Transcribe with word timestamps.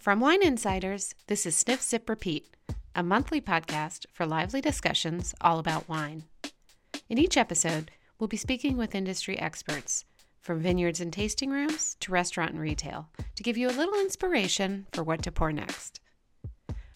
From 0.00 0.18
Wine 0.18 0.42
Insiders, 0.42 1.14
this 1.26 1.44
is 1.44 1.54
Sniff 1.54 1.82
Sip 1.82 2.08
Repeat, 2.08 2.48
a 2.94 3.02
monthly 3.02 3.38
podcast 3.38 4.06
for 4.10 4.24
lively 4.24 4.62
discussions 4.62 5.34
all 5.42 5.58
about 5.58 5.90
wine. 5.90 6.24
In 7.10 7.18
each 7.18 7.36
episode, 7.36 7.90
we'll 8.18 8.26
be 8.26 8.38
speaking 8.38 8.78
with 8.78 8.94
industry 8.94 9.38
experts, 9.38 10.06
from 10.40 10.62
vineyards 10.62 11.02
and 11.02 11.12
tasting 11.12 11.50
rooms 11.50 11.98
to 12.00 12.12
restaurant 12.12 12.52
and 12.52 12.60
retail, 12.60 13.10
to 13.36 13.42
give 13.42 13.58
you 13.58 13.68
a 13.68 13.76
little 13.76 14.00
inspiration 14.00 14.86
for 14.90 15.02
what 15.02 15.22
to 15.24 15.30
pour 15.30 15.52
next. 15.52 16.00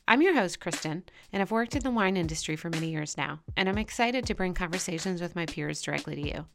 I'm 0.09 0.23
your 0.23 0.35
host, 0.35 0.59
Kristen, 0.59 1.05
and 1.31 1.43
I've 1.43 1.51
worked 1.51 1.77
in 1.77 1.83
the 1.83 1.91
wine 1.91 2.17
industry 2.17 2.57
for 2.57 2.71
many 2.71 2.89
years 2.89 3.19
now, 3.19 3.41
and 3.55 3.69
I'm 3.69 3.77
excited 3.77 4.25
to 4.25 4.35
bring 4.35 4.55
conversations 4.55 5.21
with 5.21 5.37
my 5.37 5.45
peers 5.45 5.83
directly 5.83 6.15
to 6.15 6.27
you. 6.27 6.47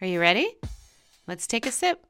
Are 0.00 0.08
you 0.08 0.18
ready? 0.18 0.56
Let's 1.28 1.46
take 1.46 1.66
a 1.66 1.70
sip. 1.70 2.04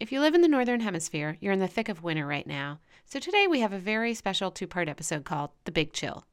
If 0.00 0.12
you 0.12 0.20
live 0.20 0.36
in 0.36 0.42
the 0.42 0.48
Northern 0.48 0.78
Hemisphere, 0.78 1.36
you're 1.40 1.52
in 1.52 1.58
the 1.58 1.66
thick 1.66 1.88
of 1.88 2.04
winter 2.04 2.24
right 2.24 2.46
now. 2.46 2.78
So 3.04 3.18
today 3.18 3.48
we 3.48 3.58
have 3.60 3.72
a 3.72 3.80
very 3.80 4.14
special 4.14 4.52
two 4.52 4.68
part 4.68 4.88
episode 4.88 5.24
called 5.24 5.50
The 5.64 5.72
Big 5.72 5.92
Chill. 5.92 6.24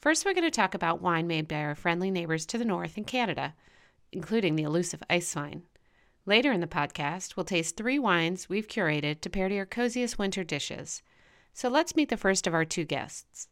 First, 0.00 0.24
we're 0.24 0.32
going 0.32 0.44
to 0.44 0.50
talk 0.50 0.74
about 0.74 1.02
wine 1.02 1.26
made 1.26 1.46
by 1.46 1.56
our 1.56 1.74
friendly 1.74 2.10
neighbors 2.10 2.46
to 2.46 2.56
the 2.56 2.64
north 2.64 2.96
in 2.96 3.04
Canada, 3.04 3.52
including 4.10 4.56
the 4.56 4.62
elusive 4.62 5.02
ice 5.10 5.36
wine. 5.36 5.64
Later 6.24 6.50
in 6.50 6.62
the 6.62 6.66
podcast, 6.66 7.36
we'll 7.36 7.44
taste 7.44 7.76
three 7.76 7.98
wines 7.98 8.48
we've 8.48 8.68
curated 8.68 9.20
to 9.20 9.28
pair 9.28 9.50
to 9.50 9.54
your 9.54 9.66
coziest 9.66 10.18
winter 10.18 10.42
dishes. 10.42 11.02
So 11.52 11.68
let's 11.68 11.94
meet 11.94 12.08
the 12.08 12.16
first 12.16 12.46
of 12.46 12.54
our 12.54 12.64
two 12.64 12.86
guests. 12.86 13.48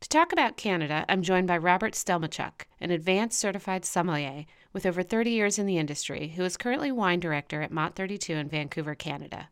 To 0.00 0.08
talk 0.08 0.32
about 0.32 0.56
Canada, 0.56 1.04
I'm 1.10 1.22
joined 1.22 1.46
by 1.46 1.58
Robert 1.58 1.92
Stelmachuk, 1.92 2.64
an 2.80 2.90
advanced 2.90 3.38
certified 3.38 3.84
sommelier 3.84 4.46
with 4.76 4.84
over 4.84 5.02
30 5.02 5.30
years 5.30 5.58
in 5.58 5.64
the 5.64 5.78
industry, 5.78 6.34
who 6.36 6.44
is 6.44 6.58
currently 6.58 6.92
wine 6.92 7.18
director 7.18 7.62
at 7.62 7.72
Mott 7.72 7.94
32 7.94 8.34
in 8.34 8.46
Vancouver, 8.46 8.94
Canada. 8.94 9.48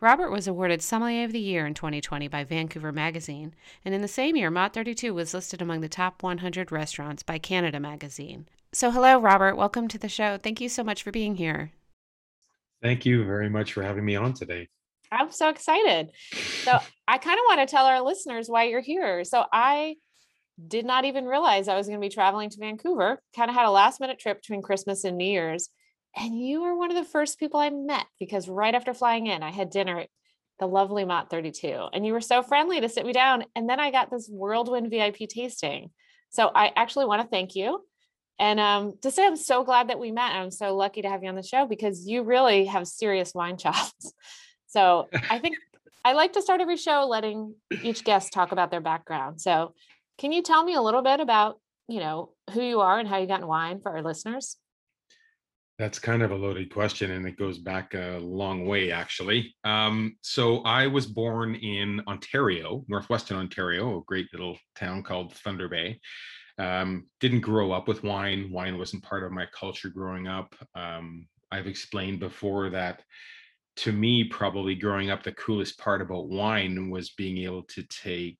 Robert 0.00 0.30
was 0.30 0.48
awarded 0.48 0.80
Sommelier 0.80 1.24
of 1.24 1.32
the 1.32 1.38
Year 1.38 1.66
in 1.66 1.74
2020 1.74 2.26
by 2.26 2.42
Vancouver 2.42 2.90
Magazine, 2.90 3.54
and 3.84 3.94
in 3.94 4.00
the 4.00 4.08
same 4.08 4.36
year, 4.36 4.50
Mott 4.50 4.72
32 4.72 5.12
was 5.12 5.34
listed 5.34 5.60
among 5.60 5.82
the 5.82 5.90
top 5.90 6.22
100 6.22 6.72
restaurants 6.72 7.22
by 7.22 7.36
Canada 7.36 7.78
Magazine. 7.78 8.48
So, 8.72 8.90
hello, 8.90 9.18
Robert. 9.20 9.56
Welcome 9.56 9.88
to 9.88 9.98
the 9.98 10.08
show. 10.08 10.38
Thank 10.38 10.58
you 10.58 10.70
so 10.70 10.82
much 10.82 11.02
for 11.02 11.10
being 11.10 11.36
here. 11.36 11.72
Thank 12.80 13.04
you 13.04 13.26
very 13.26 13.50
much 13.50 13.74
for 13.74 13.82
having 13.82 14.06
me 14.06 14.16
on 14.16 14.32
today. 14.32 14.68
I'm 15.12 15.30
so 15.30 15.50
excited. 15.50 16.12
So, 16.64 16.78
I 17.06 17.18
kind 17.18 17.38
of 17.38 17.44
want 17.46 17.60
to 17.60 17.70
tell 17.70 17.84
our 17.84 18.00
listeners 18.00 18.48
why 18.48 18.64
you're 18.64 18.80
here. 18.80 19.22
So, 19.24 19.44
I 19.52 19.96
did 20.68 20.84
not 20.84 21.04
even 21.04 21.26
realize 21.26 21.68
I 21.68 21.76
was 21.76 21.86
going 21.86 22.00
to 22.00 22.04
be 22.04 22.12
traveling 22.12 22.50
to 22.50 22.58
Vancouver. 22.58 23.20
Kind 23.34 23.50
of 23.50 23.56
had 23.56 23.66
a 23.66 23.70
last 23.70 24.00
minute 24.00 24.18
trip 24.18 24.40
between 24.40 24.62
Christmas 24.62 25.04
and 25.04 25.16
New 25.16 25.24
Year's. 25.24 25.68
And 26.16 26.38
you 26.38 26.62
were 26.62 26.76
one 26.76 26.90
of 26.90 26.96
the 26.96 27.10
first 27.10 27.38
people 27.38 27.60
I 27.60 27.70
met 27.70 28.06
because 28.18 28.48
right 28.48 28.74
after 28.74 28.92
flying 28.94 29.26
in, 29.26 29.42
I 29.42 29.50
had 29.50 29.70
dinner 29.70 30.00
at 30.00 30.08
the 30.58 30.66
lovely 30.66 31.04
Mott 31.04 31.30
32. 31.30 31.88
And 31.92 32.04
you 32.04 32.12
were 32.12 32.20
so 32.20 32.42
friendly 32.42 32.80
to 32.80 32.88
sit 32.88 33.06
me 33.06 33.12
down. 33.12 33.44
And 33.54 33.68
then 33.68 33.80
I 33.80 33.90
got 33.90 34.10
this 34.10 34.28
whirlwind 34.28 34.90
VIP 34.90 35.28
tasting. 35.28 35.90
So 36.30 36.50
I 36.54 36.72
actually 36.76 37.06
want 37.06 37.22
to 37.22 37.28
thank 37.28 37.54
you. 37.54 37.80
And 38.38 38.58
um, 38.58 38.94
to 39.02 39.10
say 39.10 39.26
I'm 39.26 39.36
so 39.36 39.64
glad 39.64 39.88
that 39.88 39.98
we 39.98 40.10
met. 40.10 40.32
I'm 40.32 40.50
so 40.50 40.74
lucky 40.74 41.02
to 41.02 41.08
have 41.08 41.22
you 41.22 41.28
on 41.28 41.36
the 41.36 41.42
show 41.42 41.66
because 41.66 42.06
you 42.06 42.22
really 42.22 42.66
have 42.66 42.88
serious 42.88 43.34
wine 43.34 43.56
chops. 43.58 44.12
So 44.66 45.08
I 45.28 45.38
think 45.38 45.56
I 46.04 46.14
like 46.14 46.32
to 46.32 46.42
start 46.42 46.62
every 46.62 46.78
show 46.78 47.06
letting 47.06 47.54
each 47.82 48.04
guest 48.04 48.32
talk 48.32 48.52
about 48.52 48.70
their 48.70 48.80
background. 48.80 49.40
So 49.40 49.74
can 50.20 50.32
you 50.32 50.42
tell 50.42 50.62
me 50.62 50.74
a 50.74 50.82
little 50.82 51.00
bit 51.00 51.18
about, 51.18 51.58
you 51.88 51.98
know, 51.98 52.34
who 52.52 52.62
you 52.62 52.80
are 52.80 52.98
and 52.98 53.08
how 53.08 53.16
you 53.16 53.26
got 53.26 53.40
in 53.40 53.46
wine 53.46 53.80
for 53.80 53.90
our 53.90 54.02
listeners? 54.02 54.58
That's 55.78 55.98
kind 55.98 56.22
of 56.22 56.30
a 56.30 56.36
loaded 56.36 56.70
question, 56.70 57.10
and 57.10 57.26
it 57.26 57.38
goes 57.38 57.56
back 57.56 57.94
a 57.94 58.18
long 58.20 58.66
way, 58.66 58.92
actually. 58.92 59.54
Um, 59.64 60.16
so 60.20 60.58
I 60.58 60.86
was 60.88 61.06
born 61.06 61.54
in 61.54 62.02
Ontario, 62.06 62.84
northwestern 62.86 63.38
Ontario, 63.38 63.96
a 63.96 64.04
great 64.04 64.26
little 64.34 64.58
town 64.76 65.02
called 65.02 65.32
Thunder 65.32 65.70
Bay. 65.70 65.98
Um, 66.58 67.06
didn't 67.20 67.40
grow 67.40 67.72
up 67.72 67.88
with 67.88 68.04
wine. 68.04 68.50
Wine 68.52 68.76
wasn't 68.76 69.02
part 69.02 69.22
of 69.22 69.32
my 69.32 69.46
culture 69.58 69.88
growing 69.88 70.28
up. 70.28 70.54
Um, 70.74 71.26
I've 71.50 71.66
explained 71.66 72.20
before 72.20 72.68
that 72.68 73.02
to 73.76 73.92
me, 73.92 74.24
probably 74.24 74.74
growing 74.74 75.10
up, 75.10 75.22
the 75.22 75.32
coolest 75.32 75.78
part 75.78 76.02
about 76.02 76.28
wine 76.28 76.90
was 76.90 77.10
being 77.10 77.38
able 77.38 77.62
to 77.62 77.82
take 77.84 78.38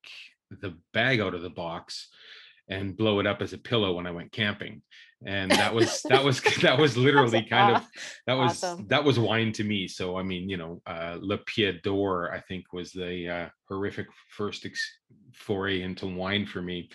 the 0.51 0.77
bag 0.93 1.21
out 1.21 1.35
of 1.35 1.43
the 1.43 1.51
box 1.51 2.09
and 2.69 2.97
blow 2.97 3.19
it 3.19 3.27
up 3.27 3.43
as 3.43 3.53
a 3.53 3.59
pillow 3.59 3.95
when 3.95 4.07
I 4.07 4.11
went 4.11 4.33
camping. 4.33 4.83
And 5.27 5.51
that 5.51 5.75
was 5.75 6.03
that 6.09 6.25
was 6.25 6.41
that 6.63 6.79
was 6.79 6.97
literally 6.97 7.43
kind 7.43 7.77
of 7.77 7.87
that 8.27 8.35
was 8.35 8.63
awesome. 8.65 8.87
that 8.89 9.05
was 9.05 9.19
wine 9.19 9.53
to 9.53 9.65
me. 9.65 9.87
So 9.87 10.17
I 10.17 10.23
mean, 10.23 10.49
you 10.49 10.57
know, 10.57 10.81
uh 10.87 11.19
Le 11.21 11.39
Piat 11.39 11.83
d'Or, 11.83 12.33
I 12.33 12.41
think 12.41 12.73
was 12.73 12.93
the 12.93 13.29
uh, 13.29 13.49
horrific 13.69 14.07
first 14.31 14.65
ex- 14.65 14.99
foray 15.35 15.83
into 15.83 16.07
wine 16.07 16.47
for 16.47 16.63
me. 16.63 16.91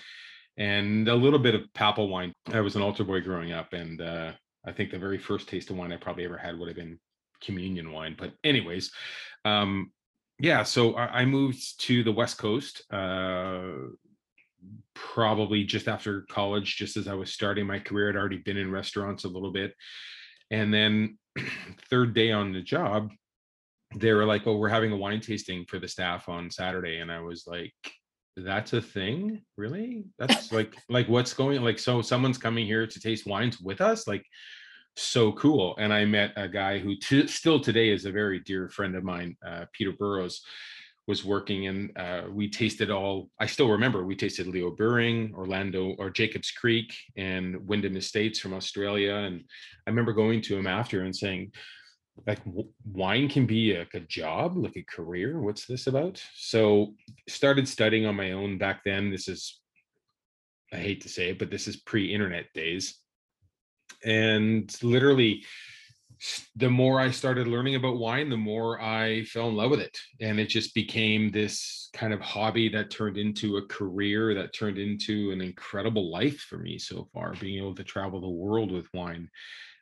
And 0.58 1.08
a 1.10 1.16
little 1.16 1.40
bit 1.40 1.54
of 1.54 1.64
Papel 1.76 2.10
wine. 2.10 2.34
I 2.52 2.62
was 2.62 2.78
an 2.78 2.82
altar 2.82 3.04
boy 3.04 3.20
growing 3.20 3.52
up, 3.52 3.74
and 3.74 4.00
uh, 4.00 4.32
I 4.66 4.72
think 4.72 4.90
the 4.90 4.98
very 4.98 5.18
first 5.18 5.50
taste 5.50 5.70
of 5.70 5.76
wine 5.76 5.92
I 5.92 5.98
probably 5.98 6.24
ever 6.24 6.38
had 6.38 6.58
would 6.58 6.70
have 6.70 6.78
been 6.78 6.98
communion 7.42 7.92
wine. 7.92 8.16
But 8.18 8.32
anyways, 8.44 8.92
um, 9.44 9.92
yeah, 10.40 10.64
so 10.64 10.96
I, 10.96 11.22
I 11.22 11.26
moved 11.26 11.82
to 11.82 12.04
the 12.04 12.12
West 12.12 12.38
Coast 12.38 12.82
uh, 12.92 13.72
probably 14.94 15.64
just 15.64 15.88
after 15.88 16.26
college, 16.30 16.76
just 16.76 16.98
as 16.98 17.08
I 17.08 17.14
was 17.14 17.32
starting 17.32 17.66
my 17.66 17.80
career. 17.80 18.10
I'd 18.10 18.16
already 18.16 18.38
been 18.38 18.58
in 18.58 18.72
restaurants 18.72 19.24
a 19.24 19.30
little 19.30 19.52
bit. 19.52 19.74
And 20.52 20.74
then, 20.74 21.18
third 21.90 22.14
day 22.14 22.32
on 22.32 22.52
the 22.52 22.62
job, 22.62 23.12
they 23.96 24.12
were 24.14 24.26
like, 24.26 24.46
"Oh, 24.46 24.58
we're 24.58 24.70
having 24.70 24.92
a 24.92 24.98
wine 24.98 25.22
tasting 25.22 25.66
for 25.66 25.80
the 25.80 25.88
staff 25.88 26.28
on 26.28 26.52
Saturday," 26.52 26.98
and 27.00 27.12
I 27.12 27.22
was 27.22 27.46
like, 27.48 27.74
"That's 28.36 28.74
a 28.74 28.82
thing, 28.82 29.42
really? 29.58 30.06
That's 30.20 30.52
like, 30.52 30.76
like 30.90 31.08
what's 31.08 31.34
going? 31.34 31.62
Like, 31.62 31.80
so 31.80 32.02
someone's 32.02 32.38
coming 32.38 32.66
here 32.66 32.86
to 32.86 33.00
taste 33.00 33.26
wines 33.26 33.60
with 33.62 33.80
us? 33.80 34.08
Like, 34.08 34.26
so 34.96 35.32
cool. 35.34 35.76
And 35.78 35.94
I 35.94 36.06
met 36.06 36.32
a 36.36 36.48
guy 36.48 36.80
who 36.80 36.96
t- 36.96 37.28
still 37.28 37.60
today 37.60 37.90
is 37.90 38.06
a 38.06 38.12
very 38.12 38.40
dear 38.40 38.70
friend 38.70 38.96
of 38.96 39.04
mine, 39.04 39.36
uh, 39.46 39.66
Peter 39.74 39.92
Burrows, 39.92 40.42
was 41.08 41.24
working 41.24 41.68
and 41.68 41.96
uh, 41.98 42.24
we 42.32 42.50
tasted 42.50 42.90
all, 42.90 43.30
I 43.40 43.46
still 43.46 43.70
remember 43.70 44.04
we 44.04 44.16
tasted 44.16 44.48
Leo 44.48 44.72
Buring, 44.72 45.34
Orlando 45.36 45.96
or 46.00 46.10
Jacobs 46.10 46.50
Creek 46.50 46.96
and 47.16 47.56
Wyndham 47.68 47.96
Estates 47.96 48.40
from 48.40 48.56
Australia. 48.56 49.14
And 49.14 49.44
I 49.86 49.90
remember 49.92 50.14
going 50.14 50.42
to 50.42 50.58
him 50.58 50.66
after 50.66 51.04
and 51.04 51.16
saying, 51.16 51.52
like 52.26 52.40
wine 52.92 53.30
can 53.30 53.46
be 53.46 53.74
a, 53.74 53.86
a 53.94 54.00
job, 54.00 54.58
like 54.58 54.78
a 54.78 54.84
career. 54.84 55.40
What's 55.40 55.68
this 55.68 55.86
about? 55.86 56.24
So 56.34 56.96
started 57.28 57.68
studying 57.68 58.08
on 58.08 58.16
my 58.16 58.32
own 58.32 58.58
back 58.58 58.84
then. 58.84 59.12
This 59.12 59.28
is, 59.28 59.60
I 60.74 60.78
hate 60.78 61.02
to 61.02 61.10
say 61.10 61.30
it, 61.30 61.40
but 61.40 61.52
this 61.52 61.68
is 61.68 61.76
pre-internet 61.76 62.52
days 62.54 63.00
and 64.04 64.74
literally 64.84 65.44
the 66.56 66.70
more 66.70 67.00
I 67.00 67.12
started 67.12 67.48
learning 67.48 67.76
about 67.76 67.98
wine, 67.98 68.30
the 68.30 68.38
more 68.38 68.82
I 68.82 69.24
fell 69.26 69.50
in 69.50 69.56
love 69.56 69.72
with 69.72 69.82
it. 69.82 69.98
And 70.22 70.40
it 70.40 70.48
just 70.48 70.74
became 70.74 71.30
this 71.30 71.90
kind 71.94 72.14
of 72.14 72.22
hobby 72.22 72.70
that 72.70 72.90
turned 72.90 73.18
into 73.18 73.58
a 73.58 73.66
career 73.68 74.34
that 74.34 74.54
turned 74.54 74.78
into 74.78 75.32
an 75.32 75.42
incredible 75.42 76.12
life 76.12 76.40
for 76.40 76.58
me 76.58 76.78
so 76.80 77.08
far, 77.14 77.34
being 77.40 77.58
able 77.58 77.76
to 77.76 77.84
travel 77.84 78.22
the 78.22 78.30
world 78.30 78.72
with 78.72 78.88
wine. 78.94 79.30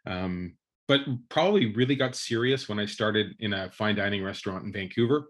Um, 0.05 0.55
but 0.87 1.01
probably 1.29 1.73
really 1.73 1.95
got 1.95 2.15
serious 2.15 2.67
when 2.67 2.79
I 2.79 2.85
started 2.85 3.35
in 3.39 3.53
a 3.53 3.71
fine 3.71 3.95
dining 3.95 4.23
restaurant 4.23 4.65
in 4.65 4.73
Vancouver 4.73 5.27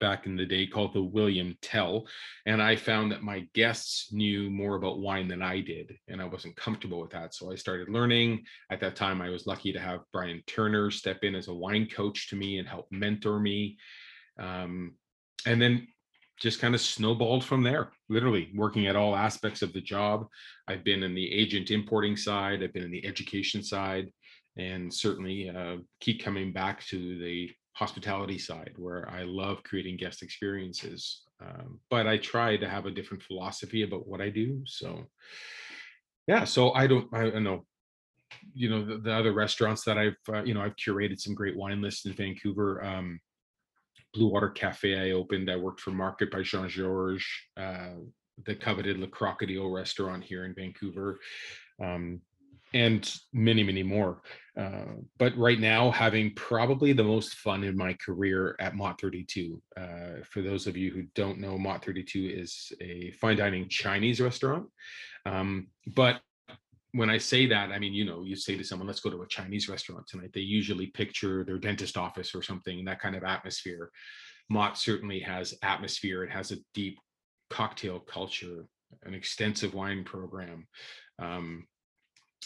back 0.00 0.26
in 0.26 0.36
the 0.36 0.46
day 0.46 0.66
called 0.66 0.94
the 0.94 1.02
William 1.02 1.56
Tell. 1.62 2.06
And 2.46 2.62
I 2.62 2.76
found 2.76 3.12
that 3.12 3.22
my 3.22 3.46
guests 3.54 4.12
knew 4.12 4.50
more 4.50 4.76
about 4.76 5.00
wine 5.00 5.28
than 5.28 5.42
I 5.42 5.60
did. 5.60 5.96
And 6.08 6.20
I 6.20 6.24
wasn't 6.24 6.56
comfortable 6.56 7.00
with 7.00 7.10
that. 7.10 7.34
So 7.34 7.52
I 7.52 7.56
started 7.56 7.88
learning. 7.88 8.44
At 8.70 8.80
that 8.80 8.96
time, 8.96 9.20
I 9.20 9.30
was 9.30 9.46
lucky 9.46 9.72
to 9.72 9.80
have 9.80 10.00
Brian 10.12 10.42
Turner 10.46 10.90
step 10.90 11.22
in 11.22 11.34
as 11.34 11.48
a 11.48 11.54
wine 11.54 11.88
coach 11.88 12.28
to 12.30 12.36
me 12.36 12.58
and 12.58 12.68
help 12.68 12.86
mentor 12.90 13.40
me. 13.40 13.76
Um, 14.38 14.94
and 15.46 15.60
then 15.60 15.88
just 16.40 16.60
kind 16.60 16.74
of 16.74 16.80
snowballed 16.80 17.44
from 17.44 17.62
there, 17.62 17.90
literally 18.08 18.50
working 18.54 18.86
at 18.86 18.96
all 18.96 19.16
aspects 19.16 19.62
of 19.62 19.72
the 19.72 19.80
job. 19.80 20.26
I've 20.68 20.84
been 20.84 21.02
in 21.02 21.14
the 21.14 21.32
agent 21.32 21.70
importing 21.70 22.16
side, 22.16 22.62
I've 22.62 22.72
been 22.72 22.84
in 22.84 22.92
the 22.92 23.04
education 23.06 23.62
side, 23.62 24.12
and 24.56 24.92
certainly 24.92 25.50
uh, 25.50 25.76
keep 26.00 26.22
coming 26.22 26.52
back 26.52 26.84
to 26.86 27.18
the 27.18 27.50
hospitality 27.78 28.38
side 28.38 28.72
where 28.76 29.08
I 29.08 29.22
love 29.22 29.62
creating 29.62 29.98
guest 29.98 30.22
experiences. 30.22 31.22
Um, 31.40 31.78
but 31.90 32.08
I 32.08 32.18
try 32.18 32.56
to 32.56 32.68
have 32.68 32.86
a 32.86 32.90
different 32.90 33.22
philosophy 33.22 33.82
about 33.82 34.08
what 34.08 34.20
I 34.20 34.30
do. 34.30 34.62
So, 34.66 35.06
yeah, 36.26 36.42
so 36.42 36.72
I 36.72 36.88
don't, 36.88 37.08
I, 37.14 37.30
I 37.30 37.38
know, 37.38 37.64
you 38.52 38.68
know, 38.68 38.84
the, 38.84 38.98
the, 38.98 39.12
other 39.12 39.32
restaurants 39.32 39.84
that 39.84 39.96
I've, 39.96 40.16
uh, 40.28 40.42
you 40.42 40.54
know, 40.54 40.60
I've 40.60 40.74
curated 40.74 41.20
some 41.20 41.34
great 41.34 41.56
wine 41.56 41.80
lists 41.80 42.04
in 42.04 42.14
Vancouver. 42.14 42.84
Um, 42.84 43.20
Blue 44.12 44.28
Water 44.28 44.50
Cafe, 44.50 44.98
I 44.98 45.12
opened. 45.12 45.48
I 45.48 45.56
worked 45.56 45.80
for 45.80 45.92
Market 45.92 46.32
by 46.32 46.42
Jean 46.42 46.68
Georges, 46.68 47.24
uh, 47.56 47.94
the 48.44 48.56
coveted 48.56 48.98
Le 48.98 49.06
Crocodile 49.06 49.70
restaurant 49.70 50.24
here 50.24 50.44
in 50.44 50.54
Vancouver. 50.54 51.20
Um, 51.80 52.22
and 52.74 53.12
many, 53.32 53.62
many 53.62 53.82
more. 53.82 54.22
Uh, 54.58 54.96
but 55.18 55.36
right 55.36 55.60
now, 55.60 55.90
having 55.90 56.34
probably 56.34 56.92
the 56.92 57.04
most 57.04 57.34
fun 57.34 57.62
in 57.62 57.76
my 57.76 57.94
career 57.94 58.56
at 58.58 58.74
Mott 58.74 59.00
32. 59.00 59.62
Uh, 59.76 60.22
for 60.24 60.42
those 60.42 60.66
of 60.66 60.76
you 60.76 60.90
who 60.90 61.02
don't 61.14 61.38
know, 61.38 61.56
Mott 61.56 61.84
32 61.84 62.34
is 62.36 62.72
a 62.80 63.12
fine 63.12 63.36
dining 63.36 63.68
Chinese 63.68 64.20
restaurant. 64.20 64.66
Um, 65.24 65.68
but 65.94 66.20
when 66.92 67.10
I 67.10 67.18
say 67.18 67.46
that, 67.46 67.70
I 67.70 67.78
mean, 67.78 67.92
you 67.92 68.04
know, 68.04 68.24
you 68.24 68.34
say 68.34 68.56
to 68.56 68.64
someone, 68.64 68.88
let's 68.88 69.00
go 69.00 69.10
to 69.10 69.22
a 69.22 69.28
Chinese 69.28 69.68
restaurant 69.68 70.06
tonight. 70.08 70.30
They 70.32 70.40
usually 70.40 70.86
picture 70.86 71.44
their 71.44 71.58
dentist 71.58 71.96
office 71.96 72.34
or 72.34 72.42
something, 72.42 72.84
that 72.84 73.00
kind 73.00 73.14
of 73.14 73.24
atmosphere. 73.24 73.90
Mott 74.48 74.78
certainly 74.78 75.20
has 75.20 75.54
atmosphere. 75.62 76.24
It 76.24 76.30
has 76.30 76.50
a 76.50 76.56
deep 76.74 76.98
cocktail 77.50 78.00
culture, 78.00 78.64
an 79.04 79.14
extensive 79.14 79.74
wine 79.74 80.02
program. 80.02 80.66
Um, 81.18 81.66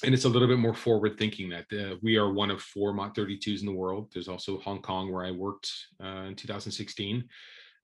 and 0.04 0.14
it's 0.14 0.24
a 0.24 0.28
little 0.28 0.48
bit 0.48 0.58
more 0.58 0.74
forward 0.74 1.18
thinking 1.18 1.48
that 1.50 1.66
uh, 1.72 1.96
we 2.02 2.16
are 2.16 2.32
one 2.32 2.50
of 2.50 2.60
four 2.60 2.92
Mott 2.92 3.14
32s 3.14 3.60
in 3.60 3.66
the 3.66 3.72
world. 3.72 4.10
There's 4.12 4.28
also 4.28 4.58
Hong 4.58 4.82
Kong, 4.82 5.12
where 5.12 5.24
I 5.24 5.30
worked 5.30 5.70
uh, 6.02 6.24
in 6.28 6.34
2016 6.34 7.24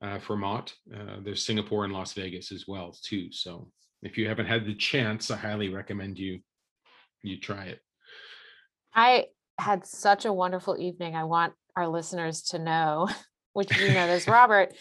uh, 0.02 0.18
for 0.18 0.36
Mott. 0.36 0.74
Uh, 0.92 1.16
there's 1.22 1.44
Singapore 1.44 1.84
and 1.84 1.92
Las 1.92 2.14
Vegas 2.14 2.50
as 2.50 2.66
well, 2.66 2.96
too. 3.02 3.30
So 3.30 3.70
if 4.02 4.18
you 4.18 4.26
haven't 4.28 4.46
had 4.46 4.64
the 4.64 4.74
chance, 4.74 5.30
I 5.30 5.36
highly 5.36 5.68
recommend 5.68 6.18
you 6.18 6.40
you 7.22 7.38
try 7.38 7.64
it. 7.64 7.80
I 8.94 9.26
had 9.58 9.86
such 9.86 10.24
a 10.24 10.32
wonderful 10.32 10.76
evening. 10.78 11.16
I 11.16 11.24
want 11.24 11.52
our 11.76 11.88
listeners 11.88 12.42
to 12.50 12.58
know, 12.58 13.08
which 13.52 13.76
you 13.78 13.88
know, 13.88 14.06
there's 14.06 14.28
Robert. 14.28 14.74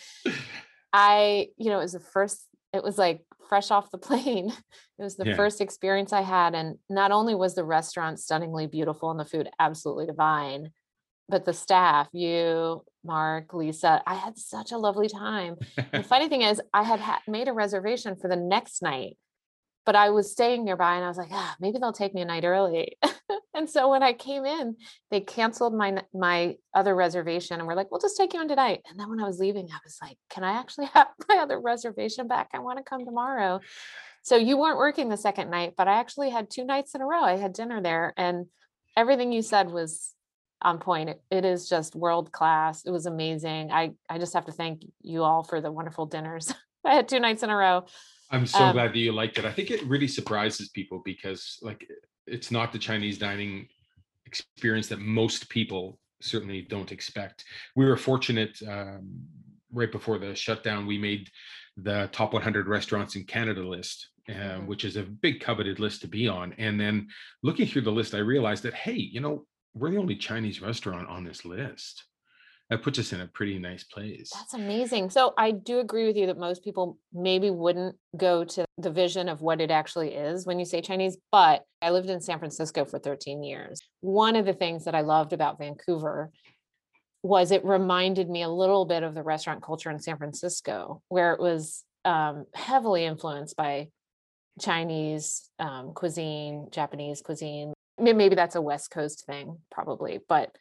I, 0.93 1.47
you 1.57 1.69
know, 1.69 1.79
it 1.79 1.83
was 1.83 1.93
the 1.93 1.99
first, 1.99 2.45
it 2.73 2.83
was 2.83 2.97
like 2.97 3.21
fresh 3.49 3.71
off 3.71 3.91
the 3.91 3.97
plane. 3.97 4.53
It 4.99 5.03
was 5.03 5.15
the 5.15 5.27
yeah. 5.27 5.35
first 5.35 5.61
experience 5.61 6.11
I 6.11 6.21
had. 6.21 6.55
And 6.55 6.79
not 6.89 7.11
only 7.11 7.35
was 7.35 7.53
the 7.53 7.63
restaurant 7.63 8.19
stunningly 8.19 8.65
beautiful 8.65 9.11
and 9.11 9.19
the 9.19 9.25
food 9.25 9.47
absolutely 9.59 10.07
divine, 10.07 10.71
but 11.29 11.45
the 11.45 11.53
staff, 11.53 12.07
you, 12.13 12.83
Mark, 13.05 13.53
Lisa, 13.53 14.01
I 14.07 14.15
had 14.15 14.39
such 14.39 14.71
a 14.71 14.77
lovely 14.79 15.07
time. 15.07 15.57
the 15.91 16.01
funny 16.09 16.29
thing 16.29 16.41
is, 16.41 16.59
I 16.73 16.81
had 16.81 16.99
ha- 16.99 17.21
made 17.27 17.47
a 17.47 17.53
reservation 17.53 18.15
for 18.15 18.27
the 18.27 18.35
next 18.35 18.81
night 18.81 19.17
but 19.87 19.95
I 19.95 20.09
was 20.09 20.29
staying 20.29 20.65
nearby 20.65 20.95
and 20.95 21.05
I 21.05 21.07
was 21.07 21.17
like, 21.17 21.29
ah, 21.31 21.55
maybe 21.61 21.79
they'll 21.79 21.93
take 21.93 22.13
me 22.13 22.21
a 22.21 22.25
night 22.25 22.43
early. 22.43 22.97
and 23.57 23.67
so 23.67 23.89
when 23.89 24.03
I 24.03 24.13
came 24.13 24.45
in, 24.45 24.75
they 25.09 25.19
canceled 25.19 25.73
my 25.73 26.03
my 26.13 26.55
other 26.75 26.95
reservation 26.95 27.57
and 27.57 27.67
we're 27.67 27.73
like, 27.73 27.89
we'll 27.89 27.99
just 27.99 28.15
take 28.15 28.33
you 28.33 28.39
on 28.39 28.47
tonight. 28.47 28.81
And 28.87 28.99
then 28.99 29.09
when 29.09 29.19
I 29.19 29.25
was 29.25 29.39
leaving, 29.39 29.67
I 29.71 29.79
was 29.83 29.97
like, 30.01 30.17
can 30.29 30.43
I 30.43 30.59
actually 30.59 30.85
have 30.93 31.07
my 31.27 31.37
other 31.37 31.59
reservation 31.59 32.27
back? 32.27 32.49
I 32.53 32.59
want 32.59 32.77
to 32.77 32.83
come 32.83 33.03
tomorrow. 33.03 33.59
So 34.21 34.35
you 34.35 34.57
weren't 34.57 34.77
working 34.77 35.09
the 35.09 35.17
second 35.17 35.49
night, 35.49 35.73
but 35.75 35.87
I 35.87 35.99
actually 35.99 36.29
had 36.29 36.51
two 36.51 36.65
nights 36.65 36.93
in 36.93 37.01
a 37.01 37.05
row. 37.05 37.23
I 37.23 37.37
had 37.37 37.53
dinner 37.53 37.81
there 37.81 38.13
and 38.15 38.45
everything 38.95 39.31
you 39.31 39.41
said 39.41 39.71
was 39.71 40.13
on 40.61 40.79
point. 40.79 41.09
it, 41.09 41.21
it 41.31 41.45
is 41.45 41.67
just 41.67 41.95
world 41.95 42.31
class. 42.31 42.85
It 42.85 42.91
was 42.91 43.07
amazing. 43.07 43.71
I 43.71 43.93
I 44.07 44.19
just 44.19 44.35
have 44.35 44.45
to 44.45 44.51
thank 44.51 44.85
you 45.01 45.23
all 45.23 45.43
for 45.43 45.61
the 45.61 45.71
wonderful 45.71 46.05
dinners. 46.05 46.53
I 46.85 46.93
had 46.93 47.07
two 47.07 47.19
nights 47.19 47.41
in 47.41 47.49
a 47.49 47.55
row. 47.55 47.85
I'm 48.29 48.45
so 48.45 48.59
um, 48.59 48.73
glad 48.73 48.93
that 48.93 48.99
you 48.99 49.13
liked 49.13 49.39
it. 49.39 49.45
I 49.45 49.51
think 49.51 49.71
it 49.71 49.83
really 49.85 50.07
surprises 50.07 50.69
people 50.69 51.01
because 51.03 51.57
like 51.61 51.87
it's 52.27 52.51
not 52.51 52.71
the 52.71 52.79
Chinese 52.79 53.17
dining 53.17 53.67
experience 54.25 54.87
that 54.87 54.99
most 54.99 55.49
people 55.49 55.99
certainly 56.21 56.61
don't 56.61 56.91
expect. 56.91 57.45
We 57.75 57.85
were 57.85 57.97
fortunate 57.97 58.57
um, 58.67 59.19
right 59.71 59.91
before 59.91 60.17
the 60.17 60.35
shutdown, 60.35 60.85
we 60.85 60.97
made 60.97 61.29
the 61.77 62.09
top 62.11 62.33
100 62.33 62.67
restaurants 62.67 63.15
in 63.15 63.23
Canada 63.23 63.61
list, 63.61 64.09
uh, 64.29 64.33
mm-hmm. 64.33 64.67
which 64.67 64.83
is 64.83 64.97
a 64.97 65.03
big 65.03 65.39
coveted 65.39 65.79
list 65.79 66.01
to 66.01 66.07
be 66.07 66.27
on. 66.27 66.53
And 66.57 66.79
then 66.79 67.07
looking 67.43 67.67
through 67.67 67.83
the 67.83 67.91
list, 67.91 68.15
I 68.15 68.19
realized 68.19 68.63
that, 68.63 68.73
hey, 68.73 68.95
you 68.95 69.19
know, 69.19 69.45
we're 69.73 69.91
the 69.91 69.97
only 69.97 70.15
Chinese 70.15 70.61
restaurant 70.61 71.07
on 71.07 71.23
this 71.23 71.45
list 71.45 72.03
that 72.69 72.83
puts 72.83 72.99
us 72.99 73.13
in 73.13 73.21
a 73.21 73.27
pretty 73.27 73.57
nice 73.59 73.83
place. 73.83 74.29
That's 74.33 74.53
amazing. 74.53 75.09
So 75.09 75.33
I 75.37 75.51
do 75.51 75.79
agree 75.79 76.05
with 76.05 76.17
you 76.17 76.25
that 76.27 76.37
most 76.37 76.63
people 76.63 76.97
maybe 77.13 77.49
wouldn't 77.49 77.95
go 78.15 78.43
to 78.43 78.65
the 78.77 78.91
vision 78.91 79.29
of 79.29 79.41
what 79.41 79.61
it 79.61 79.71
actually 79.71 80.13
is 80.13 80.45
when 80.45 80.59
you 80.59 80.65
say 80.65 80.81
Chinese, 80.81 81.17
but 81.31 81.63
I 81.81 81.91
lived 81.91 82.09
in 82.09 82.19
San 82.19 82.39
Francisco 82.39 82.83
for 82.83 82.99
13 82.99 83.41
years. 83.41 83.79
One 84.01 84.35
of 84.35 84.45
the 84.45 84.53
things 84.53 84.85
that 84.85 84.95
I 84.95 85.01
loved 85.01 85.31
about 85.31 85.59
Vancouver 85.59 86.31
was 87.23 87.51
it 87.51 87.63
reminded 87.65 88.29
me 88.29 88.43
a 88.43 88.49
little 88.49 88.85
bit 88.85 89.03
of 89.03 89.15
the 89.15 89.23
restaurant 89.23 89.63
culture 89.63 89.89
in 89.89 89.99
San 89.99 90.17
Francisco, 90.17 91.01
where 91.07 91.33
it 91.33 91.39
was 91.39 91.83
um, 92.05 92.45
heavily 92.53 93.05
influenced 93.05 93.55
by 93.55 93.87
Chinese 94.59 95.49
um, 95.59 95.93
cuisine, 95.93 96.67
Japanese 96.71 97.21
cuisine. 97.21 97.73
Maybe 97.99 98.35
that's 98.35 98.55
a 98.55 98.61
West 98.61 98.91
Coast 98.91 99.25
thing, 99.25 99.57
probably, 99.71 100.19
but 100.27 100.55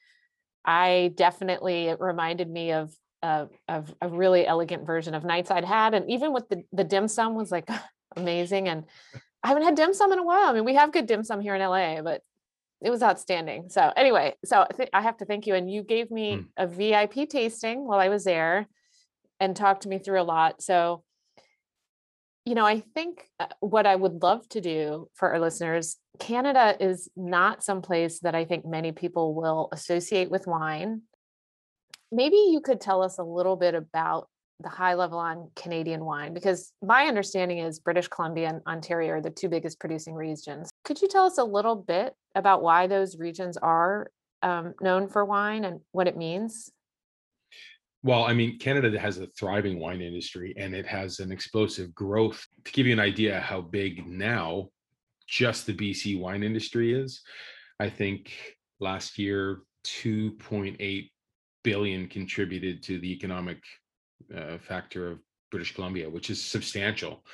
I 0.66 1.12
definitely 1.14 1.86
it 1.86 2.00
reminded 2.00 2.50
me 2.50 2.72
of 2.72 2.92
uh, 3.22 3.46
of 3.68 3.94
a 4.00 4.08
really 4.08 4.46
elegant 4.46 4.86
version 4.86 5.14
of 5.14 5.24
nights 5.24 5.50
I'd 5.50 5.64
had, 5.64 5.94
and 5.94 6.10
even 6.10 6.32
with 6.32 6.48
the 6.48 6.64
the 6.72 6.84
dim 6.84 7.08
sum 7.08 7.34
was 7.34 7.50
like 7.50 7.68
amazing. 8.16 8.68
And 8.68 8.84
I 9.42 9.48
haven't 9.48 9.64
had 9.64 9.76
dim 9.76 9.94
sum 9.94 10.12
in 10.12 10.18
a 10.18 10.24
while. 10.24 10.48
I 10.48 10.52
mean, 10.52 10.64
we 10.64 10.74
have 10.74 10.92
good 10.92 11.06
dim 11.06 11.22
sum 11.22 11.40
here 11.40 11.54
in 11.54 11.62
LA, 11.62 12.02
but 12.02 12.22
it 12.82 12.90
was 12.90 13.02
outstanding. 13.02 13.68
So 13.68 13.92
anyway, 13.96 14.34
so 14.44 14.62
I, 14.62 14.74
th- 14.76 14.90
I 14.92 15.02
have 15.02 15.16
to 15.18 15.24
thank 15.24 15.46
you, 15.46 15.54
and 15.54 15.70
you 15.70 15.82
gave 15.82 16.10
me 16.10 16.36
mm. 16.36 16.46
a 16.56 16.66
VIP 16.66 17.28
tasting 17.28 17.86
while 17.86 17.98
I 17.98 18.08
was 18.08 18.24
there, 18.24 18.66
and 19.40 19.54
talked 19.54 19.82
to 19.82 19.88
me 19.88 19.98
through 19.98 20.20
a 20.20 20.24
lot. 20.24 20.62
So 20.62 21.02
you 22.46 22.54
know, 22.54 22.64
I 22.64 22.80
think 22.94 23.28
uh, 23.40 23.48
what 23.58 23.86
I 23.86 23.96
would 23.96 24.22
love 24.22 24.48
to 24.50 24.60
do 24.60 25.08
for 25.14 25.32
our 25.32 25.40
listeners, 25.40 25.96
Canada 26.20 26.76
is 26.80 27.10
not 27.16 27.64
someplace 27.64 28.20
that 28.20 28.36
I 28.36 28.44
think 28.44 28.64
many 28.64 28.92
people 28.92 29.34
will 29.34 29.68
associate 29.72 30.30
with 30.30 30.46
wine. 30.46 31.02
Maybe 32.12 32.36
you 32.36 32.60
could 32.60 32.80
tell 32.80 33.02
us 33.02 33.18
a 33.18 33.24
little 33.24 33.56
bit 33.56 33.74
about 33.74 34.28
the 34.60 34.68
high 34.68 34.94
level 34.94 35.18
on 35.18 35.50
Canadian 35.56 36.04
wine, 36.04 36.32
because 36.32 36.72
my 36.80 37.06
understanding 37.06 37.58
is 37.58 37.80
British 37.80 38.08
Columbia 38.08 38.48
and 38.48 38.62
Ontario 38.66 39.14
are 39.14 39.20
the 39.20 39.28
two 39.28 39.48
biggest 39.48 39.80
producing 39.80 40.14
regions. 40.14 40.70
Could 40.84 41.02
you 41.02 41.08
tell 41.08 41.26
us 41.26 41.38
a 41.38 41.44
little 41.44 41.76
bit 41.76 42.14
about 42.34 42.62
why 42.62 42.86
those 42.86 43.18
regions 43.18 43.56
are 43.56 44.10
um, 44.42 44.72
known 44.80 45.08
for 45.08 45.24
wine 45.24 45.64
and 45.64 45.80
what 45.90 46.06
it 46.06 46.16
means? 46.16 46.70
Well, 48.06 48.22
I 48.22 48.34
mean, 48.34 48.60
Canada 48.60 48.96
has 49.00 49.18
a 49.18 49.26
thriving 49.36 49.80
wine 49.80 50.00
industry 50.00 50.54
and 50.56 50.76
it 50.76 50.86
has 50.86 51.18
an 51.18 51.32
explosive 51.32 51.92
growth. 51.92 52.46
To 52.64 52.70
give 52.70 52.86
you 52.86 52.92
an 52.92 53.00
idea 53.00 53.40
how 53.40 53.60
big 53.60 54.06
now 54.06 54.68
just 55.26 55.66
the 55.66 55.74
BC 55.74 56.16
wine 56.16 56.44
industry 56.44 56.94
is, 56.94 57.20
I 57.80 57.90
think 57.90 58.32
last 58.78 59.18
year 59.18 59.62
2.8 59.86 61.10
billion 61.64 62.06
contributed 62.06 62.80
to 62.84 63.00
the 63.00 63.12
economic 63.12 63.58
uh, 64.32 64.58
factor 64.58 65.10
of 65.10 65.18
British 65.50 65.74
Columbia, 65.74 66.08
which 66.08 66.30
is 66.30 66.40
substantial. 66.40 67.24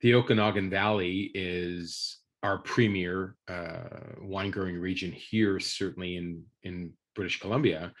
The 0.00 0.14
Okanagan 0.14 0.70
Valley 0.70 1.30
is 1.34 2.20
our 2.42 2.56
premier 2.56 3.36
uh, 3.46 4.14
wine 4.22 4.52
growing 4.52 4.78
region 4.78 5.12
here, 5.12 5.60
certainly 5.60 6.16
in 6.16 6.44
in 6.62 6.94
British 7.14 7.40
Columbia 7.40 7.92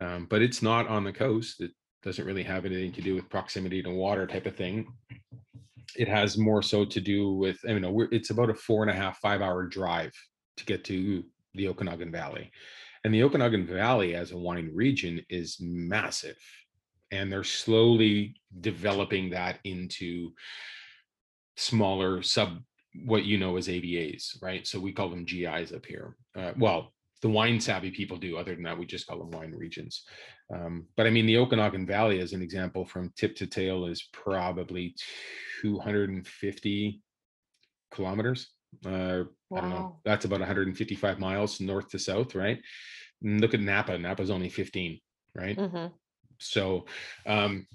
um, 0.00 0.26
but 0.28 0.42
it's 0.42 0.62
not 0.62 0.88
on 0.88 1.04
the 1.04 1.12
coast. 1.12 1.60
It 1.60 1.72
doesn't 2.02 2.24
really 2.24 2.42
have 2.42 2.64
anything 2.64 2.92
to 2.92 3.02
do 3.02 3.14
with 3.14 3.28
proximity 3.28 3.82
to 3.82 3.90
water 3.90 4.26
type 4.26 4.46
of 4.46 4.56
thing. 4.56 4.92
It 5.96 6.08
has 6.08 6.38
more 6.38 6.62
so 6.62 6.84
to 6.84 7.00
do 7.00 7.32
with, 7.32 7.58
I 7.68 7.74
mean, 7.74 8.08
it's 8.12 8.30
about 8.30 8.50
a 8.50 8.54
four 8.54 8.82
and 8.82 8.90
a 8.90 8.94
half, 8.94 9.18
five 9.18 9.42
hour 9.42 9.66
drive 9.66 10.12
to 10.56 10.64
get 10.64 10.84
to 10.84 11.24
the 11.54 11.68
Okanagan 11.68 12.12
Valley. 12.12 12.50
And 13.04 13.12
the 13.12 13.22
Okanagan 13.24 13.66
Valley 13.66 14.14
as 14.14 14.32
a 14.32 14.38
wine 14.38 14.70
region 14.72 15.24
is 15.28 15.56
massive. 15.60 16.38
And 17.10 17.32
they're 17.32 17.44
slowly 17.44 18.36
developing 18.60 19.30
that 19.30 19.58
into 19.64 20.32
smaller 21.56 22.22
sub, 22.22 22.58
what 23.04 23.24
you 23.24 23.36
know 23.36 23.56
as 23.56 23.68
AVAs, 23.68 24.40
right? 24.42 24.66
So 24.66 24.78
we 24.78 24.92
call 24.92 25.08
them 25.10 25.24
GIs 25.24 25.72
up 25.72 25.84
here. 25.84 26.16
Uh, 26.38 26.52
well, 26.56 26.92
the 27.22 27.28
wine 27.28 27.60
savvy 27.60 27.90
people 27.90 28.16
do. 28.16 28.36
Other 28.36 28.54
than 28.54 28.64
that, 28.64 28.78
we 28.78 28.86
just 28.86 29.06
call 29.06 29.18
them 29.18 29.30
wine 29.30 29.52
regions. 29.52 30.04
Um, 30.52 30.86
but 30.96 31.06
I 31.06 31.10
mean, 31.10 31.26
the 31.26 31.36
Okanagan 31.38 31.86
Valley, 31.86 32.20
as 32.20 32.32
an 32.32 32.42
example, 32.42 32.84
from 32.84 33.12
tip 33.16 33.36
to 33.36 33.46
tail, 33.46 33.86
is 33.86 34.08
probably 34.12 34.94
250 35.60 37.00
kilometers. 37.90 38.50
Uh, 38.86 39.24
wow. 39.50 39.58
I 39.58 39.60
don't 39.60 39.70
know. 39.70 40.00
That's 40.04 40.24
about 40.24 40.40
155 40.40 41.18
miles 41.18 41.60
north 41.60 41.90
to 41.90 41.98
south, 41.98 42.34
right? 42.34 42.60
And 43.22 43.40
look 43.40 43.54
at 43.54 43.60
Napa. 43.60 43.98
Napa's 43.98 44.30
only 44.30 44.48
15, 44.48 45.00
right? 45.34 45.56
Mm-hmm. 45.56 45.86
So 46.38 46.86
um, 47.26 47.66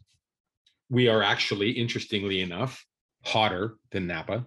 we 0.89 1.07
are 1.07 1.21
actually, 1.21 1.71
interestingly 1.71 2.41
enough, 2.41 2.83
hotter 3.23 3.75
than 3.91 4.07
Napa. 4.07 4.45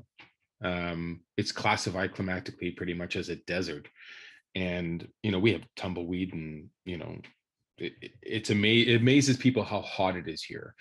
Um, 0.62 1.21
it's 1.37 1.52
classified 1.52 2.14
climatically 2.14 2.73
pretty 2.73 2.95
much 2.95 3.14
as 3.14 3.28
a 3.28 3.37
desert 3.37 3.87
and 4.55 5.07
you 5.23 5.31
know 5.31 5.38
we 5.38 5.52
have 5.52 5.62
tumbleweed 5.76 6.33
and 6.33 6.69
you 6.85 6.97
know 6.97 7.17
it, 7.78 7.93
it's 8.23 8.50
ama- 8.50 8.67
it 8.67 9.00
amazes 9.00 9.37
people 9.37 9.62
how 9.62 9.81
hot 9.83 10.17
it 10.17 10.28
is 10.28 10.43
here 10.43 10.75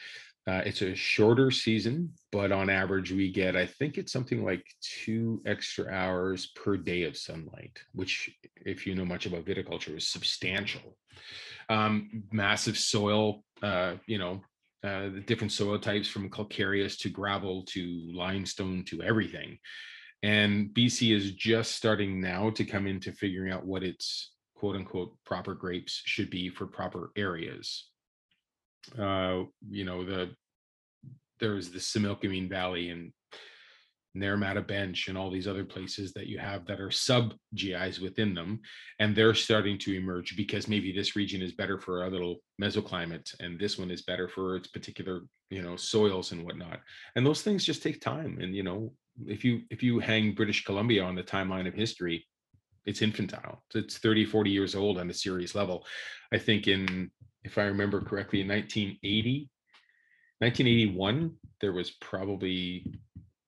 Uh, 0.47 0.63
it's 0.65 0.81
a 0.81 0.95
shorter 0.95 1.51
season, 1.51 2.09
but 2.31 2.53
on 2.53 2.69
average, 2.69 3.11
we 3.11 3.29
get, 3.29 3.57
I 3.57 3.65
think 3.67 3.97
it's 3.97 4.13
something 4.13 4.45
like 4.45 4.63
two 4.79 5.41
extra 5.45 5.91
hours 5.91 6.53
per 6.55 6.77
day 6.77 7.03
of 7.03 7.17
sunlight, 7.17 7.75
which, 7.91 8.31
if 8.65 8.87
you 8.87 8.95
know 8.95 9.03
much 9.03 9.25
about 9.25 9.43
viticulture, 9.43 9.97
is 9.97 10.07
substantial. 10.07 10.95
Um, 11.67 12.23
massive 12.31 12.77
soil, 12.77 13.43
uh, 13.61 13.95
you 14.05 14.19
know, 14.19 14.41
uh, 14.87 15.09
the 15.15 15.23
different 15.27 15.51
soil 15.51 15.79
types 15.79 16.07
from 16.07 16.29
calcareous 16.29 16.95
to 16.99 17.09
gravel 17.09 17.65
to 17.73 17.81
limestone 18.13 18.85
to 18.85 19.01
everything. 19.03 19.59
And 20.23 20.69
BC 20.69 21.15
is 21.15 21.31
just 21.31 21.73
starting 21.75 22.19
now 22.19 22.49
to 22.51 22.65
come 22.65 22.87
into 22.87 23.11
figuring 23.11 23.51
out 23.51 23.65
what 23.65 23.83
its 23.83 24.33
quote 24.55 24.75
unquote 24.75 25.13
proper 25.25 25.53
grapes 25.53 26.01
should 26.05 26.29
be 26.29 26.49
for 26.49 26.65
proper 26.65 27.11
areas 27.15 27.85
uh, 28.97 29.43
you 29.69 29.85
know, 29.85 30.05
the 30.05 30.31
there's 31.39 31.69
the 31.69 31.79
Similkameen 31.79 32.49
Valley 32.49 32.89
and 32.89 33.11
Naramata 34.17 34.65
Bench 34.65 35.07
and 35.07 35.17
all 35.17 35.29
these 35.29 35.47
other 35.47 35.63
places 35.63 36.13
that 36.13 36.25
you 36.25 36.39
have 36.39 36.65
that 36.65 36.79
are 36.79 36.89
sub 36.89 37.35
GIs 37.53 37.99
within 37.99 38.33
them. 38.33 38.59
And 38.99 39.15
they're 39.15 39.35
starting 39.35 39.77
to 39.79 39.95
emerge 39.95 40.35
because 40.35 40.67
maybe 40.67 40.91
this 40.91 41.15
region 41.15 41.43
is 41.43 41.51
better 41.51 41.77
for 41.77 42.05
a 42.05 42.09
little 42.09 42.37
mesoclimate 42.59 43.31
and 43.39 43.59
this 43.59 43.77
one 43.77 43.91
is 43.91 44.01
better 44.01 44.27
for 44.27 44.55
its 44.55 44.67
particular, 44.67 45.21
you 45.51 45.61
know, 45.61 45.75
soils 45.75 46.31
and 46.31 46.43
whatnot. 46.43 46.79
And 47.15 47.23
those 47.23 47.43
things 47.43 47.63
just 47.63 47.83
take 47.83 48.01
time. 48.01 48.39
And, 48.41 48.55
you 48.55 48.63
know, 48.63 48.93
if 49.25 49.43
you 49.43 49.61
if 49.69 49.81
you 49.81 49.99
hang 49.99 50.33
British 50.33 50.63
Columbia 50.63 51.03
on 51.03 51.15
the 51.15 51.23
timeline 51.23 51.67
of 51.67 51.73
history, 51.73 52.25
it's 52.85 53.01
infantile. 53.01 53.63
It's 53.73 53.97
30, 53.97 54.25
40 54.25 54.49
years 54.49 54.75
old 54.75 54.97
on 54.97 55.09
a 55.09 55.13
serious 55.13 55.55
level. 55.55 55.85
I 56.31 56.37
think 56.37 56.67
in 56.67 57.11
if 57.43 57.57
I 57.57 57.63
remember 57.63 58.01
correctly, 58.01 58.41
in 58.41 58.47
1980, 58.47 59.49
1981, 60.39 61.33
there 61.61 61.73
was 61.73 61.91
probably 62.01 62.93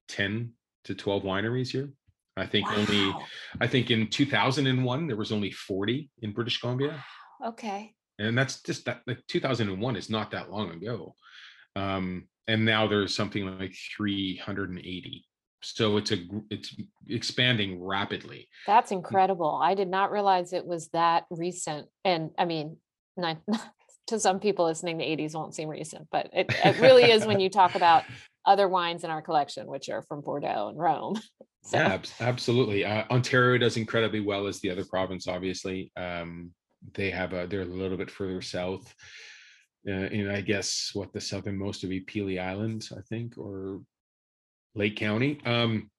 10 0.08 0.54
to 0.86 0.96
12 0.96 1.24
wineries 1.24 1.70
here. 1.70 1.90
I 2.38 2.46
think 2.46 2.68
wow. 2.68 2.78
only, 2.78 3.14
I 3.60 3.68
think 3.68 3.92
in 3.92 4.08
2001, 4.08 5.08
there 5.08 5.18
was 5.18 5.32
only 5.32 5.52
40 5.52 6.10
in 6.22 6.32
British 6.32 6.60
Columbia. 6.60 7.04
Okay. 7.46 7.94
And 8.18 8.38
that's 8.38 8.62
just 8.62 8.86
that, 8.86 9.02
like 9.06 9.20
2001 9.28 9.96
is 9.98 10.10
not 10.10 10.32
that 10.32 10.50
long 10.50 10.72
ago. 10.72 11.16
Um, 11.76 12.28
and 12.48 12.66
now 12.66 12.88
there's 12.88 13.14
something 13.14 13.60
like 13.60 13.76
380 13.98 15.26
so 15.62 15.98
it's 15.98 16.12
a 16.12 16.18
it's 16.50 16.76
expanding 17.08 17.84
rapidly 17.84 18.48
that's 18.66 18.92
incredible 18.92 19.60
i 19.62 19.74
did 19.74 19.88
not 19.90 20.12
realize 20.12 20.54
it 20.54 20.66
was 20.66 20.88
that 20.90 21.26
recent 21.30 21.88
and 22.06 22.32
i 22.38 22.46
mean 22.46 22.78
not, 23.18 23.38
to 24.10 24.20
some 24.20 24.40
people 24.40 24.66
listening, 24.66 24.98
the 24.98 25.06
80s 25.06 25.36
won't 25.36 25.56
seem 25.56 25.70
recent, 25.70 26.08
but 26.12 26.30
it, 26.34 26.48
it 26.66 26.80
really 26.80 27.04
is 27.12 27.26
when 27.26 27.40
you 27.40 27.50
talk 27.50 27.76
about 27.76 28.04
other 28.46 28.68
wines 28.68 29.04
in 29.04 29.12
our 29.12 29.22
collection, 29.22 29.68
which 29.68 29.90
are 29.90 30.02
from 30.02 30.22
Bordeaux 30.22 30.70
and 30.70 30.78
Rome. 30.78 31.16
So. 31.62 31.78
Yeah, 31.78 32.00
absolutely. 32.22 32.86
Uh, 32.86 33.04
Ontario 33.12 33.58
does 33.58 33.76
incredibly 33.76 34.22
well 34.22 34.48
as 34.48 34.62
the 34.62 34.72
other 34.72 34.86
province. 34.86 35.28
Obviously, 35.28 35.92
um, 35.98 36.52
they 36.94 37.12
have 37.12 37.34
a 37.34 37.48
they're 37.48 37.64
a 37.64 37.66
little 37.66 37.98
bit 37.98 38.10
further 38.10 38.42
south. 38.42 38.92
Uh, 39.86 39.92
and 39.92 40.32
I 40.32 40.40
guess 40.40 40.92
what 40.94 41.12
the 41.12 41.20
southernmost 41.20 41.84
would 41.84 41.90
be 41.90 42.00
Pelee 42.00 42.40
Island, 42.40 42.88
I 42.98 43.02
think, 43.02 43.38
or 43.38 43.82
Lake 44.76 44.96
County. 44.96 45.40
Um, 45.46 45.90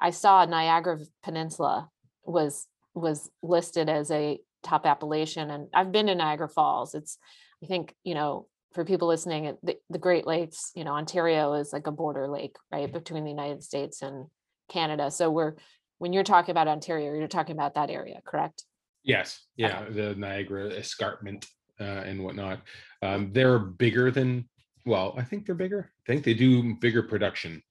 I 0.00 0.10
saw 0.10 0.44
Niagara 0.44 0.98
Peninsula 1.22 1.88
was 2.24 2.66
was 2.94 3.30
listed 3.42 3.88
as 3.88 4.10
a 4.10 4.38
top 4.62 4.86
appellation 4.86 5.50
and 5.50 5.68
i've 5.74 5.92
been 5.92 6.06
to 6.06 6.14
niagara 6.14 6.48
falls. 6.48 6.94
It's 6.94 7.18
i 7.62 7.66
think 7.66 7.94
you 8.04 8.14
know 8.14 8.46
for 8.72 8.84
people 8.84 9.08
listening 9.08 9.56
the, 9.62 9.76
the 9.90 9.98
great 9.98 10.26
lakes 10.26 10.72
you 10.74 10.84
know 10.84 10.92
ontario 10.92 11.54
is 11.54 11.72
like 11.72 11.86
a 11.86 11.92
border 11.92 12.28
lake 12.28 12.56
right 12.72 12.92
between 12.92 13.24
the 13.24 13.30
united 13.30 13.62
states 13.62 14.02
and 14.02 14.26
canada. 14.68 15.10
So 15.10 15.30
we're 15.30 15.54
when 15.98 16.12
you're 16.12 16.24
talking 16.24 16.52
about 16.52 16.68
ontario 16.68 17.12
you're 17.14 17.28
talking 17.28 17.56
about 17.56 17.74
that 17.74 17.90
area 17.90 18.20
correct? 18.24 18.64
Yes. 19.02 19.44
Yeah 19.56 19.80
okay. 19.82 19.92
the 19.92 20.14
niagara 20.14 20.68
escarpment 20.68 21.46
uh, 21.80 21.84
and 21.84 22.22
whatnot. 22.22 22.62
Um, 23.02 23.32
they're 23.32 23.58
bigger 23.58 24.10
than 24.10 24.48
well 24.84 25.14
i 25.16 25.22
think 25.22 25.46
they're 25.46 25.54
bigger. 25.54 25.90
I 26.06 26.12
think 26.12 26.24
they 26.24 26.34
do 26.34 26.74
bigger 26.74 27.02
production 27.02 27.62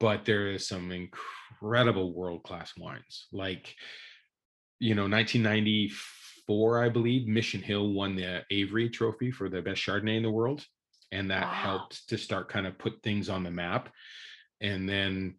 but 0.00 0.24
there 0.24 0.48
is 0.48 0.66
some 0.66 0.92
incredible 0.92 2.12
world 2.12 2.42
class 2.42 2.72
wines. 2.76 3.26
Like 3.32 3.74
you 4.80 4.94
know 4.94 5.08
1994 5.08 6.82
i 6.82 6.88
believe 6.88 7.28
mission 7.28 7.62
hill 7.62 7.92
won 7.92 8.16
the 8.16 8.42
avery 8.50 8.90
trophy 8.90 9.30
for 9.30 9.48
the 9.48 9.62
best 9.62 9.80
chardonnay 9.80 10.16
in 10.16 10.24
the 10.24 10.30
world 10.30 10.64
and 11.12 11.30
that 11.30 11.44
wow. 11.44 11.52
helped 11.52 12.08
to 12.08 12.18
start 12.18 12.48
kind 12.48 12.66
of 12.66 12.76
put 12.76 13.00
things 13.02 13.28
on 13.28 13.44
the 13.44 13.50
map. 13.50 13.88
And 14.60 14.88
then 14.88 15.36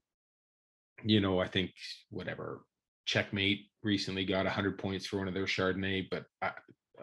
you 1.03 1.19
know 1.19 1.39
i 1.39 1.47
think 1.47 1.71
whatever 2.09 2.62
checkmate 3.05 3.67
recently 3.83 4.25
got 4.25 4.45
100 4.45 4.77
points 4.79 5.05
for 5.05 5.17
one 5.17 5.27
of 5.27 5.33
their 5.33 5.45
chardonnay 5.45 6.07
but 6.09 6.24
i, 6.41 6.51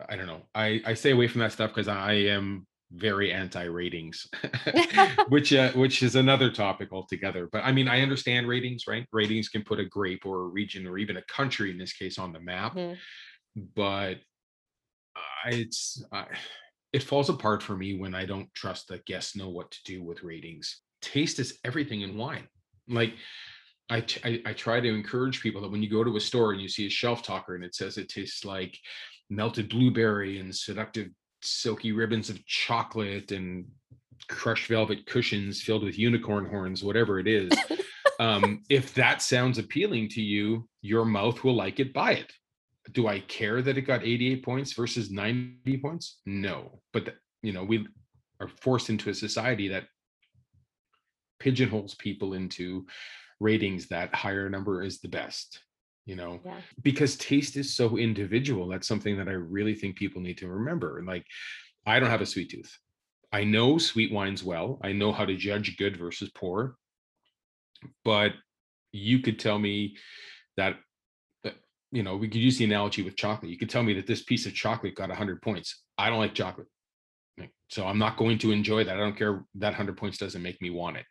I 0.08 0.16
don't 0.16 0.26
know. 0.26 0.42
I 0.54 0.80
i 0.86 0.94
stay 0.94 1.10
away 1.10 1.28
from 1.28 1.42
that 1.42 1.52
stuff 1.52 1.70
because 1.70 1.88
i 1.88 2.14
am 2.14 2.66
very 2.94 3.32
anti 3.32 3.64
ratings 3.64 4.26
which 5.28 5.52
uh, 5.52 5.72
which 5.72 6.02
is 6.02 6.16
another 6.16 6.50
topic 6.50 6.92
altogether. 6.92 7.48
But 7.50 7.64
i 7.64 7.72
mean 7.72 7.88
i 7.88 8.00
understand 8.00 8.48
ratings 8.48 8.86
right? 8.86 9.06
Ratings 9.12 9.48
can 9.48 9.62
put 9.62 9.80
a 9.80 9.84
grape 9.84 10.26
or 10.26 10.42
a 10.42 10.48
region 10.48 10.86
or 10.86 10.98
even 10.98 11.16
a 11.16 11.22
country 11.22 11.70
in 11.70 11.78
this 11.78 11.92
case 11.92 12.18
on 12.18 12.32
the 12.32 12.40
map. 12.40 12.74
Mm-hmm. 12.74 12.94
but 13.74 14.18
uh, 15.16 15.48
it's 15.48 16.02
uh, 16.12 16.24
it 16.92 17.02
falls 17.02 17.28
apart 17.28 17.62
for 17.62 17.76
me 17.76 17.98
when 17.98 18.14
i 18.14 18.24
don't 18.24 18.52
trust 18.54 18.88
that 18.88 19.04
guests 19.06 19.36
know 19.36 19.48
what 19.48 19.70
to 19.70 19.78
do 19.84 20.02
with 20.02 20.22
ratings. 20.22 20.80
Taste 21.00 21.38
is 21.38 21.58
everything 21.64 22.02
in 22.02 22.16
wine. 22.16 22.46
Like 22.88 23.14
I, 23.90 24.04
I, 24.24 24.42
I 24.46 24.52
try 24.52 24.80
to 24.80 24.88
encourage 24.88 25.42
people 25.42 25.60
that 25.62 25.70
when 25.70 25.82
you 25.82 25.90
go 25.90 26.04
to 26.04 26.16
a 26.16 26.20
store 26.20 26.52
and 26.52 26.62
you 26.62 26.68
see 26.68 26.86
a 26.86 26.90
shelf 26.90 27.22
talker 27.22 27.54
and 27.54 27.64
it 27.64 27.74
says 27.74 27.98
it 27.98 28.08
tastes 28.08 28.44
like 28.44 28.78
melted 29.28 29.68
blueberry 29.68 30.38
and 30.38 30.54
seductive 30.54 31.08
silky 31.44 31.92
ribbons 31.92 32.30
of 32.30 32.44
chocolate 32.46 33.32
and 33.32 33.66
crushed 34.28 34.68
velvet 34.68 35.06
cushions 35.06 35.62
filled 35.62 35.84
with 35.84 35.98
unicorn 35.98 36.46
horns, 36.46 36.82
whatever 36.82 37.18
it 37.18 37.26
is. 37.26 37.52
um, 38.20 38.62
if 38.68 38.94
that 38.94 39.22
sounds 39.22 39.58
appealing 39.58 40.08
to 40.10 40.22
you, 40.22 40.68
your 40.80 41.04
mouth 41.04 41.42
will 41.44 41.54
like 41.54 41.80
it, 41.80 41.92
buy 41.92 42.12
it. 42.12 42.32
Do 42.92 43.06
I 43.06 43.20
care 43.20 43.62
that 43.62 43.78
it 43.78 43.82
got 43.82 44.02
88 44.02 44.44
points 44.44 44.72
versus 44.72 45.10
90 45.10 45.78
points? 45.78 46.20
No. 46.26 46.80
But, 46.92 47.04
the, 47.06 47.14
you 47.42 47.52
know, 47.52 47.64
we 47.64 47.86
are 48.40 48.48
forced 48.48 48.90
into 48.90 49.10
a 49.10 49.14
society 49.14 49.68
that 49.68 49.84
pigeonholes 51.38 51.94
people 51.96 52.34
into 52.34 52.86
ratings 53.40 53.88
that 53.88 54.14
higher 54.14 54.48
number 54.48 54.82
is 54.82 55.00
the 55.00 55.08
best 55.08 55.60
you 56.04 56.16
know 56.16 56.40
yeah. 56.44 56.60
because 56.82 57.16
taste 57.16 57.56
is 57.56 57.74
so 57.74 57.96
individual 57.96 58.68
that's 58.68 58.88
something 58.88 59.16
that 59.16 59.28
i 59.28 59.32
really 59.32 59.74
think 59.74 59.96
people 59.96 60.20
need 60.20 60.38
to 60.38 60.48
remember 60.48 61.02
like 61.06 61.24
i 61.86 61.98
don't 62.00 62.10
have 62.10 62.20
a 62.20 62.26
sweet 62.26 62.50
tooth 62.50 62.78
i 63.32 63.44
know 63.44 63.78
sweet 63.78 64.12
wines 64.12 64.42
well 64.42 64.78
i 64.82 64.92
know 64.92 65.12
how 65.12 65.24
to 65.24 65.36
judge 65.36 65.76
good 65.76 65.96
versus 65.96 66.30
poor 66.34 66.76
but 68.04 68.32
you 68.92 69.20
could 69.20 69.38
tell 69.38 69.58
me 69.58 69.96
that 70.56 70.76
uh, 71.44 71.50
you 71.92 72.02
know 72.02 72.16
we 72.16 72.28
could 72.28 72.40
use 72.40 72.58
the 72.58 72.64
analogy 72.64 73.02
with 73.02 73.16
chocolate 73.16 73.50
you 73.50 73.58
could 73.58 73.70
tell 73.70 73.82
me 73.82 73.94
that 73.94 74.06
this 74.06 74.22
piece 74.22 74.46
of 74.46 74.54
chocolate 74.54 74.96
got 74.96 75.08
100 75.08 75.40
points 75.40 75.82
i 75.98 76.10
don't 76.10 76.18
like 76.18 76.34
chocolate 76.34 76.68
so 77.72 77.86
I'm 77.86 77.98
not 77.98 78.18
going 78.18 78.36
to 78.38 78.52
enjoy 78.52 78.84
that. 78.84 78.96
I 78.96 79.00
don't 79.00 79.16
care. 79.16 79.44
That 79.54 79.68
100 79.68 79.96
points 79.96 80.18
doesn't 80.18 80.42
make 80.42 80.60
me 80.60 80.68
want 80.68 80.98
it. 80.98 81.06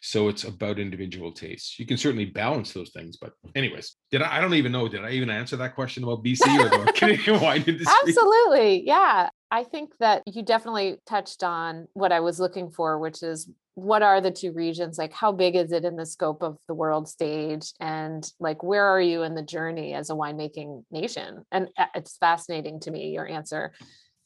So 0.00 0.28
it's 0.28 0.42
about 0.42 0.80
individual 0.80 1.30
tastes. 1.30 1.78
You 1.78 1.86
can 1.86 1.96
certainly 1.96 2.24
balance 2.24 2.72
those 2.72 2.90
things. 2.90 3.16
But, 3.16 3.32
anyways, 3.54 3.94
did 4.10 4.22
I? 4.22 4.38
I 4.38 4.40
don't 4.40 4.54
even 4.54 4.72
know. 4.72 4.88
Did 4.88 5.04
I 5.04 5.10
even 5.10 5.30
answer 5.30 5.56
that 5.58 5.76
question 5.76 6.02
about 6.02 6.24
BC 6.24 6.42
or 6.58 6.68
the 6.68 6.92
Canadian 6.96 7.40
wine 7.40 7.62
industry? 7.64 7.94
Absolutely. 8.08 8.84
Yeah. 8.84 9.28
I 9.52 9.62
think 9.62 9.92
that 10.00 10.22
you 10.26 10.42
definitely 10.42 10.96
touched 11.06 11.44
on 11.44 11.86
what 11.92 12.10
I 12.10 12.20
was 12.20 12.40
looking 12.40 12.70
for, 12.70 12.98
which 12.98 13.22
is 13.22 13.48
what 13.74 14.02
are 14.02 14.20
the 14.20 14.30
two 14.32 14.52
regions? 14.52 14.98
Like, 14.98 15.12
how 15.12 15.30
big 15.30 15.54
is 15.54 15.70
it 15.70 15.84
in 15.84 15.94
the 15.94 16.06
scope 16.06 16.42
of 16.42 16.58
the 16.66 16.74
world 16.74 17.08
stage? 17.08 17.72
And 17.78 18.28
like, 18.40 18.64
where 18.64 18.84
are 18.84 19.00
you 19.00 19.22
in 19.22 19.36
the 19.36 19.42
journey 19.42 19.94
as 19.94 20.10
a 20.10 20.14
winemaking 20.14 20.84
nation? 20.90 21.44
And 21.52 21.68
uh, 21.78 21.86
it's 21.94 22.16
fascinating 22.16 22.80
to 22.80 22.90
me, 22.90 23.10
your 23.10 23.28
answer 23.28 23.72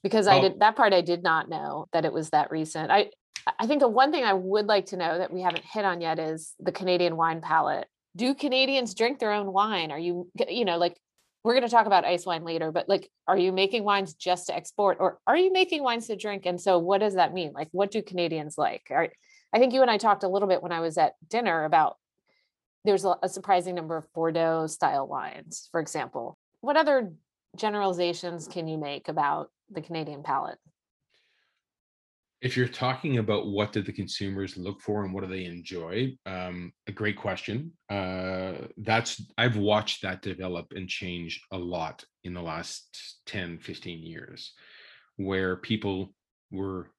because 0.05 0.29
I 0.29 0.39
oh. 0.39 0.43
did 0.43 0.61
that 0.61 0.77
part 0.77 0.93
I 0.93 1.01
did 1.01 1.25
not 1.25 1.49
know 1.49 1.89
that 1.93 2.05
it 2.05 2.13
was 2.13 2.31
that 2.31 2.53
recent. 2.53 2.93
I 2.93 3.11
I 3.59 3.67
think 3.67 3.81
the 3.81 3.89
one 3.89 4.13
thing 4.13 4.23
I 4.23 4.35
would 4.35 4.67
like 4.67 4.87
to 4.87 4.97
know 4.97 5.19
that 5.19 5.33
we 5.33 5.41
haven't 5.41 5.65
hit 5.65 5.85
on 5.85 6.01
yet 6.01 6.21
is 6.21 6.55
the 6.61 6.73
Canadian 6.73 7.17
wine 7.17 7.41
palette. 7.41 7.89
Do 8.15 8.35
Canadians 8.35 8.95
drink 8.95 9.19
their 9.19 9.33
own 9.33 9.53
wine? 9.53 9.91
Are 9.91 9.99
you 9.99 10.31
you 10.49 10.65
know 10.65 10.77
like 10.77 10.97
we're 11.43 11.55
going 11.55 11.67
to 11.67 11.71
talk 11.71 11.87
about 11.87 12.07
ice 12.07 12.25
wine 12.25 12.45
later, 12.45 12.71
but 12.71 12.89
like 12.89 13.11
are 13.27 13.37
you 13.37 13.51
making 13.51 13.83
wines 13.83 14.15
just 14.15 14.47
to 14.47 14.55
export 14.55 14.99
or 15.01 15.19
are 15.27 15.37
you 15.37 15.53
making 15.53 15.83
wines 15.83 16.07
to 16.07 16.17
drink? 16.17 16.47
And 16.47 16.61
so 16.61 16.79
what 16.79 16.99
does 16.99 17.15
that 17.15 17.35
mean? 17.35 17.53
Like 17.53 17.69
what 17.73 17.91
do 17.91 18.03
Canadians 18.03 18.57
like? 18.57 18.83
Are, 18.91 19.09
I 19.53 19.59
think 19.59 19.73
you 19.73 19.83
and 19.83 19.91
I 19.91 19.97
talked 19.97 20.23
a 20.23 20.29
little 20.29 20.49
bit 20.49 20.63
when 20.63 20.73
I 20.73 20.81
was 20.81 20.99
at 20.99 21.15
dinner 21.29 21.65
about 21.65 21.97
there's 22.85 23.07
a, 23.07 23.17
a 23.23 23.29
surprising 23.29 23.75
number 23.75 23.97
of 23.97 24.13
Bordeaux 24.13 24.67
style 24.67 25.07
wines, 25.07 25.69
for 25.71 25.81
example. 25.81 26.37
What 26.61 26.77
other 26.77 27.13
generalizations 27.57 28.49
can 28.49 28.69
you 28.69 28.77
make 28.79 29.09
about 29.09 29.51
the 29.75 29.83
Canadian 29.83 30.23
palate? 30.23 30.59
if 32.45 32.59
you're 32.59 32.69
talking 32.69 33.16
about 33.16 33.47
what 33.47 33.73
do 33.73 33.81
the 33.81 33.93
consumers 33.93 34.59
look 34.59 34.81
for 34.83 35.02
and 35.02 35.14
what 35.14 35.25
do 35.25 35.31
they 35.31 35.47
enjoy 35.47 36.14
um, 36.26 36.71
a 36.87 36.93
great 36.93 37.16
question 37.16 37.73
uh, 37.90 38.52
that's 38.78 39.23
i've 39.38 39.57
watched 39.57 40.02
that 40.02 40.23
develop 40.23 40.66
and 40.76 40.88
change 40.88 41.40
a 41.50 41.59
lot 41.59 42.04
in 42.23 42.35
the 42.35 42.43
last 42.43 43.19
10 43.26 43.59
15 43.59 43.99
years 44.00 44.52
where 45.16 45.57
people 45.57 46.12
were 46.52 46.90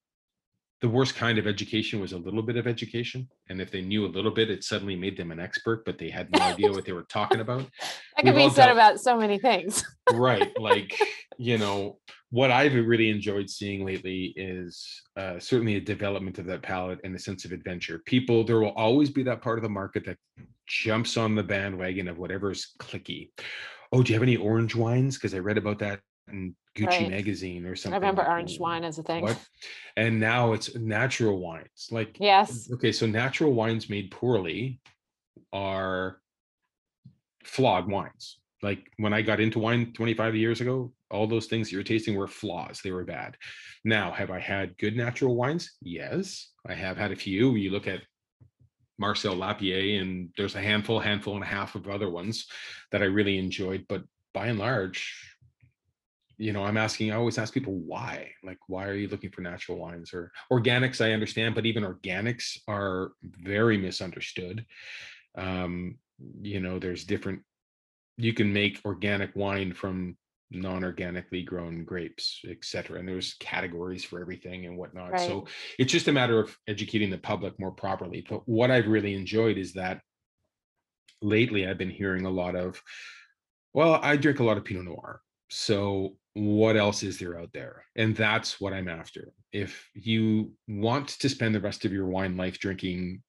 the 0.86 0.92
worst 0.92 1.16
kind 1.16 1.40
of 1.40 1.48
education 1.48 2.00
was 2.00 2.12
a 2.12 2.18
little 2.20 2.44
bit 2.44 2.58
of 2.58 2.68
education 2.68 3.28
and 3.50 3.60
if 3.60 3.72
they 3.72 3.82
knew 3.82 4.06
a 4.06 4.14
little 4.16 4.30
bit 4.30 4.52
it 4.52 4.64
suddenly 4.64 4.96
made 4.96 5.18
them 5.18 5.32
an 5.32 5.40
expert 5.40 5.84
but 5.84 5.98
they 5.98 6.12
had 6.12 6.32
no 6.32 6.40
idea 6.40 6.70
what 6.70 6.86
they 6.86 6.92
were 6.92 7.08
talking 7.10 7.40
about. 7.40 7.66
That 8.16 8.26
could 8.26 8.36
be 8.36 8.50
said 8.52 8.68
dealt, 8.68 8.78
about 8.78 9.00
so 9.00 9.18
many 9.18 9.40
things. 9.40 9.84
Right 10.14 10.54
like 10.60 10.96
you 11.40 11.58
know 11.58 11.98
what 12.30 12.52
i've 12.52 12.76
really 12.76 13.10
enjoyed 13.10 13.50
seeing 13.50 13.84
lately 13.84 14.32
is 14.36 15.02
uh, 15.18 15.40
certainly 15.40 15.78
a 15.78 15.82
development 15.82 16.38
of 16.38 16.46
that 16.46 16.62
palate 16.62 17.00
and 17.04 17.16
a 17.16 17.20
sense 17.20 17.46
of 17.46 17.52
adventure. 17.52 18.04
People 18.06 18.44
there 18.44 18.60
will 18.60 18.78
always 18.86 19.10
be 19.10 19.24
that 19.24 19.42
part 19.42 19.58
of 19.58 19.64
the 19.64 19.70
market 19.82 20.06
that 20.06 20.18
jumps 20.68 21.18
on 21.18 21.34
the 21.34 21.42
bandwagon 21.42 22.08
of 22.08 22.20
whatever's 22.20 22.76
clicky. 22.78 23.32
Oh 23.92 24.04
do 24.04 24.14
you 24.14 24.20
have 24.20 24.30
any 24.30 24.38
orange 24.38 24.76
wines? 24.76 25.16
Because 25.16 25.34
i 25.34 25.40
read 25.40 25.58
about 25.58 25.80
that 25.80 26.02
in 26.32 26.56
Gucci 26.76 26.88
right. 26.88 27.10
magazine 27.10 27.66
or 27.66 27.76
something. 27.76 27.94
I 27.94 27.98
remember 27.98 28.28
orange 28.28 28.60
wine 28.60 28.84
as 28.84 29.00
a 29.00 29.04
thing. 29.04 29.22
What? 29.22 29.40
And 29.96 30.20
now 30.20 30.54
it's 30.54 30.76
natural 30.76 31.40
wines. 31.40 31.88
Like 31.90 32.18
yes. 32.20 32.70
Okay, 32.74 32.92
so 32.92 33.06
natural 33.06 33.54
wines 33.54 33.90
made 33.90 34.12
poorly 34.12 34.82
are 35.54 36.20
flawed 37.46 37.88
wines. 37.88 38.40
Like 38.62 38.92
when 38.98 39.14
I 39.14 39.22
got 39.22 39.40
into 39.40 39.60
wine 39.60 39.94
25 39.94 40.36
years 40.36 40.60
ago, 40.60 40.92
all 41.12 41.28
those 41.28 41.46
things 41.46 41.72
you're 41.72 41.84
tasting 41.84 42.16
were 42.16 42.28
flaws. 42.28 42.82
They 42.84 42.92
were 42.92 43.06
bad. 43.06 43.38
Now, 43.86 44.12
have 44.12 44.32
I 44.32 44.40
had 44.40 44.78
good 44.78 44.98
natural 44.98 45.36
wines? 45.36 45.72
Yes, 45.82 46.52
I 46.68 46.74
have 46.74 46.98
had 46.98 47.12
a 47.12 47.16
few. 47.16 47.56
You 47.56 47.72
look 47.72 47.88
at 47.88 48.02
Marcel 48.98 49.36
Lapierre, 49.36 50.02
and 50.02 50.30
there's 50.36 50.56
a 50.56 50.62
handful, 50.62 51.00
handful 51.00 51.36
and 51.36 51.44
a 51.44 51.48
half 51.48 51.76
of 51.76 51.88
other 51.88 52.10
ones 52.10 52.48
that 52.92 53.02
I 53.02 53.06
really 53.06 53.38
enjoyed. 53.38 53.86
But 53.88 54.04
by 54.34 54.48
and 54.48 54.60
large, 54.60 55.35
you 56.38 56.54
know 56.54 56.64
i'm 56.64 56.78
asking 56.78 57.12
i 57.12 57.16
always 57.16 57.38
ask 57.38 57.54
people 57.54 57.74
why? 57.74 58.32
Like 58.44 58.58
why 58.68 58.86
are 58.86 58.94
you 58.94 59.08
looking 59.08 59.32
for 59.32 59.42
natural 59.42 59.78
wines? 59.78 60.14
Or 60.14 60.32
organics 60.52 61.04
i 61.04 61.12
understand 61.12 61.56
but 61.56 61.66
even 61.66 61.84
organics 61.84 62.58
are 62.68 63.12
very 63.24 63.78
misunderstood. 63.78 64.66
Um 65.38 65.98
you 66.42 66.60
know 66.60 66.80
there's 66.80 67.04
different 67.04 67.42
you 68.18 68.34
can 68.34 68.52
make 68.54 68.82
organic 68.86 69.36
wine 69.36 69.74
from 69.74 70.18
non-organically 70.52 71.44
grown 71.44 71.84
grapes 71.84 72.42
etc 72.50 73.00
and 73.00 73.08
there's 73.08 73.34
categories 73.40 74.06
for 74.06 74.22
everything 74.22 74.66
and 74.66 74.78
whatnot. 74.78 75.12
Right. 75.12 75.28
so 75.28 75.48
it's 75.80 75.92
just 75.92 76.08
a 76.08 76.14
matter 76.14 76.40
of 76.40 76.56
educating 76.68 77.10
the 77.10 77.18
public 77.18 77.60
more 77.60 77.72
properly 77.72 78.26
but 78.30 78.48
what 78.48 78.72
i've 78.72 78.88
really 78.88 79.16
enjoyed 79.16 79.58
is 79.58 79.74
that 79.74 80.02
lately 81.22 81.68
i've 81.68 81.78
been 81.78 81.90
hearing 81.90 82.26
a 82.26 82.30
lot 82.30 82.56
of 82.56 82.82
well 83.74 84.00
i 84.02 84.16
drink 84.16 84.40
a 84.40 84.44
lot 84.44 84.58
of 84.58 84.64
pinot 84.64 84.86
noir. 84.86 85.22
So 85.50 86.18
what 86.36 86.76
else 86.76 87.02
is 87.02 87.18
there 87.18 87.40
out 87.40 87.52
there? 87.54 87.86
And 87.96 88.16
that's 88.16 88.60
what 88.60 88.74
I'm 88.74 88.90
after. 88.90 89.32
If 89.54 89.90
you 89.94 90.52
want 90.68 91.08
to 91.08 91.30
spend 91.30 91.56
the 91.56 91.62
rest 91.62 91.86
of 91.86 91.94
your 91.94 92.08
wine 92.08 92.36
life 92.36 92.60
drinking 92.60 93.24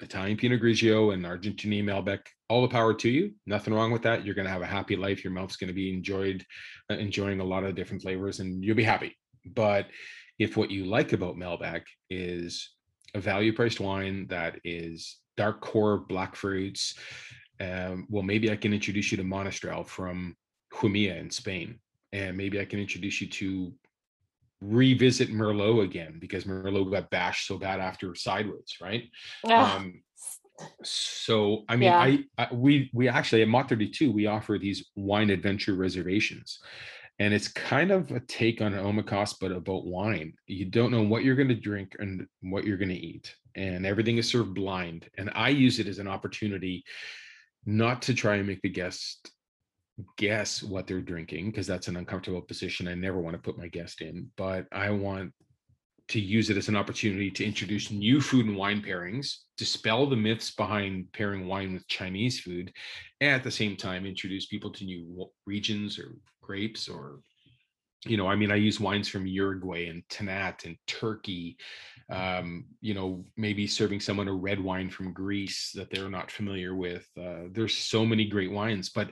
Italian 0.00 0.38
Pinot 0.38 0.60
Grigio 0.60 1.12
and 1.12 1.24
Argentinian 1.24 1.84
Malbec, 1.84 2.20
all 2.48 2.62
the 2.62 2.68
power 2.68 2.94
to 2.94 3.10
you. 3.10 3.32
Nothing 3.46 3.74
wrong 3.74 3.92
with 3.92 4.02
that. 4.02 4.24
You're 4.24 4.34
going 4.34 4.46
to 4.46 4.52
have 4.52 4.62
a 4.62 4.66
happy 4.66 4.96
life. 4.96 5.22
Your 5.22 5.34
mouth's 5.34 5.56
going 5.56 5.68
to 5.68 5.74
be 5.74 5.92
enjoyed, 5.92 6.44
uh, 6.90 6.94
enjoying 6.94 7.40
a 7.40 7.44
lot 7.44 7.62
of 7.62 7.74
different 7.74 8.02
flavors, 8.02 8.40
and 8.40 8.64
you'll 8.64 8.74
be 8.74 8.84
happy. 8.84 9.16
But 9.44 9.86
if 10.38 10.56
what 10.56 10.70
you 10.70 10.86
like 10.86 11.12
about 11.12 11.36
Malbec 11.36 11.82
is 12.08 12.70
a 13.14 13.20
value 13.20 13.52
priced 13.52 13.80
wine 13.80 14.26
that 14.28 14.56
is 14.64 15.18
dark 15.36 15.60
core 15.60 15.98
black 15.98 16.36
fruits, 16.36 16.98
um, 17.60 18.06
well, 18.08 18.22
maybe 18.22 18.50
I 18.50 18.56
can 18.56 18.72
introduce 18.72 19.12
you 19.12 19.18
to 19.18 19.24
Monastrell 19.24 19.86
from 19.86 20.36
Jumilla 20.72 21.18
in 21.20 21.30
Spain 21.30 21.78
and 22.14 22.36
maybe 22.36 22.60
I 22.60 22.64
can 22.64 22.78
introduce 22.78 23.20
you 23.20 23.26
to 23.26 23.72
revisit 24.60 25.30
Merlot 25.30 25.82
again 25.82 26.16
because 26.20 26.44
Merlot 26.44 26.90
got 26.90 27.10
bashed 27.10 27.48
so 27.48 27.58
bad 27.58 27.80
after 27.80 28.14
Sideways, 28.14 28.76
right? 28.80 29.10
Yeah. 29.44 29.74
Um, 29.74 30.00
so 30.84 31.64
I 31.68 31.74
mean, 31.74 31.90
yeah. 31.90 31.98
I, 31.98 32.24
I, 32.38 32.48
we 32.54 32.88
we 32.94 33.08
actually 33.08 33.42
at 33.42 33.48
Mott 33.48 33.68
32 33.68 34.12
we 34.12 34.26
offer 34.26 34.56
these 34.58 34.90
wine 34.94 35.30
adventure 35.30 35.74
reservations, 35.74 36.60
and 37.18 37.34
it's 37.34 37.48
kind 37.48 37.90
of 37.90 38.12
a 38.12 38.20
take 38.20 38.60
on 38.60 38.72
Omakase 38.72 39.34
but 39.40 39.50
about 39.50 39.84
wine. 39.84 40.34
You 40.46 40.66
don't 40.66 40.92
know 40.92 41.02
what 41.02 41.24
you're 41.24 41.34
going 41.34 41.48
to 41.48 41.56
drink 41.56 41.96
and 41.98 42.28
what 42.42 42.64
you're 42.64 42.76
going 42.76 42.90
to 42.90 42.94
eat, 42.94 43.34
and 43.56 43.84
everything 43.84 44.18
is 44.18 44.28
served 44.28 44.54
blind. 44.54 45.10
And 45.18 45.32
I 45.34 45.48
use 45.48 45.80
it 45.80 45.88
as 45.88 45.98
an 45.98 46.06
opportunity 46.06 46.84
not 47.66 48.02
to 48.02 48.14
try 48.14 48.36
and 48.36 48.46
make 48.46 48.62
the 48.62 48.68
guest 48.68 49.33
guess 50.16 50.62
what 50.62 50.86
they're 50.86 51.00
drinking 51.00 51.50
because 51.50 51.66
that's 51.66 51.88
an 51.88 51.96
uncomfortable 51.96 52.42
position 52.42 52.88
I 52.88 52.94
never 52.94 53.20
want 53.20 53.34
to 53.34 53.42
put 53.42 53.58
my 53.58 53.68
guest 53.68 54.00
in, 54.00 54.30
but 54.36 54.66
I 54.72 54.90
want 54.90 55.32
to 56.08 56.20
use 56.20 56.50
it 56.50 56.56
as 56.56 56.68
an 56.68 56.76
opportunity 56.76 57.30
to 57.30 57.44
introduce 57.44 57.90
new 57.90 58.20
food 58.20 58.46
and 58.46 58.56
wine 58.56 58.82
pairings, 58.82 59.36
dispel 59.56 60.06
the 60.06 60.16
myths 60.16 60.50
behind 60.50 61.10
pairing 61.12 61.46
wine 61.46 61.72
with 61.72 61.88
Chinese 61.88 62.40
food, 62.40 62.72
and 63.20 63.30
at 63.30 63.42
the 63.42 63.50
same 63.50 63.76
time 63.76 64.04
introduce 64.04 64.46
people 64.46 64.70
to 64.72 64.84
new 64.84 65.30
regions 65.46 65.98
or 65.98 66.16
grapes 66.42 66.88
or 66.88 67.20
you 68.06 68.16
know, 68.16 68.28
I 68.28 68.36
mean, 68.36 68.50
I 68.50 68.56
use 68.56 68.80
wines 68.80 69.08
from 69.08 69.26
Uruguay 69.26 69.88
and 69.88 70.02
Tannat 70.08 70.66
and 70.66 70.76
Turkey. 70.86 71.56
Um, 72.10 72.66
you 72.82 72.92
know, 72.92 73.24
maybe 73.36 73.66
serving 73.66 74.00
someone 74.00 74.28
a 74.28 74.32
red 74.32 74.60
wine 74.60 74.90
from 74.90 75.14
Greece 75.14 75.72
that 75.74 75.90
they're 75.90 76.10
not 76.10 76.30
familiar 76.30 76.74
with. 76.74 77.08
Uh, 77.18 77.44
there's 77.50 77.74
so 77.74 78.04
many 78.04 78.26
great 78.26 78.52
wines, 78.52 78.90
but 78.90 79.08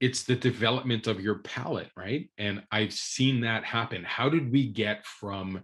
it's 0.00 0.24
the 0.24 0.36
development 0.36 1.06
of 1.06 1.20
your 1.20 1.36
palate 1.36 1.90
right? 1.96 2.28
And 2.38 2.62
i've 2.70 2.92
seen 2.92 3.40
that 3.42 3.64
happen. 3.64 4.04
How 4.04 4.28
did 4.28 4.50
we 4.50 4.68
get 4.68 5.04
from 5.06 5.62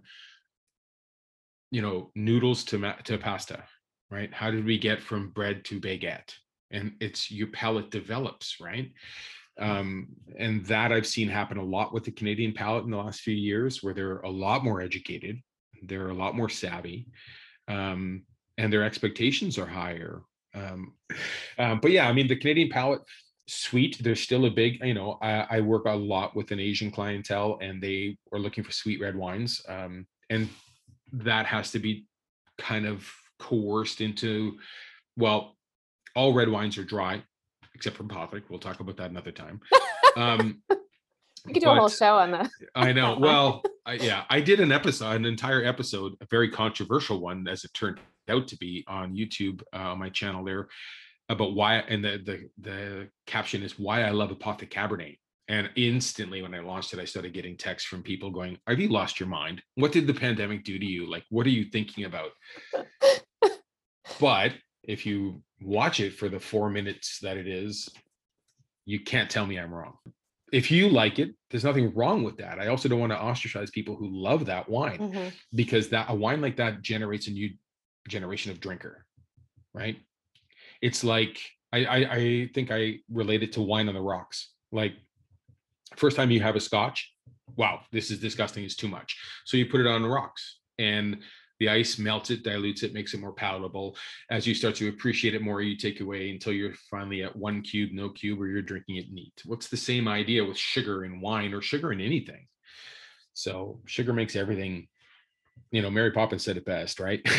you 1.71 1.81
know 1.81 2.11
noodles 2.15 2.63
to 2.65 2.77
ma- 2.77 3.01
to 3.03 3.17
pasta 3.17 3.63
right? 4.11 4.33
How 4.33 4.51
did 4.51 4.65
we 4.65 4.77
get 4.77 5.01
from 5.01 5.29
bread 5.29 5.65
to 5.65 5.79
baguette? 5.79 6.35
And 6.69 6.93
it's 6.99 7.31
your 7.31 7.47
palate 7.47 7.91
develops 7.91 8.57
right? 8.61 8.91
Um, 9.59 10.07
and 10.39 10.65
that 10.65 10.91
i've 10.91 11.05
seen 11.05 11.29
happen 11.29 11.57
a 11.57 11.63
lot 11.63 11.93
with 11.93 12.03
the 12.05 12.11
canadian 12.11 12.53
palate 12.53 12.85
in 12.85 12.89
the 12.89 12.97
last 12.97 13.21
few 13.21 13.35
years 13.35 13.83
where 13.83 13.93
they're 13.93 14.17
a 14.21 14.29
lot 14.29 14.63
more 14.63 14.81
educated 14.81 15.39
they're 15.83 16.09
a 16.09 16.13
lot 16.15 16.35
more 16.35 16.49
savvy 16.49 17.07
um, 17.67 18.23
and 18.57 18.71
their 18.71 18.83
expectations 18.83 19.57
are 19.57 19.65
higher. 19.65 20.21
Um, 20.55 20.93
um, 21.59 21.79
but 21.81 21.91
yeah 21.91 22.07
i 22.07 22.13
mean 22.13 22.27
the 22.27 22.35
canadian 22.35 22.69
palate 22.69 23.01
sweet 23.47 23.97
there's 24.01 24.21
still 24.21 24.45
a 24.45 24.49
big 24.49 24.79
you 24.83 24.93
know 24.93 25.17
I, 25.21 25.57
I, 25.57 25.61
work 25.61 25.85
a 25.85 25.91
lot 25.91 26.35
with 26.35 26.51
an 26.51 26.59
asian 26.59 26.89
clientele 26.89 27.57
and 27.61 27.83
they 27.83 28.17
are 28.31 28.39
looking 28.39 28.63
for 28.63 28.71
sweet 28.71 29.01
red 29.01 29.15
wines 29.15 29.61
um, 29.67 30.07
and 30.29 30.47
that 31.11 31.45
has 31.45 31.71
to 31.71 31.79
be 31.79 32.05
kind 32.57 32.85
of 32.85 33.09
coerced 33.39 33.99
into 33.99 34.57
well 35.17 35.57
all 36.15 36.33
red 36.33 36.47
wines 36.47 36.77
are 36.77 36.85
dry 36.85 37.21
except 37.75 37.97
for 37.97 38.03
Apothic. 38.03 38.43
we'll 38.49 38.59
talk 38.59 38.79
about 38.79 38.95
that 38.97 39.09
another 39.09 39.31
time 39.31 39.59
um, 40.15 40.61
we 41.45 41.53
could 41.53 41.59
do 41.59 41.65
but, 41.65 41.77
a 41.77 41.79
whole 41.79 41.89
show 41.89 42.15
on 42.15 42.31
that 42.31 42.49
i 42.75 42.93
know 42.93 43.17
well 43.19 43.61
I, 43.85 43.95
yeah 43.95 44.23
i 44.29 44.39
did 44.39 44.61
an 44.61 44.71
episode 44.71 45.11
an 45.11 45.25
entire 45.25 45.65
episode 45.65 46.13
a 46.21 46.25
very 46.31 46.49
controversial 46.49 47.19
one 47.19 47.45
as 47.49 47.65
it 47.65 47.73
turned 47.73 47.99
out 48.29 48.47
to 48.47 48.55
be 48.55 48.85
on 48.87 49.13
youtube 49.13 49.61
uh, 49.73 49.91
on 49.91 49.99
my 49.99 50.09
channel 50.09 50.45
there 50.45 50.69
about 51.29 51.55
why 51.55 51.75
and 51.77 52.03
the 52.03 52.21
the 52.25 52.49
the 52.59 53.09
caption 53.27 53.63
is 53.63 53.79
why 53.79 54.03
I 54.03 54.11
love 54.11 54.31
Apothic 54.31 54.69
Cabernet. 54.69 55.17
And 55.49 55.69
instantly 55.75 56.41
when 56.41 56.55
I 56.55 56.59
launched 56.59 56.93
it, 56.93 56.99
I 56.99 57.05
started 57.05 57.33
getting 57.33 57.57
texts 57.57 57.87
from 57.87 58.01
people 58.01 58.31
going, 58.31 58.57
Have 58.67 58.79
you 58.79 58.87
lost 58.87 59.19
your 59.19 59.27
mind? 59.27 59.61
What 59.75 59.91
did 59.91 60.07
the 60.07 60.13
pandemic 60.13 60.63
do 60.63 60.79
to 60.79 60.85
you? 60.85 61.09
Like, 61.09 61.25
what 61.29 61.45
are 61.45 61.51
you 61.51 61.65
thinking 61.65 62.05
about? 62.05 62.31
but 64.19 64.53
if 64.83 65.05
you 65.05 65.41
watch 65.61 65.99
it 65.99 66.13
for 66.13 66.29
the 66.29 66.39
four 66.39 66.69
minutes 66.69 67.19
that 67.21 67.37
it 67.37 67.47
is, 67.47 67.89
you 68.85 68.99
can't 69.01 69.29
tell 69.29 69.45
me 69.45 69.57
I'm 69.57 69.73
wrong. 69.73 69.97
If 70.51 70.69
you 70.69 70.87
like 70.87 71.19
it, 71.19 71.31
there's 71.49 71.63
nothing 71.63 71.93
wrong 71.93 72.23
with 72.23 72.37
that. 72.37 72.59
I 72.59 72.67
also 72.67 72.87
don't 72.87 72.99
want 72.99 73.11
to 73.11 73.21
ostracize 73.21 73.71
people 73.71 73.95
who 73.95 74.07
love 74.09 74.45
that 74.45 74.69
wine 74.69 74.99
mm-hmm. 74.99 75.29
because 75.55 75.89
that 75.89 76.07
a 76.09 76.15
wine 76.15 76.41
like 76.41 76.57
that 76.57 76.81
generates 76.81 77.27
a 77.27 77.31
new 77.31 77.49
generation 78.07 78.51
of 78.51 78.59
drinker, 78.59 79.05
right? 79.73 79.97
It's 80.83 81.01
like 81.01 81.39
I, 81.71 81.85
I, 81.85 81.95
I 81.95 82.49
think 82.53 82.69
I 82.69 82.95
relate 83.09 83.41
it 83.41 83.53
to 83.53 83.61
wine 83.61 83.87
on 83.87 83.95
the 83.95 84.01
rocks. 84.01 84.49
Like 84.73 84.93
first 85.95 86.17
time 86.17 86.29
you 86.29 86.41
have 86.41 86.57
a 86.57 86.59
scotch, 86.59 87.09
wow, 87.55 87.79
this 87.93 88.11
is 88.11 88.19
disgusting. 88.19 88.65
It's 88.65 88.75
too 88.75 88.89
much. 88.89 89.17
So 89.45 89.55
you 89.55 89.65
put 89.65 89.79
it 89.79 89.87
on 89.87 90.01
the 90.01 90.09
rocks 90.09 90.59
and 90.77 91.19
the 91.61 91.69
ice 91.69 91.97
melts 91.97 92.31
it, 92.31 92.43
dilutes 92.43 92.83
it, 92.83 92.93
makes 92.93 93.13
it 93.13 93.21
more 93.21 93.31
palatable. 93.31 93.95
As 94.29 94.45
you 94.45 94.53
start 94.53 94.75
to 94.75 94.89
appreciate 94.89 95.35
it 95.35 95.41
more, 95.41 95.61
you 95.61 95.77
take 95.77 96.01
away 96.01 96.31
until 96.31 96.51
you're 96.51 96.73
finally 96.91 97.23
at 97.23 97.33
one 97.33 97.61
cube, 97.61 97.91
no 97.93 98.09
cube, 98.09 98.41
or 98.41 98.47
you're 98.47 98.61
drinking 98.61 98.97
it 98.97 99.09
neat. 99.09 99.41
What's 99.45 99.69
the 99.69 99.77
same 99.77 100.09
idea 100.09 100.43
with 100.43 100.57
sugar 100.57 101.05
in 101.05 101.21
wine 101.21 101.53
or 101.53 101.61
sugar 101.61 101.93
in 101.93 102.01
anything? 102.01 102.45
So 103.33 103.79
sugar 103.85 104.11
makes 104.11 104.35
everything 104.35 104.89
you 105.71 105.81
know, 105.81 105.89
Mary 105.89 106.11
Poppins 106.11 106.43
said 106.43 106.57
it 106.57 106.65
best, 106.65 106.99
right? 106.99 107.21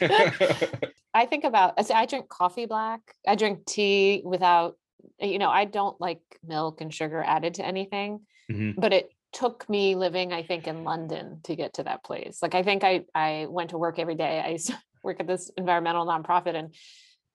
I 1.14 1.26
think 1.26 1.44
about 1.44 1.74
I 1.90 2.06
drink 2.06 2.28
coffee 2.28 2.66
black. 2.66 3.00
I 3.26 3.36
drink 3.36 3.64
tea 3.66 4.22
without 4.24 4.76
you 5.20 5.38
know, 5.38 5.50
I 5.50 5.64
don't 5.64 6.00
like 6.00 6.20
milk 6.44 6.80
and 6.80 6.92
sugar 6.92 7.22
added 7.24 7.54
to 7.54 7.66
anything. 7.66 8.20
Mm-hmm. 8.50 8.80
But 8.80 8.92
it 8.92 9.10
took 9.32 9.68
me 9.68 9.94
living, 9.94 10.32
I 10.32 10.42
think, 10.42 10.66
in 10.66 10.84
London 10.84 11.40
to 11.44 11.56
get 11.56 11.74
to 11.74 11.84
that 11.84 12.04
place. 12.04 12.38
Like 12.42 12.54
I 12.54 12.62
think 12.62 12.84
I 12.84 13.04
I 13.14 13.46
went 13.48 13.70
to 13.70 13.78
work 13.78 13.98
every 13.98 14.14
day. 14.14 14.42
I 14.44 14.50
used 14.50 14.68
to 14.68 14.78
work 15.02 15.20
at 15.20 15.26
this 15.26 15.50
environmental 15.56 16.06
nonprofit, 16.06 16.54
and 16.54 16.74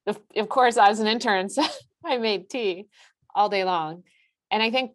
of, 0.08 0.20
of 0.36 0.50
course 0.50 0.78
I 0.78 0.90
was 0.90 1.00
an 1.00 1.08
intern, 1.08 1.50
so 1.50 1.64
I 2.06 2.18
made 2.18 2.50
tea 2.50 2.88
all 3.34 3.50
day 3.50 3.64
long. 3.64 4.04
And 4.52 4.64
I 4.64 4.72
think 4.72 4.92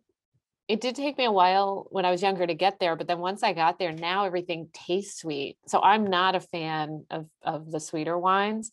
it 0.66 0.80
did 0.80 0.94
take 0.96 1.18
me 1.18 1.24
a 1.24 1.32
while 1.32 1.86
when 1.90 2.04
I 2.04 2.10
was 2.10 2.22
younger 2.22 2.46
to 2.46 2.54
get 2.54 2.78
there, 2.80 2.96
but 2.96 3.06
then 3.06 3.18
once 3.18 3.42
I 3.42 3.52
got 3.52 3.78
there, 3.78 3.92
now 3.92 4.24
everything 4.24 4.68
tastes 4.72 5.20
sweet. 5.20 5.58
So 5.66 5.82
I'm 5.82 6.06
not 6.06 6.34
a 6.34 6.40
fan 6.40 7.04
of 7.10 7.26
of 7.42 7.70
the 7.70 7.80
sweeter 7.80 8.18
wines. 8.18 8.72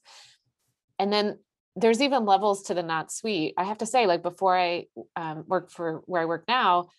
And 1.00 1.12
then 1.12 1.40
there's 1.76 2.02
even 2.02 2.26
levels 2.26 2.64
to 2.64 2.74
the 2.74 2.84
not 2.84 3.12
sweet. 3.12 3.54
I 3.58 3.64
have 3.64 3.80
to 3.80 3.86
say, 3.86 4.06
like 4.06 4.24
before 4.24 4.58
I 4.58 4.86
um, 5.16 5.46
worked 5.48 5.72
for 5.72 6.02
where 6.06 6.22
I 6.22 6.26
work 6.26 6.46
now, 6.48 6.90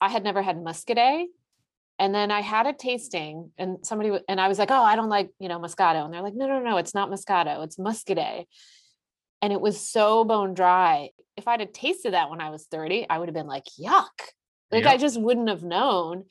I 0.00 0.08
had 0.08 0.24
never 0.24 0.42
had 0.42 0.56
muscadet. 0.56 1.26
And 1.98 2.12
then 2.12 2.30
I 2.30 2.40
had 2.40 2.66
a 2.66 2.72
tasting 2.72 3.52
and 3.56 3.78
somebody, 3.86 4.18
and 4.28 4.40
I 4.40 4.48
was 4.48 4.58
like, 4.58 4.72
oh, 4.72 4.82
I 4.82 4.96
don't 4.96 5.08
like, 5.08 5.30
you 5.38 5.48
know, 5.48 5.60
Moscato. 5.60 6.04
And 6.04 6.12
they're 6.12 6.22
like, 6.22 6.34
no, 6.34 6.48
no, 6.48 6.58
no, 6.58 6.76
it's 6.78 6.94
not 6.94 7.08
Moscato, 7.08 7.62
it's 7.62 7.76
muscadet. 7.76 8.46
And 9.44 9.52
it 9.52 9.60
was 9.60 9.78
so 9.78 10.24
bone 10.24 10.54
dry. 10.54 11.10
If 11.36 11.46
I'd 11.46 11.60
have 11.60 11.72
tasted 11.72 12.14
that 12.14 12.30
when 12.30 12.40
I 12.40 12.50
was 12.50 12.66
30, 12.70 13.06
I 13.10 13.18
would 13.18 13.28
have 13.28 13.34
been 13.34 13.46
like, 13.46 13.64
yuck. 13.78 14.08
Like 14.72 14.86
I 14.86 14.96
just 14.96 15.20
wouldn't 15.20 15.48
have 15.48 15.62
known. 15.62 16.24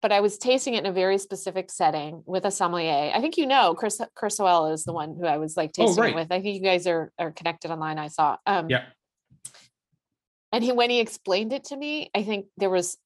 But 0.00 0.12
I 0.12 0.20
was 0.20 0.38
tasting 0.38 0.74
it 0.74 0.84
in 0.84 0.86
a 0.86 0.92
very 0.92 1.18
specific 1.18 1.70
setting 1.70 2.22
with 2.24 2.44
a 2.44 2.50
sommelier. 2.50 3.12
I 3.14 3.20
think 3.20 3.36
you 3.36 3.46
know 3.46 3.74
Chris 3.74 4.00
Chris 4.14 4.38
Soel 4.38 4.72
is 4.72 4.84
the 4.84 4.92
one 4.92 5.16
who 5.20 5.26
I 5.26 5.36
was 5.36 5.56
like 5.56 5.70
oh, 5.78 5.84
tasting 5.84 6.00
oh, 6.00 6.06
right. 6.06 6.12
it 6.12 6.16
with. 6.16 6.32
I 6.32 6.40
think 6.40 6.56
you 6.56 6.62
guys 6.62 6.86
are 6.86 7.12
are 7.18 7.30
connected 7.30 7.70
online. 7.70 7.98
I 7.98 8.08
saw. 8.08 8.36
Um, 8.46 8.70
yeah 8.70 8.84
and 10.52 10.62
he 10.62 10.70
when 10.70 10.90
he 10.90 11.00
explained 11.00 11.52
it 11.52 11.64
to 11.64 11.76
me 11.76 12.10
i 12.14 12.22
think 12.22 12.46
there 12.58 12.70
was 12.70 12.96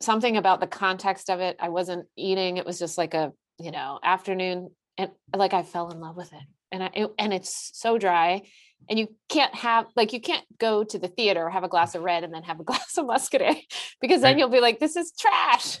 something 0.00 0.36
about 0.36 0.60
the 0.60 0.66
context 0.66 1.30
of 1.30 1.40
it 1.40 1.56
i 1.60 1.68
wasn't 1.68 2.06
eating 2.16 2.56
it 2.56 2.66
was 2.66 2.78
just 2.78 2.98
like 2.98 3.14
a 3.14 3.32
you 3.58 3.70
know 3.70 3.98
afternoon 4.02 4.70
and 4.96 5.10
like 5.36 5.52
i 5.52 5.62
fell 5.62 5.90
in 5.90 6.00
love 6.00 6.16
with 6.16 6.32
it 6.32 6.42
and 6.72 6.82
I, 6.82 6.90
it, 6.94 7.10
and 7.18 7.32
it's 7.32 7.70
so 7.74 7.98
dry 7.98 8.42
and 8.88 8.98
you 8.98 9.08
can't 9.28 9.54
have 9.54 9.86
like 9.96 10.12
you 10.12 10.20
can't 10.20 10.44
go 10.58 10.84
to 10.84 10.98
the 10.98 11.08
theater 11.08 11.48
have 11.48 11.64
a 11.64 11.68
glass 11.68 11.94
of 11.94 12.02
red 12.02 12.24
and 12.24 12.32
then 12.32 12.42
have 12.42 12.60
a 12.60 12.64
glass 12.70 12.96
of 12.96 13.06
muscadet 13.06 13.62
because 14.00 14.22
then 14.22 14.38
you'll 14.38 14.48
be 14.48 14.60
like 14.60 14.78
this 14.78 14.96
is 14.96 15.12
trash 15.18 15.80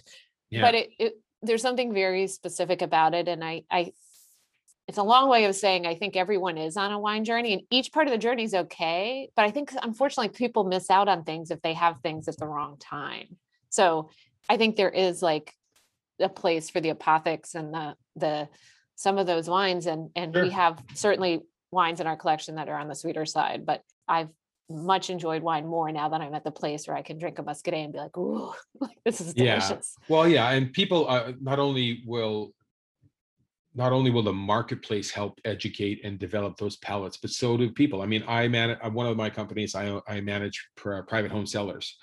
yeah. 0.50 0.62
but 0.62 0.74
it, 0.74 0.90
it 0.98 1.12
there's 1.42 1.62
something 1.62 1.94
very 1.94 2.26
specific 2.26 2.82
about 2.82 3.14
it 3.14 3.28
and 3.28 3.44
i 3.44 3.62
i 3.70 3.92
it's 4.88 4.98
a 4.98 5.02
long 5.02 5.28
way 5.28 5.44
of 5.44 5.54
saying 5.54 5.86
I 5.86 5.94
think 5.94 6.16
everyone 6.16 6.56
is 6.56 6.78
on 6.78 6.92
a 6.92 6.98
wine 6.98 7.22
journey 7.22 7.52
and 7.52 7.62
each 7.70 7.92
part 7.92 8.06
of 8.06 8.10
the 8.10 8.18
journey 8.18 8.44
is 8.44 8.54
okay. 8.54 9.28
But 9.36 9.44
I 9.44 9.50
think 9.50 9.70
unfortunately 9.82 10.30
people 10.30 10.64
miss 10.64 10.88
out 10.88 11.08
on 11.08 11.24
things 11.24 11.50
if 11.50 11.60
they 11.60 11.74
have 11.74 12.00
things 12.00 12.26
at 12.26 12.38
the 12.38 12.46
wrong 12.46 12.78
time. 12.80 13.36
So 13.68 14.08
I 14.48 14.56
think 14.56 14.76
there 14.76 14.88
is 14.88 15.20
like 15.20 15.52
a 16.18 16.30
place 16.30 16.70
for 16.70 16.80
the 16.80 16.92
apothics 16.92 17.54
and 17.54 17.74
the 17.74 17.96
the 18.16 18.48
some 18.98 19.16
of 19.16 19.28
those 19.28 19.48
wines 19.48 19.86
and 19.86 20.10
and 20.16 20.34
sure. 20.34 20.42
we 20.42 20.50
have 20.50 20.82
certainly 20.92 21.40
wines 21.70 22.00
in 22.00 22.06
our 22.08 22.16
collection 22.16 22.56
that 22.56 22.68
are 22.68 22.78
on 22.78 22.88
the 22.88 22.96
sweeter 22.96 23.24
side, 23.24 23.64
but 23.64 23.80
I've 24.08 24.28
much 24.68 25.08
enjoyed 25.08 25.42
wine 25.42 25.66
more 25.66 25.90
now 25.92 26.08
that 26.08 26.20
I'm 26.20 26.34
at 26.34 26.42
the 26.42 26.50
place 26.50 26.86
where 26.86 26.96
I 26.96 27.02
can 27.02 27.16
drink 27.16 27.38
a 27.38 27.44
muscadet 27.44 27.84
and 27.84 27.92
be 27.92 28.00
like, 28.00 28.18
"Ooh, 28.18 28.52
this 29.04 29.20
is 29.20 29.34
delicious." 29.34 29.94
Yeah. 29.98 30.04
Well, 30.08 30.28
yeah, 30.28 30.50
and 30.50 30.72
people 30.72 31.08
uh, 31.08 31.32
not 31.40 31.60
only 31.60 32.02
will 32.06 32.52
not 33.72 33.92
only 33.92 34.10
will 34.10 34.24
the 34.24 34.32
marketplace 34.32 35.12
help 35.12 35.40
educate 35.44 36.00
and 36.04 36.18
develop 36.18 36.56
those 36.56 36.76
palettes, 36.78 37.18
but 37.18 37.30
so 37.30 37.56
do 37.56 37.70
people. 37.70 38.02
I 38.02 38.06
mean, 38.06 38.24
I 38.26 38.48
manage 38.48 38.78
uh, 38.82 38.90
one 38.90 39.06
of 39.06 39.16
my 39.16 39.30
companies. 39.30 39.76
I 39.76 40.00
I 40.08 40.20
manage 40.20 40.70
pr- 40.76 41.02
private 41.02 41.30
home 41.30 41.46
sellers, 41.46 41.96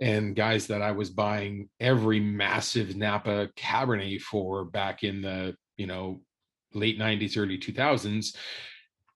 and 0.00 0.36
guys 0.36 0.68
that 0.68 0.82
I 0.82 0.92
was 0.92 1.10
buying 1.10 1.68
every 1.80 2.20
massive 2.20 2.94
Napa 2.94 3.48
Cabernet 3.56 4.20
for 4.20 4.64
back 4.64 5.02
in 5.02 5.20
the 5.20 5.56
you 5.76 5.88
know 5.88 6.20
late 6.74 6.98
'90s, 6.98 7.36
early 7.36 7.58
2000s 7.58 8.36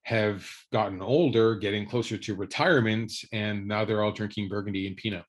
have 0.05 0.49
gotten 0.73 1.01
older, 1.01 1.55
getting 1.55 1.87
closer 1.87 2.19
to 2.19 2.35
retirement, 2.35 3.13
and 3.33 3.67
now 3.69 3.85
they're 3.85 4.03
all 4.03 4.13
drinking 4.13 4.49
Burgundy 4.49 4.87
and 4.87 4.97
Pinot. 4.97 5.25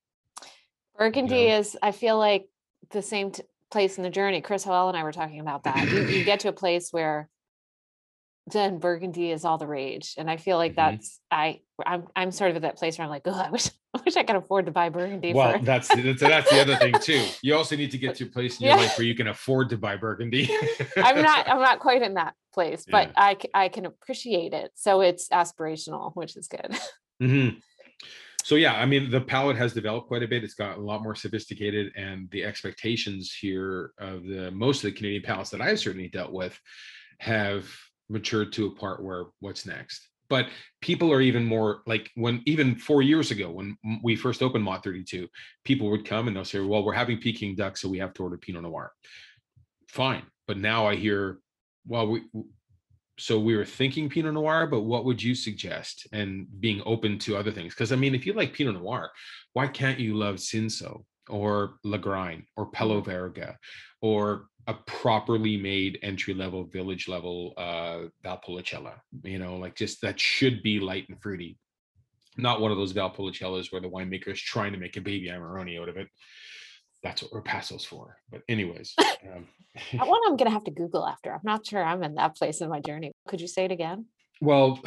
Burgundy 0.97 1.35
you 1.35 1.49
know? 1.49 1.57
is, 1.57 1.77
I 1.81 1.91
feel 1.91 2.17
like, 2.17 2.47
the 2.89 3.01
same 3.01 3.31
t- 3.31 3.43
place 3.71 3.97
in 3.97 4.03
the 4.03 4.09
journey. 4.09 4.41
Chris 4.41 4.63
Howell 4.63 4.89
and 4.89 4.97
I 4.97 5.03
were 5.03 5.11
talking 5.11 5.39
about 5.39 5.63
that. 5.63 5.89
You, 5.89 6.01
you 6.05 6.23
get 6.23 6.41
to 6.41 6.49
a 6.49 6.53
place 6.53 6.89
where 6.91 7.29
then 8.47 8.79
Burgundy 8.79 9.31
is 9.31 9.45
all 9.45 9.57
the 9.57 9.67
rage, 9.67 10.15
and 10.17 10.29
I 10.29 10.37
feel 10.37 10.57
like 10.57 10.73
mm-hmm. 10.73 10.95
that's 10.95 11.19
I 11.31 11.61
I'm 11.85 12.07
I'm 12.15 12.31
sort 12.31 12.51
of 12.51 12.57
at 12.57 12.63
that 12.63 12.77
place 12.77 12.97
where 12.97 13.05
I'm 13.05 13.09
like, 13.09 13.23
oh, 13.25 13.31
I 13.31 13.49
wish 13.49 13.69
I 13.93 14.01
wish 14.05 14.15
I 14.15 14.23
could 14.23 14.35
afford 14.35 14.65
to 14.65 14.71
buy 14.71 14.89
Burgundy. 14.89 15.33
Well, 15.33 15.57
for... 15.57 15.59
that's 15.65 15.87
that's 15.87 16.19
that's 16.19 16.49
the 16.49 16.61
other 16.61 16.75
thing 16.75 16.93
too. 17.01 17.25
You 17.41 17.55
also 17.55 17.75
need 17.75 17.91
to 17.91 17.97
get 17.97 18.15
to 18.17 18.25
a 18.25 18.27
place 18.27 18.59
in 18.59 18.65
your 18.65 18.75
yeah. 18.75 18.81
life 18.81 18.97
where 18.97 19.07
you 19.07 19.15
can 19.15 19.27
afford 19.27 19.69
to 19.69 19.77
buy 19.77 19.95
Burgundy. 19.95 20.49
I'm 20.97 21.21
not 21.21 21.47
I'm 21.47 21.61
not 21.61 21.79
quite 21.79 22.01
in 22.01 22.15
that 22.15 22.35
place, 22.53 22.85
but 22.89 23.07
yeah. 23.09 23.13
I 23.15 23.37
I 23.53 23.69
can 23.69 23.85
appreciate 23.85 24.53
it. 24.53 24.71
So 24.75 25.01
it's 25.01 25.29
aspirational, 25.29 26.11
which 26.15 26.35
is 26.35 26.47
good. 26.47 26.77
Mm-hmm 27.21 27.59
so 28.43 28.55
yeah 28.55 28.73
i 28.73 28.85
mean 28.85 29.09
the 29.09 29.21
palette 29.21 29.55
has 29.55 29.73
developed 29.73 30.07
quite 30.07 30.21
a 30.21 30.27
bit 30.27 30.43
it's 30.43 30.53
got 30.53 30.77
a 30.77 30.81
lot 30.81 31.01
more 31.01 31.15
sophisticated 31.15 31.91
and 31.95 32.29
the 32.31 32.43
expectations 32.43 33.33
here 33.33 33.91
of 33.97 34.25
the 34.25 34.51
most 34.51 34.83
of 34.83 34.91
the 34.91 34.97
canadian 34.97 35.23
palettes 35.23 35.49
that 35.49 35.61
i've 35.61 35.79
certainly 35.79 36.09
dealt 36.09 36.31
with 36.31 36.59
have 37.19 37.65
matured 38.09 38.51
to 38.53 38.67
a 38.67 38.75
part 38.75 39.03
where 39.03 39.25
what's 39.39 39.65
next 39.65 40.07
but 40.29 40.47
people 40.81 41.11
are 41.11 41.21
even 41.21 41.45
more 41.45 41.81
like 41.85 42.09
when 42.15 42.41
even 42.45 42.75
four 42.75 43.01
years 43.01 43.31
ago 43.31 43.51
when 43.51 43.77
we 44.01 44.15
first 44.15 44.41
opened 44.41 44.63
Mott 44.63 44.83
32 44.83 45.27
people 45.63 45.89
would 45.89 46.05
come 46.05 46.27
and 46.27 46.35
they'll 46.35 46.45
say 46.45 46.59
well 46.59 46.83
we're 46.83 46.93
having 46.93 47.17
peking 47.17 47.55
duck 47.55 47.77
so 47.77 47.89
we 47.89 47.99
have 47.99 48.13
to 48.13 48.23
order 48.23 48.37
pinot 48.37 48.63
noir 48.63 48.91
fine 49.87 50.23
but 50.47 50.57
now 50.57 50.87
i 50.87 50.95
hear 50.95 51.39
well 51.85 52.07
we 52.07 52.23
so 53.19 53.39
we 53.39 53.55
were 53.55 53.65
thinking 53.65 54.09
Pinot 54.09 54.33
Noir, 54.33 54.67
but 54.67 54.81
what 54.81 55.05
would 55.05 55.21
you 55.21 55.35
suggest? 55.35 56.07
And 56.11 56.47
being 56.59 56.81
open 56.85 57.19
to 57.19 57.37
other 57.37 57.51
things, 57.51 57.73
because 57.73 57.91
I 57.91 57.95
mean, 57.95 58.15
if 58.15 58.25
you 58.25 58.33
like 58.33 58.53
Pinot 58.53 58.75
Noir, 58.75 59.11
why 59.53 59.67
can't 59.67 59.99
you 59.99 60.15
love 60.15 60.35
Cinsault 60.37 61.03
or 61.29 61.75
Lagrein 61.85 62.45
or 62.57 62.71
Pello 62.71 63.01
mm-hmm. 63.01 63.11
Verga 63.11 63.57
or 64.01 64.47
a 64.67 64.73
properly 64.73 65.57
made 65.57 65.99
entry 66.01 66.33
level 66.33 66.63
village 66.63 67.07
level 67.07 67.53
uh 67.57 68.03
Valpolicella? 68.23 68.93
You 69.23 69.39
know, 69.39 69.57
like 69.57 69.75
just 69.75 70.01
that 70.01 70.19
should 70.19 70.63
be 70.63 70.79
light 70.79 71.07
and 71.09 71.21
fruity, 71.21 71.57
not 72.37 72.61
one 72.61 72.71
of 72.71 72.77
those 72.77 72.93
Valpolicellas 72.93 73.71
where 73.71 73.81
the 73.81 73.89
winemaker 73.89 74.29
is 74.29 74.41
trying 74.41 74.73
to 74.73 74.79
make 74.79 74.97
a 74.97 75.01
baby 75.01 75.27
Amarone 75.27 75.79
out 75.81 75.89
of 75.89 75.97
it 75.97 76.07
that's 77.03 77.21
what 77.21 77.31
Ripasso's 77.31 77.85
for. 77.85 78.17
But 78.31 78.41
anyways, 78.47 78.95
um, 78.97 79.47
that 79.93 80.07
one 80.07 80.21
I'm 80.25 80.37
gonna 80.37 80.49
have 80.49 80.63
to 80.63 80.71
Google 80.71 81.05
after. 81.05 81.31
I'm 81.31 81.41
not 81.43 81.67
sure 81.67 81.83
I'm 81.83 82.01
in 82.01 82.15
that 82.15 82.35
place 82.35 82.61
in 82.61 82.69
my 82.69 82.79
journey. 82.79 83.11
Could 83.27 83.41
you 83.41 83.47
say 83.47 83.65
it 83.65 83.71
again? 83.71 84.05
Well, 84.41 84.81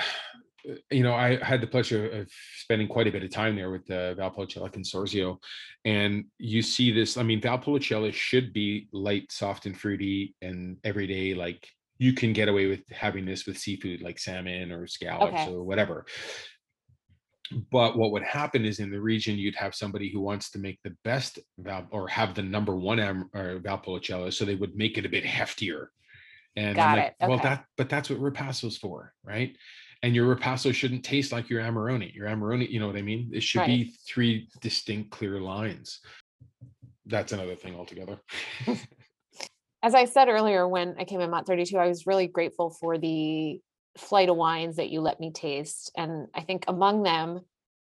you 0.91 1.03
know, 1.03 1.15
I 1.15 1.43
had 1.45 1.61
the 1.61 1.67
pleasure 1.67 2.09
of 2.11 2.31
spending 2.59 2.89
quite 2.89 3.07
a 3.07 3.13
bit 3.13 3.23
of 3.23 3.31
time 3.31 3.57
there 3.57 3.71
with 3.71 3.91
uh, 3.91 4.15
Valpolicella 4.15 4.73
Consorzio, 4.73 5.39
and 5.85 6.25
you 6.39 6.63
see 6.63 6.93
this. 6.93 7.17
I 7.17 7.23
mean, 7.23 7.41
Valpolicella 7.41 8.13
should 8.13 8.53
be 8.53 8.89
light, 8.93 9.31
soft, 9.31 9.67
and 9.67 9.79
fruity, 9.79 10.35
and 10.43 10.77
everyday. 10.85 11.35
Like 11.35 11.69
you 11.99 12.13
can 12.13 12.33
get 12.33 12.49
away 12.49 12.67
with 12.67 12.89
having 12.91 13.25
this 13.25 13.47
with 13.47 13.59
seafood, 13.59 14.03
like 14.03 14.19
salmon 14.19 14.73
or 14.73 14.87
scallops 14.87 15.43
okay. 15.43 15.53
or 15.53 15.63
whatever 15.63 16.07
but 17.71 17.97
what 17.97 18.13
would 18.13 18.23
happen 18.23 18.65
is 18.65 18.81
in 18.81 18.91
the 18.91 19.01
region 19.01 19.39
you'd 19.39 19.55
have 19.55 19.75
somebody 19.75 20.11
who 20.11 20.21
wants 20.21 20.51
to 20.51 20.59
make 20.59 20.81
the 20.83 20.95
best 21.05 21.39
val 21.59 21.87
or 21.91 22.09
have 22.09 22.35
the 22.35 22.43
number 22.43 22.77
one 22.77 22.99
am, 22.99 23.31
or 23.35 23.61
valpolicella 23.61 24.33
so 24.33 24.45
they 24.45 24.55
would 24.55 24.77
make 24.77 24.99
it 24.99 25.07
a 25.07 25.09
bit 25.09 25.25
heftier 25.25 25.87
and 26.57 26.77
Got 26.77 26.99
like, 26.99 27.07
it. 27.07 27.15
Okay. 27.23 27.29
well 27.29 27.39
that 27.43 27.65
but 27.77 27.89
that's 27.89 28.11
what 28.11 28.21
ripasso's 28.21 28.77
for 28.77 29.13
right 29.25 29.57
and 30.03 30.15
your 30.15 30.35
ripasso 30.35 30.73
shouldn't 30.73 31.05
taste 31.05 31.33
like 31.33 31.49
your 31.49 31.63
amarone 31.63 32.13
your 32.15 32.27
amarone 32.29 32.69
you 32.69 32.81
know 32.81 32.87
what 32.87 32.97
i 32.97 33.03
mean 33.03 33.31
it 33.33 33.43
should 33.43 33.61
right. 33.61 33.67
be 33.69 33.95
three 34.07 34.49
distinct 34.61 35.11
clear 35.11 35.41
lines 35.41 36.01
that's 37.07 37.33
another 37.33 37.55
thing 37.55 37.75
altogether 37.75 38.19
as 39.83 39.95
i 39.95 40.05
said 40.05 40.29
earlier 40.29 40.67
when 40.67 40.95
i 40.99 41.05
came 41.05 41.21
in 41.21 41.31
mott 41.31 41.47
32 41.47 41.77
i 41.79 41.89
was 41.89 42.07
really 42.07 42.27
grateful 42.27 42.71
for 42.71 42.99
the 42.99 43.61
flight 43.99 44.29
of 44.29 44.37
wines 44.37 44.77
that 44.77 44.91
you 44.91 45.01
let 45.01 45.21
me 45.21 45.31
taste. 45.31 45.91
And 45.97 46.29
I 46.35 46.43
think 46.43 46.65
among 46.69 47.03
them, 47.03 47.41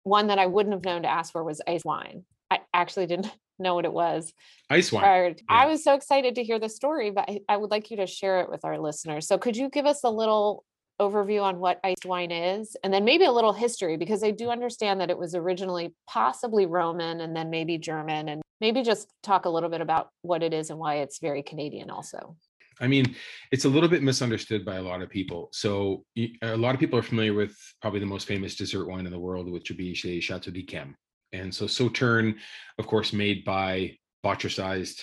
one 0.05 0.29
that 0.29 0.39
I 0.39 0.47
wouldn't 0.47 0.75
have 0.75 0.85
known 0.85 1.03
to 1.03 1.11
ask 1.11 1.33
for 1.33 1.45
was 1.45 1.61
ice 1.67 1.85
wine. 1.85 2.25
I 2.51 2.61
actually 2.73 3.07
didn't 3.07 3.31
know 3.59 3.75
what 3.75 3.85
it 3.85 3.93
was. 3.93 4.33
Ice 4.71 4.93
wine. 4.93 5.05
Yeah. 5.05 5.43
I 5.49 5.67
was 5.67 5.83
so 5.83 5.95
excited 5.95 6.37
to 6.37 6.45
hear 6.45 6.59
the 6.59 6.69
story, 6.69 7.11
but 7.11 7.29
I, 7.29 7.41
I 7.49 7.57
would 7.57 7.71
like 7.71 7.91
you 7.91 7.99
to 7.99 8.07
share 8.07 8.41
it 8.41 8.51
with 8.51 8.65
our 8.65 8.79
listeners. 8.79 9.27
So 9.27 9.39
could 9.39 9.57
you 9.57 9.69
give 9.69 9.87
us 9.87 10.05
a 10.05 10.11
little 10.11 10.65
overview 11.01 11.43
on 11.43 11.59
what 11.59 11.81
ice 11.85 12.05
wine 12.05 12.31
is 12.31 12.77
and 12.83 12.93
then 12.93 13.05
maybe 13.05 13.25
a 13.25 13.33
little 13.33 13.53
history 13.53 13.97
because 13.97 14.25
I 14.25 14.31
do 14.31 14.51
understand 14.51 15.01
that 15.01 15.11
it 15.11 15.19
was 15.19 15.35
originally 15.35 15.95
possibly 16.09 16.67
Roman 16.67 17.21
and 17.21 17.35
then 17.35 17.51
maybe 17.51 17.79
German 17.79 18.29
and 18.29 18.43
maybe 18.61 18.83
just 18.83 19.09
talk 19.23 19.45
a 19.45 19.49
little 19.49 19.69
bit 19.69 19.81
about 19.81 20.09
what 20.23 20.43
it 20.43 20.53
is 20.53 20.71
and 20.71 20.79
why 20.79 20.97
it's 20.97 21.21
very 21.21 21.43
Canadian 21.43 21.91
also. 21.91 22.37
I 22.81 22.87
mean, 22.87 23.17
it's 23.51 23.65
a 23.65 23.69
little 23.69 23.89
bit 23.89 24.03
misunderstood 24.03 24.65
by 24.65 24.77
a 24.77 24.83
lot 24.83 25.03
of 25.03 25.11
people. 25.11 25.49
So 25.53 26.05
a 26.43 26.57
lot 26.57 26.75
of 26.75 26.81
people 26.81 26.99
are 26.99 27.03
familiar 27.03 27.35
with 27.35 27.57
probably 27.81 28.01
the 28.01 28.07
most 28.07 28.27
famous 28.27 28.55
dessert 28.55 28.89
wine 28.89 29.07
in 29.07 29.13
the 29.13 29.19
world, 29.19 29.51
which 29.51 29.69
would 29.69 29.79
be 29.79 29.95
Chateau 29.95 30.51
d'Yquem. 30.51 30.95
And 31.33 31.55
so 31.55 31.67
Sauternes, 31.67 32.37
of 32.79 32.87
course, 32.87 33.13
made 33.13 33.45
by 33.45 33.97
botrytized 34.25 35.03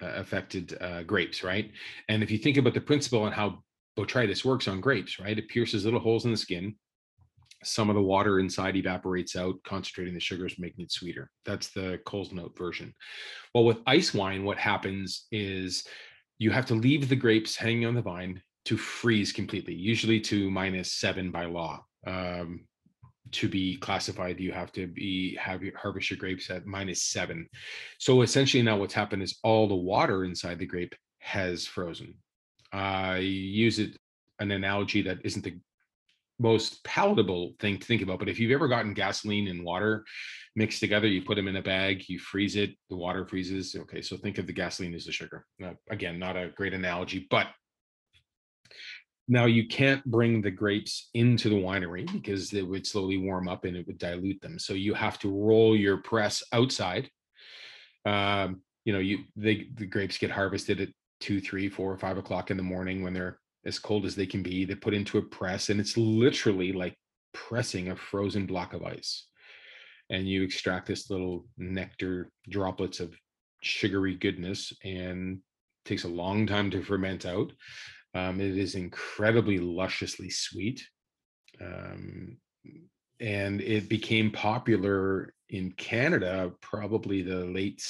uh, 0.00 0.12
affected 0.14 0.76
uh, 0.80 1.02
grapes, 1.02 1.42
right? 1.42 1.70
And 2.08 2.22
if 2.22 2.30
you 2.30 2.38
think 2.38 2.58
about 2.58 2.74
the 2.74 2.80
principle 2.80 3.26
and 3.26 3.34
how 3.34 3.62
botrytis 3.96 4.44
works 4.44 4.68
on 4.68 4.80
grapes, 4.80 5.18
right? 5.18 5.38
It 5.38 5.48
pierces 5.48 5.84
little 5.84 6.00
holes 6.00 6.24
in 6.24 6.30
the 6.30 6.36
skin. 6.36 6.74
Some 7.64 7.88
of 7.88 7.96
the 7.96 8.02
water 8.02 8.38
inside 8.38 8.76
evaporates 8.76 9.34
out, 9.34 9.56
concentrating 9.64 10.14
the 10.14 10.20
sugars, 10.20 10.56
making 10.58 10.84
it 10.84 10.92
sweeter. 10.92 11.30
That's 11.44 11.68
the 11.68 12.00
Coles 12.04 12.32
Note 12.32 12.56
version. 12.56 12.94
Well, 13.54 13.64
with 13.64 13.80
ice 13.86 14.12
wine, 14.12 14.44
what 14.44 14.58
happens 14.58 15.26
is 15.32 15.84
you 16.38 16.50
have 16.50 16.66
to 16.66 16.74
leave 16.74 17.08
the 17.08 17.16
grapes 17.16 17.56
hanging 17.56 17.86
on 17.86 17.94
the 17.94 18.02
vine 18.02 18.42
to 18.66 18.76
freeze 18.76 19.32
completely, 19.32 19.74
usually 19.74 20.20
to 20.20 20.50
minus 20.50 20.92
seven 20.92 21.30
by 21.30 21.46
law. 21.46 21.84
Um, 22.06 22.66
to 23.32 23.48
be 23.48 23.76
classified, 23.78 24.38
you 24.38 24.52
have 24.52 24.70
to 24.72 24.86
be 24.86 25.36
have 25.36 25.62
your 25.62 25.76
harvest 25.76 26.10
your 26.10 26.18
grapes 26.18 26.50
at 26.50 26.66
minus 26.66 27.02
seven. 27.02 27.48
So 27.98 28.22
essentially, 28.22 28.62
now 28.62 28.76
what's 28.76 28.94
happened 28.94 29.22
is 29.22 29.38
all 29.42 29.66
the 29.66 29.74
water 29.74 30.24
inside 30.24 30.58
the 30.58 30.66
grape 30.66 30.94
has 31.18 31.66
frozen. 31.66 32.14
I 32.72 33.18
use 33.18 33.78
it 33.78 33.96
an 34.38 34.50
analogy 34.50 35.02
that 35.02 35.18
isn't 35.24 35.44
the 35.44 35.58
most 36.38 36.84
palatable 36.84 37.54
thing 37.60 37.78
to 37.78 37.86
think 37.86 38.02
about. 38.02 38.18
But 38.18 38.28
if 38.28 38.38
you've 38.38 38.52
ever 38.52 38.68
gotten 38.68 38.94
gasoline 38.94 39.48
and 39.48 39.64
water 39.64 40.04
mixed 40.54 40.80
together, 40.80 41.06
you 41.06 41.22
put 41.22 41.36
them 41.36 41.48
in 41.48 41.56
a 41.56 41.62
bag, 41.62 42.08
you 42.08 42.18
freeze 42.18 42.56
it, 42.56 42.74
the 42.90 42.96
water 42.96 43.26
freezes. 43.26 43.74
Okay, 43.74 44.02
so 44.02 44.16
think 44.16 44.38
of 44.38 44.46
the 44.46 44.52
gasoline 44.52 44.94
as 44.94 45.06
the 45.06 45.12
sugar. 45.12 45.46
again, 45.90 46.18
not 46.18 46.36
a 46.36 46.52
great 46.54 46.74
analogy, 46.74 47.26
but 47.30 47.46
now 49.28 49.46
you 49.46 49.66
can't 49.66 50.04
bring 50.04 50.40
the 50.40 50.50
grapes 50.50 51.10
into 51.14 51.48
the 51.48 51.56
winery 51.56 52.10
because 52.12 52.52
it 52.52 52.66
would 52.66 52.86
slowly 52.86 53.16
warm 53.16 53.48
up 53.48 53.64
and 53.64 53.76
it 53.76 53.86
would 53.86 53.98
dilute 53.98 54.40
them. 54.40 54.58
So 54.58 54.74
you 54.74 54.94
have 54.94 55.18
to 55.20 55.30
roll 55.30 55.76
your 55.76 55.96
press 55.98 56.42
outside. 56.52 57.10
Um, 58.04 58.60
you 58.84 58.92
know, 58.92 59.00
you 59.00 59.24
they 59.34 59.66
the 59.74 59.86
grapes 59.86 60.16
get 60.16 60.30
harvested 60.30 60.80
at 60.80 60.88
two, 61.20 61.40
three, 61.40 61.68
four, 61.68 61.96
five 61.96 62.18
o'clock 62.18 62.50
in 62.50 62.56
the 62.56 62.62
morning 62.62 63.02
when 63.02 63.14
they're 63.14 63.38
as 63.64 63.78
cold 63.78 64.04
as 64.04 64.14
they 64.14 64.26
can 64.26 64.42
be. 64.42 64.64
They 64.64 64.74
put 64.74 64.94
into 64.94 65.18
a 65.18 65.22
press, 65.22 65.70
and 65.70 65.80
it's 65.80 65.96
literally 65.96 66.72
like 66.72 66.96
pressing 67.32 67.88
a 67.88 67.96
frozen 67.96 68.46
block 68.46 68.72
of 68.72 68.82
ice. 68.82 69.26
And 70.10 70.28
you 70.28 70.42
extract 70.42 70.86
this 70.86 71.10
little 71.10 71.46
nectar 71.58 72.30
droplets 72.48 73.00
of 73.00 73.14
sugary 73.62 74.14
goodness, 74.14 74.72
and 74.84 75.40
takes 75.84 76.04
a 76.04 76.08
long 76.08 76.46
time 76.46 76.70
to 76.70 76.82
ferment 76.82 77.24
out. 77.24 77.52
Um, 78.14 78.40
it 78.40 78.56
is 78.56 78.74
incredibly 78.74 79.58
lusciously 79.58 80.30
sweet. 80.30 80.86
Um, 81.60 82.36
and 83.20 83.60
it 83.60 83.88
became 83.88 84.30
popular 84.30 85.32
in 85.48 85.72
Canada 85.72 86.52
probably 86.60 87.22
the 87.22 87.44
late 87.46 87.82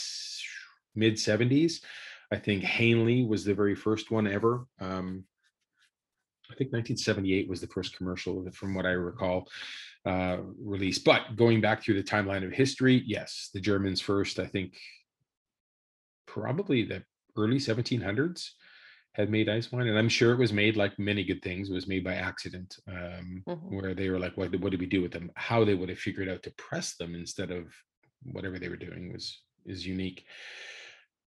mid 0.95 1.15
70s. 1.15 1.81
I 2.37 2.39
think 2.39 2.63
Hainle 2.63 3.27
was 3.27 3.45
the 3.45 3.55
very 3.55 3.75
first 3.75 4.11
one 4.11 4.27
ever. 4.27 4.67
Um, 4.79 5.25
I 6.51 6.55
think 6.55 6.71
1978 6.71 7.49
was 7.49 7.63
the 7.63 7.67
first 7.67 7.97
commercial, 7.97 8.47
from 8.53 8.75
what 8.75 8.85
I 8.85 8.91
recall, 8.91 9.49
uh, 10.05 10.37
released. 10.63 11.03
But 11.03 11.35
going 11.35 11.63
back 11.63 11.83
through 11.83 11.95
the 11.95 12.09
timeline 12.09 12.45
of 12.45 12.53
history, 12.53 13.03
yes, 13.07 13.49
the 13.55 13.61
Germans 13.61 14.03
first. 14.03 14.39
I 14.39 14.47
think 14.47 14.77
probably 16.27 16.85
the 16.85 17.03
early 17.39 17.57
1700s 17.57 18.51
had 19.13 19.31
made 19.31 19.49
ice 19.49 19.73
wine, 19.73 19.89
and 19.89 19.99
I'm 19.99 20.11
sure 20.11 20.33
it 20.33 20.39
was 20.39 20.53
made 20.53 20.77
like 20.77 20.99
many 20.99 21.25
good 21.25 21.41
things. 21.41 21.71
It 21.71 21.75
was 21.75 21.89
made 21.89 22.05
by 22.05 22.17
accident, 22.17 22.77
um, 22.87 23.43
mm-hmm. 23.49 23.75
where 23.75 23.95
they 23.95 24.11
were 24.11 24.19
like, 24.19 24.37
"What? 24.37 24.55
What 24.61 24.73
did 24.73 24.81
we 24.81 24.87
do 24.87 25.01
with 25.01 25.13
them?" 25.13 25.33
How 25.37 25.65
they 25.65 25.75
would 25.75 25.89
have 25.89 25.99
figured 25.99 26.29
out 26.29 26.43
to 26.43 26.51
press 26.59 26.97
them 26.97 27.15
instead 27.15 27.51
of 27.51 27.73
whatever 28.25 28.59
they 28.59 28.69
were 28.69 28.77
doing 28.77 29.11
was 29.11 29.41
is 29.65 29.87
unique. 29.87 30.27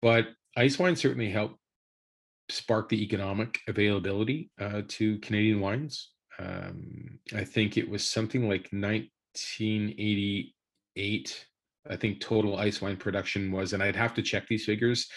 But 0.01 0.29
ice 0.55 0.79
wine 0.79 0.95
certainly 0.95 1.29
helped 1.29 1.57
spark 2.49 2.89
the 2.89 3.03
economic 3.03 3.59
availability 3.67 4.49
uh, 4.59 4.81
to 4.87 5.19
Canadian 5.19 5.59
wines. 5.59 6.09
Um, 6.39 7.19
I 7.35 7.43
think 7.43 7.77
it 7.77 7.87
was 7.89 8.07
something 8.07 8.47
like 8.47 8.69
1988. 8.71 11.45
I 11.89 11.95
think 11.95 12.19
total 12.19 12.57
ice 12.57 12.81
wine 12.81 12.97
production 12.97 13.51
was, 13.51 13.73
and 13.73 13.81
I'd 13.81 13.95
have 13.95 14.13
to 14.15 14.21
check 14.21 14.47
these 14.47 14.65
figures, 14.65 15.07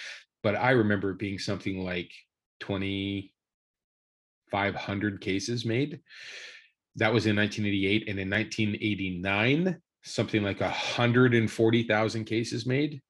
but 0.42 0.56
I 0.56 0.70
remember 0.70 1.10
it 1.10 1.18
being 1.18 1.38
something 1.38 1.84
like 1.84 2.10
2,500 2.60 5.20
cases 5.20 5.64
made. 5.64 6.00
That 6.96 7.12
was 7.12 7.26
in 7.26 7.36
1988. 7.36 8.08
And 8.08 8.18
in 8.18 8.30
1989, 8.30 9.76
something 10.02 10.42
like 10.42 10.60
140,000 10.60 12.24
cases 12.24 12.66
made 12.66 13.00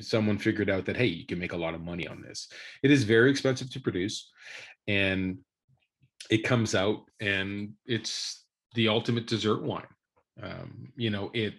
someone 0.00 0.38
figured 0.38 0.70
out 0.70 0.86
that 0.86 0.96
hey 0.96 1.06
you 1.06 1.26
can 1.26 1.38
make 1.38 1.52
a 1.52 1.56
lot 1.56 1.74
of 1.74 1.82
money 1.82 2.06
on 2.06 2.22
this. 2.22 2.48
It 2.82 2.90
is 2.90 3.04
very 3.04 3.30
expensive 3.30 3.70
to 3.70 3.80
produce 3.80 4.30
and 4.86 5.38
it 6.30 6.38
comes 6.38 6.74
out 6.74 7.02
and 7.20 7.72
it's 7.86 8.44
the 8.74 8.88
ultimate 8.88 9.26
dessert 9.26 9.62
wine. 9.62 9.86
Um, 10.42 10.92
you 10.96 11.10
know 11.10 11.30
it 11.32 11.54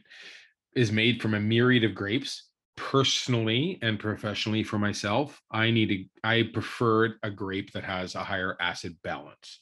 is 0.75 0.91
made 0.91 1.21
from 1.21 1.33
a 1.33 1.39
myriad 1.39 1.85
of 1.85 1.95
grapes 1.95 2.49
personally 2.75 3.79
and 3.81 3.97
professionally 3.97 4.61
for 4.61 4.77
myself 4.77 5.41
i 5.49 5.71
need 5.71 5.87
to 5.87 6.03
i 6.25 6.43
prefer 6.53 7.15
a 7.23 7.31
grape 7.31 7.71
that 7.71 7.85
has 7.85 8.15
a 8.15 8.23
higher 8.23 8.57
acid 8.59 8.97
balance. 9.01 9.59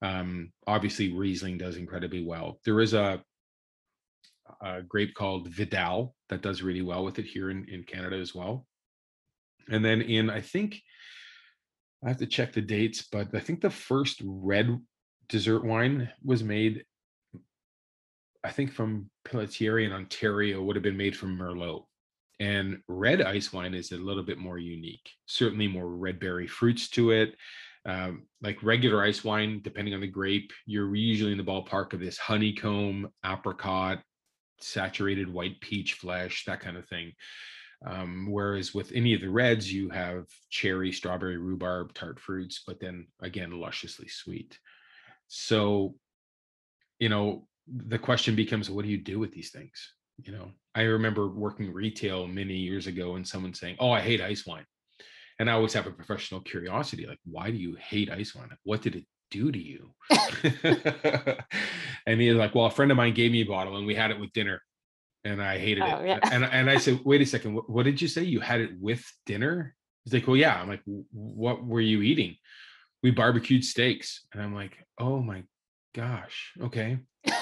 Um, 0.00 0.52
obviously 0.66 1.12
riesling 1.12 1.58
does 1.58 1.76
incredibly 1.76 2.24
well. 2.24 2.58
There 2.64 2.80
is 2.80 2.92
a 2.92 3.22
a 4.60 4.82
grape 4.82 5.14
called 5.14 5.48
Vidal 5.48 6.14
that 6.28 6.42
does 6.42 6.62
really 6.62 6.82
well 6.82 7.04
with 7.04 7.18
it 7.18 7.26
here 7.26 7.50
in, 7.50 7.66
in 7.68 7.84
Canada 7.84 8.16
as 8.16 8.34
well. 8.34 8.66
And 9.68 9.84
then 9.84 10.02
in, 10.02 10.30
I 10.30 10.40
think, 10.40 10.80
I 12.04 12.08
have 12.08 12.18
to 12.18 12.26
check 12.26 12.52
the 12.52 12.60
dates, 12.60 13.06
but 13.10 13.28
I 13.34 13.40
think 13.40 13.60
the 13.60 13.70
first 13.70 14.20
red 14.24 14.76
dessert 15.28 15.64
wine 15.64 16.10
was 16.24 16.42
made, 16.42 16.84
I 18.42 18.50
think 18.50 18.72
from 18.72 19.08
Pillitteri 19.24 19.86
in 19.86 19.92
Ontario, 19.92 20.62
would 20.62 20.76
have 20.76 20.82
been 20.82 20.96
made 20.96 21.16
from 21.16 21.38
Merlot. 21.38 21.84
And 22.40 22.80
red 22.88 23.22
ice 23.22 23.52
wine 23.52 23.72
is 23.72 23.92
a 23.92 23.96
little 23.96 24.24
bit 24.24 24.38
more 24.38 24.58
unique, 24.58 25.08
certainly 25.26 25.68
more 25.68 25.88
red 25.88 26.18
berry 26.18 26.48
fruits 26.48 26.88
to 26.90 27.12
it. 27.12 27.36
Um, 27.84 28.26
like 28.42 28.62
regular 28.62 29.02
ice 29.02 29.22
wine, 29.22 29.60
depending 29.62 29.94
on 29.94 30.00
the 30.00 30.06
grape, 30.08 30.52
you're 30.66 30.94
usually 30.94 31.32
in 31.32 31.38
the 31.38 31.44
ballpark 31.44 31.92
of 31.92 32.00
this 32.00 32.18
honeycomb, 32.18 33.10
apricot, 33.24 34.02
saturated 34.62 35.32
white 35.32 35.60
peach 35.60 35.94
flesh, 35.94 36.44
that 36.46 36.60
kind 36.60 36.76
of 36.76 36.86
thing. 36.88 37.12
Um, 37.84 38.28
whereas 38.30 38.72
with 38.72 38.92
any 38.92 39.14
of 39.14 39.20
the 39.20 39.30
reds, 39.30 39.72
you 39.72 39.90
have 39.90 40.26
cherry, 40.50 40.92
strawberry, 40.92 41.36
rhubarb, 41.36 41.94
tart 41.94 42.20
fruits, 42.20 42.62
but 42.66 42.78
then 42.78 43.08
again, 43.20 43.58
lusciously 43.58 44.08
sweet. 44.08 44.58
So, 45.26 45.96
you 46.98 47.08
know, 47.08 47.48
the 47.66 47.98
question 47.98 48.36
becomes, 48.36 48.70
what 48.70 48.84
do 48.84 48.90
you 48.90 48.98
do 48.98 49.18
with 49.18 49.32
these 49.32 49.50
things? 49.50 49.94
You 50.22 50.32
know, 50.32 50.50
I 50.74 50.82
remember 50.82 51.28
working 51.28 51.72
retail 51.72 52.26
many 52.26 52.54
years 52.54 52.86
ago 52.86 53.16
and 53.16 53.26
someone 53.26 53.54
saying, 53.54 53.76
Oh, 53.80 53.90
I 53.90 54.00
hate 54.00 54.20
ice 54.20 54.46
wine. 54.46 54.66
And 55.38 55.50
I 55.50 55.54
always 55.54 55.72
have 55.72 55.86
a 55.86 55.92
professional 55.92 56.40
curiosity 56.40 57.06
like, 57.06 57.18
why 57.24 57.50
do 57.50 57.56
you 57.56 57.76
hate 57.76 58.10
ice 58.10 58.34
wine? 58.34 58.50
What 58.64 58.82
did 58.82 58.94
it 58.94 59.06
do 59.32 59.50
to 59.50 59.58
you? 59.58 59.94
and 62.06 62.20
he's 62.20 62.34
like, 62.34 62.54
well, 62.54 62.66
a 62.66 62.70
friend 62.70 62.90
of 62.90 62.96
mine 62.96 63.14
gave 63.14 63.32
me 63.32 63.40
a 63.40 63.46
bottle 63.46 63.76
and 63.76 63.86
we 63.86 63.94
had 63.94 64.10
it 64.10 64.20
with 64.20 64.32
dinner 64.32 64.60
and 65.24 65.42
I 65.42 65.58
hated 65.58 65.82
oh, 65.82 65.98
it. 65.98 66.06
Yeah. 66.06 66.18
And, 66.30 66.44
and 66.44 66.70
I 66.70 66.78
said, 66.78 67.00
wait 67.04 67.20
a 67.20 67.26
second, 67.26 67.54
what, 67.54 67.70
what, 67.70 67.84
did 67.84 68.00
you 68.00 68.08
say? 68.08 68.22
You 68.22 68.40
had 68.40 68.60
it 68.60 68.70
with 68.78 69.04
dinner? 69.26 69.74
He's 70.04 70.12
like, 70.12 70.26
well, 70.26 70.36
yeah. 70.36 70.60
I'm 70.60 70.68
like, 70.68 70.82
what 71.12 71.64
were 71.64 71.80
you 71.80 72.02
eating? 72.02 72.36
We 73.02 73.10
barbecued 73.10 73.64
steaks. 73.64 74.26
And 74.32 74.42
I'm 74.42 74.54
like, 74.54 74.76
oh 74.98 75.20
my 75.20 75.44
gosh. 75.94 76.52
Okay. 76.60 76.98
you 77.24 77.32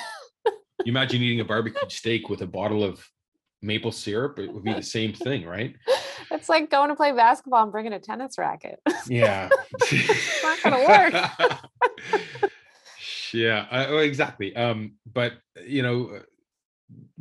imagine 0.87 1.23
eating 1.23 1.41
a 1.41 1.45
barbecued 1.45 1.93
steak 1.93 2.29
with 2.29 2.43
a 2.43 2.47
bottle 2.47 2.85
of 2.85 3.05
maple 3.63 3.93
syrup, 3.93 4.39
it 4.39 4.53
would 4.53 4.65
be 4.65 4.73
the 4.73 4.83
same 4.83 5.13
thing, 5.13 5.45
right? 5.45 5.77
It's 6.31 6.49
like 6.49 6.71
going 6.71 6.89
to 6.91 6.95
play 6.95 7.13
basketball 7.13 7.63
and 7.63 7.73
bringing 7.73 7.93
a 7.93 7.99
tennis 7.99 8.39
racket. 8.39 8.79
Yeah. 9.07 9.49
it's 9.81 10.43
not 10.43 10.63
going 10.63 10.77
to 10.77 11.19
work. 11.19 11.59
Yeah, 13.33 13.67
uh, 13.71 13.87
oh, 13.89 13.99
exactly. 13.99 14.55
Um, 14.57 14.95
but 15.13 15.35
you 15.65 15.83
know, 15.83 16.11
uh, 16.17 16.21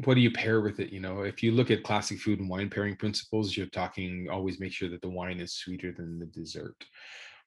what 0.06 0.16
do 0.16 0.22
you 0.22 0.32
pair 0.32 0.62
with 0.62 0.80
it? 0.80 0.92
You 0.92 1.00
know, 1.00 1.22
if 1.22 1.44
you 1.44 1.52
look 1.52 1.72
at 1.72 1.84
classic 1.84 2.20
food 2.20 2.40
and 2.40 2.50
wine 2.50 2.70
pairing 2.70 2.96
principles, 2.96 3.56
you're 3.56 3.68
talking 3.68 4.28
always 4.32 4.60
make 4.60 4.72
sure 4.72 4.90
that 4.90 5.02
the 5.02 5.10
wine 5.10 5.40
is 5.40 5.54
sweeter 5.54 5.92
than 5.92 6.20
the 6.20 6.26
dessert. 6.26 6.76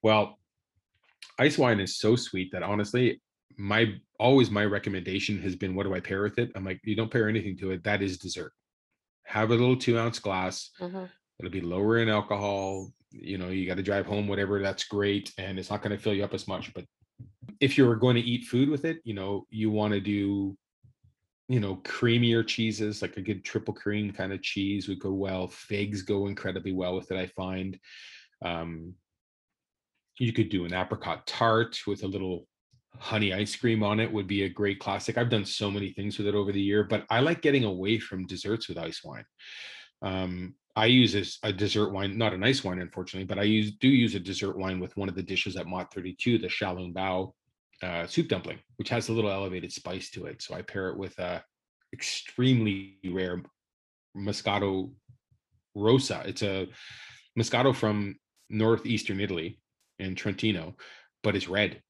Well, 0.01 0.39
ice 1.39 1.57
wine 1.57 1.79
is 1.79 1.97
so 1.97 2.15
sweet 2.15 2.51
that 2.51 2.63
honestly, 2.63 3.21
my 3.57 3.95
always 4.19 4.49
my 4.49 4.65
recommendation 4.65 5.41
has 5.41 5.55
been 5.55 5.75
what 5.75 5.83
do 5.83 5.93
I 5.93 5.99
pair 5.99 6.23
with 6.23 6.39
it? 6.39 6.51
I'm 6.55 6.65
like, 6.65 6.79
you 6.83 6.95
don't 6.95 7.11
pair 7.11 7.29
anything 7.29 7.57
to 7.57 7.71
it. 7.71 7.83
That 7.83 8.01
is 8.01 8.17
dessert 8.17 8.53
have 9.25 9.49
a 9.49 9.55
little 9.55 9.75
two 9.75 9.97
ounce 9.97 10.19
glass. 10.19 10.69
Mm-hmm. 10.79 11.05
It'll 11.39 11.51
be 11.51 11.61
lower 11.61 11.97
in 11.99 12.09
alcohol. 12.09 12.91
you 13.11 13.37
know 13.37 13.49
you 13.49 13.67
got 13.67 13.77
to 13.77 13.83
drive 13.83 14.05
home 14.05 14.27
whatever 14.27 14.59
that's 14.59 14.85
great 14.85 15.31
and 15.37 15.59
it's 15.59 15.69
not 15.69 15.83
going 15.83 15.95
to 15.95 16.01
fill 16.01 16.15
you 16.15 16.23
up 16.23 16.33
as 16.33 16.47
much 16.47 16.73
but 16.73 16.83
if 17.59 17.77
you're 17.77 17.95
going 17.95 18.15
to 18.15 18.21
eat 18.21 18.45
food 18.45 18.69
with 18.69 18.85
it 18.85 18.99
you 19.03 19.13
know 19.13 19.45
you 19.49 19.69
want 19.71 19.93
to 19.93 19.99
do 19.99 20.57
you 21.49 21.59
know 21.59 21.75
creamier 21.83 22.45
cheeses 22.45 23.01
like 23.01 23.17
a 23.17 23.21
good 23.21 23.43
triple 23.43 23.73
cream 23.73 24.11
kind 24.11 24.31
of 24.33 24.41
cheese 24.41 24.87
would 24.87 24.99
go 24.99 25.11
well. 25.11 25.47
Figs 25.47 26.01
go 26.01 26.27
incredibly 26.27 26.71
well 26.71 26.95
with 26.95 27.11
it 27.11 27.17
i 27.17 27.27
find. 27.27 27.79
Um 28.43 28.93
you 30.19 30.31
could 30.31 30.49
do 30.49 30.65
an 30.65 30.73
apricot 30.73 31.25
tart 31.25 31.79
with 31.87 32.03
a 32.03 32.07
little 32.07 32.47
honey 32.99 33.33
ice 33.33 33.55
cream 33.55 33.81
on 33.83 33.99
it 33.99 34.11
would 34.11 34.27
be 34.27 34.43
a 34.43 34.49
great 34.49 34.79
classic. 34.79 35.17
I've 35.17 35.29
done 35.29 35.45
so 35.45 35.71
many 35.71 35.91
things 35.91 36.17
with 36.17 36.27
it 36.27 36.35
over 36.35 36.51
the 36.51 36.61
year 36.61 36.83
but 36.83 37.05
i 37.09 37.19
like 37.19 37.41
getting 37.41 37.65
away 37.65 37.99
from 37.99 38.27
desserts 38.27 38.69
with 38.69 38.77
ice 38.77 39.03
wine. 39.03 39.25
Um 40.01 40.55
I 40.75 40.87
use 40.87 41.15
a, 41.15 41.47
a 41.47 41.53
dessert 41.53 41.91
wine, 41.91 42.17
not 42.17 42.33
a 42.33 42.37
nice 42.37 42.63
wine, 42.63 42.79
unfortunately, 42.79 43.25
but 43.25 43.37
I 43.37 43.43
use 43.43 43.71
do 43.73 43.87
use 43.87 44.15
a 44.15 44.19
dessert 44.19 44.57
wine 44.57 44.79
with 44.79 44.95
one 44.97 45.07
of 45.07 45.15
the 45.15 45.21
dishes 45.21 45.55
at 45.55 45.67
Mott 45.67 45.93
32, 45.93 46.39
the 46.39 46.47
Xiaolong 46.47 46.93
Bao 46.93 47.31
uh, 47.83 48.07
soup 48.07 48.27
dumpling, 48.27 48.59
which 48.77 48.89
has 48.89 49.09
a 49.09 49.13
little 49.13 49.29
elevated 49.29 49.71
spice 49.71 50.09
to 50.11 50.25
it. 50.25 50.41
So 50.41 50.55
I 50.55 50.61
pair 50.61 50.89
it 50.89 50.97
with 50.97 51.17
a 51.19 51.43
extremely 51.93 52.97
rare 53.05 53.43
Moscato 54.17 54.91
Rosa. 55.75 56.23
It's 56.25 56.41
a 56.41 56.67
Moscato 57.37 57.75
from 57.75 58.15
northeastern 58.49 59.19
Italy 59.19 59.59
in 59.99 60.15
Trentino, 60.15 60.75
but 61.21 61.35
it's 61.35 61.47
red, 61.47 61.81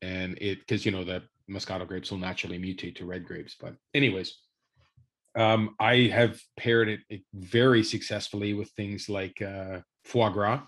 and 0.00 0.38
it 0.40 0.60
because 0.60 0.86
you 0.86 0.92
know 0.92 1.04
the 1.04 1.22
Moscato 1.50 1.86
grapes 1.86 2.10
will 2.10 2.18
naturally 2.18 2.58
mutate 2.58 2.96
to 2.96 3.04
red 3.04 3.26
grapes. 3.26 3.56
But 3.60 3.74
anyways, 3.94 4.38
um, 5.36 5.74
I 5.78 6.10
have 6.12 6.40
paired 6.56 6.98
it 7.10 7.22
very 7.34 7.84
successfully 7.84 8.54
with 8.54 8.70
things 8.70 9.08
like 9.08 9.40
uh, 9.42 9.80
foie 10.04 10.30
gras, 10.30 10.62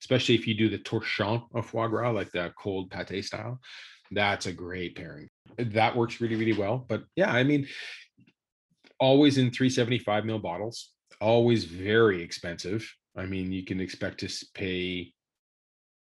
especially 0.00 0.34
if 0.34 0.46
you 0.46 0.54
do 0.54 0.70
the 0.70 0.78
torchon 0.78 1.42
of 1.54 1.66
foie 1.66 1.88
gras, 1.88 2.10
like 2.10 2.32
the 2.32 2.52
cold 2.58 2.90
pate 2.90 3.24
style. 3.24 3.60
That's 4.10 4.46
a 4.46 4.52
great 4.52 4.96
pairing. 4.96 5.28
That 5.58 5.94
works 5.94 6.20
really, 6.20 6.36
really 6.36 6.58
well. 6.58 6.86
But 6.88 7.04
yeah, 7.16 7.30
I 7.30 7.42
mean, 7.44 7.68
always 8.98 9.36
in 9.36 9.50
375 9.50 10.24
mil 10.24 10.38
bottles, 10.38 10.90
always 11.20 11.64
very 11.64 12.22
expensive. 12.22 12.90
I 13.14 13.26
mean, 13.26 13.52
you 13.52 13.64
can 13.64 13.80
expect 13.80 14.20
to 14.20 14.46
pay, 14.54 15.12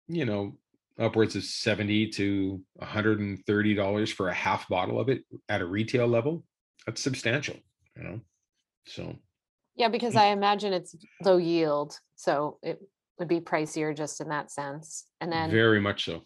you 0.08 0.26
know, 0.26 0.58
upwards 1.00 1.36
of 1.36 1.44
70 1.44 2.10
to 2.12 2.62
130 2.76 3.74
dollars 3.74 4.12
for 4.12 4.30
a 4.30 4.34
half 4.34 4.68
bottle 4.70 5.00
of 5.00 5.10
it 5.10 5.24
at 5.50 5.62
a 5.62 5.66
retail 5.66 6.08
level. 6.08 6.44
That's 6.86 7.02
substantial 7.02 7.56
you 7.96 8.04
know 8.04 8.20
so 8.86 9.16
yeah 9.76 9.88
because 9.88 10.14
mm. 10.14 10.20
i 10.20 10.28
imagine 10.28 10.74
it's 10.74 10.96
low 11.24 11.38
yield 11.38 11.98
so 12.16 12.58
it 12.62 12.80
would 13.20 13.28
be 13.28 13.40
pricier 13.40 13.96
just 13.96 14.22
in 14.22 14.30
that 14.30 14.52
sense 14.52 15.06
and 15.22 15.32
then 15.32 15.50
very 15.50 15.80
much 15.80 16.06
so 16.06 16.22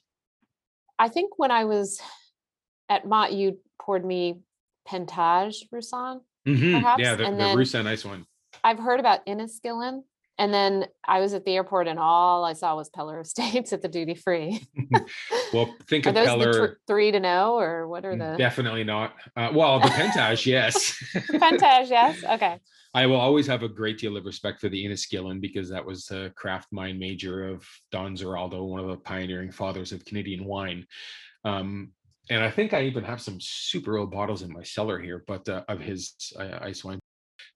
i 0.97 1.07
think 1.07 1.37
when 1.37 1.51
i 1.51 1.65
was 1.65 2.01
at 2.89 3.07
mott 3.07 3.33
you 3.33 3.57
poured 3.81 4.05
me 4.05 4.39
pentage 4.87 5.65
roussanne 5.71 6.21
mm-hmm. 6.47 6.73
perhaps 6.73 7.01
yeah 7.01 7.15
the, 7.15 7.25
and 7.25 7.39
the 7.39 7.67
then 7.71 7.85
nice 7.85 8.03
one 8.03 8.25
i've 8.63 8.79
heard 8.79 8.99
about 8.99 9.25
Inniskillin 9.25 10.01
and 10.39 10.53
then 10.53 10.85
I 11.05 11.19
was 11.19 11.33
at 11.33 11.43
the 11.43 11.53
airport, 11.53 11.87
and 11.87 11.99
all 11.99 12.45
I 12.45 12.53
saw 12.53 12.75
was 12.77 12.89
Peller 12.89 13.21
Estates 13.21 13.73
at 13.73 13.81
the 13.81 13.89
duty 13.89 14.15
free. 14.15 14.65
well, 15.53 15.75
think 15.87 16.05
of 16.05 16.15
those 16.15 16.29
Peller. 16.29 16.53
The 16.53 16.67
tr- 16.67 16.73
three 16.87 17.11
to 17.11 17.19
know, 17.19 17.59
or 17.59 17.87
what 17.89 18.05
are 18.05 18.15
the? 18.15 18.35
Definitely 18.37 18.85
not. 18.85 19.15
Uh, 19.35 19.51
well, 19.53 19.81
the 19.81 19.89
Pentage, 19.89 20.47
yes. 20.47 20.97
Pentage, 21.29 21.89
yes. 21.89 22.23
Okay. 22.23 22.57
I 22.93 23.05
will 23.05 23.17
always 23.17 23.47
have 23.47 23.63
a 23.63 23.69
great 23.69 23.99
deal 23.99 24.15
of 24.15 24.25
respect 24.25 24.61
for 24.61 24.69
the 24.69 24.83
Inniskillin 24.83 25.41
because 25.41 25.69
that 25.69 25.85
was 25.85 26.09
a 26.09 26.31
craft 26.35 26.69
mine 26.71 26.97
major 26.97 27.45
of 27.49 27.67
Don 27.91 28.15
Ziraldo, 28.15 28.65
one 28.65 28.79
of 28.79 28.87
the 28.87 28.97
pioneering 28.97 29.51
fathers 29.51 29.91
of 29.91 30.05
Canadian 30.05 30.45
wine. 30.45 30.87
Um, 31.43 31.91
and 32.29 32.41
I 32.41 32.49
think 32.49 32.73
I 32.73 32.83
even 32.83 33.03
have 33.03 33.21
some 33.21 33.39
super 33.41 33.97
old 33.97 34.11
bottles 34.11 34.41
in 34.41 34.53
my 34.53 34.63
cellar 34.63 34.99
here, 34.99 35.23
but 35.27 35.47
uh, 35.49 35.63
of 35.67 35.81
his 35.81 36.13
uh, 36.39 36.59
ice 36.61 36.83
wine. 36.83 36.99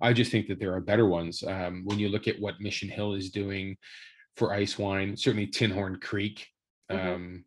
I 0.02 0.14
just 0.14 0.32
think 0.32 0.48
that 0.48 0.60
there 0.60 0.74
are 0.74 0.82
better 0.82 1.06
ones. 1.06 1.44
Um, 1.44 1.84
when 1.86 2.00
you 2.00 2.10
look 2.10 2.28
at 2.28 2.40
what 2.40 2.62
Mission 2.62 2.90
Hill 2.90 3.14
is 3.14 3.30
doing 3.30 3.78
for 4.38 4.54
ice 4.54 4.78
wine, 4.78 5.16
certainly 5.16 5.48
Tinhorn 5.48 6.02
Creek. 6.02 6.48
Mm-hmm. 6.92 7.08
Um, 7.08 7.46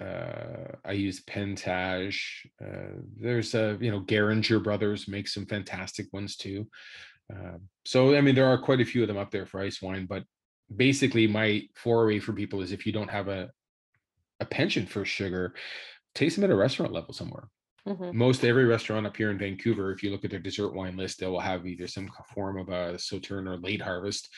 uh, 0.00 0.76
I 0.84 0.92
use 0.92 1.20
Pentage. 1.20 2.46
Uh, 2.62 3.00
there's 3.20 3.54
a 3.54 3.76
you 3.80 3.90
know 3.90 4.00
Gehringer 4.00 4.62
Brothers 4.62 5.08
make 5.08 5.28
some 5.28 5.46
fantastic 5.46 6.12
ones 6.12 6.36
too. 6.36 6.66
Uh, 7.32 7.58
so 7.84 8.14
I 8.16 8.20
mean 8.20 8.34
there 8.34 8.46
are 8.46 8.58
quite 8.58 8.80
a 8.80 8.84
few 8.84 9.02
of 9.02 9.08
them 9.08 9.18
up 9.18 9.30
there 9.30 9.46
for 9.46 9.60
ice 9.60 9.80
wine, 9.80 10.06
but 10.06 10.24
basically 10.74 11.26
my 11.26 11.62
foray 11.74 12.18
for 12.18 12.32
people 12.32 12.62
is 12.62 12.72
if 12.72 12.86
you 12.86 12.92
don't 12.92 13.10
have 13.10 13.28
a 13.28 13.50
a 14.40 14.44
penchant 14.44 14.88
for 14.88 15.04
sugar, 15.04 15.54
taste 16.14 16.36
them 16.36 16.44
at 16.44 16.50
a 16.50 16.56
restaurant 16.56 16.92
level 16.92 17.14
somewhere. 17.14 17.48
Mm-hmm. 17.88 18.16
Most 18.16 18.44
every 18.44 18.64
restaurant 18.64 19.06
up 19.06 19.16
here 19.16 19.30
in 19.30 19.38
Vancouver, 19.38 19.92
if 19.92 20.02
you 20.02 20.10
look 20.10 20.24
at 20.24 20.30
their 20.30 20.38
dessert 20.38 20.72
wine 20.74 20.96
list, 20.96 21.18
they 21.18 21.26
will 21.26 21.40
have 21.40 21.66
either 21.66 21.88
some 21.88 22.08
form 22.32 22.58
of 22.58 22.68
a 22.68 22.98
Sauterne 22.98 23.48
or 23.48 23.56
late 23.56 23.82
harvest, 23.82 24.28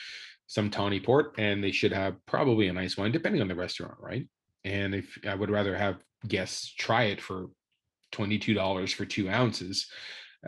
some 0.47 0.69
tawny 0.69 0.99
port, 0.99 1.35
and 1.37 1.63
they 1.63 1.71
should 1.71 1.91
have 1.91 2.15
probably 2.25 2.67
a 2.67 2.73
nice 2.73 2.97
wine, 2.97 3.11
depending 3.11 3.41
on 3.41 3.47
the 3.47 3.55
restaurant, 3.55 3.95
right? 3.99 4.27
And 4.63 4.95
if 4.95 5.17
I 5.27 5.35
would 5.35 5.51
rather 5.51 5.75
have 5.75 5.97
guests 6.27 6.73
try 6.73 7.03
it 7.03 7.21
for 7.21 7.49
$22 8.13 8.93
for 8.93 9.05
two 9.05 9.29
ounces 9.29 9.87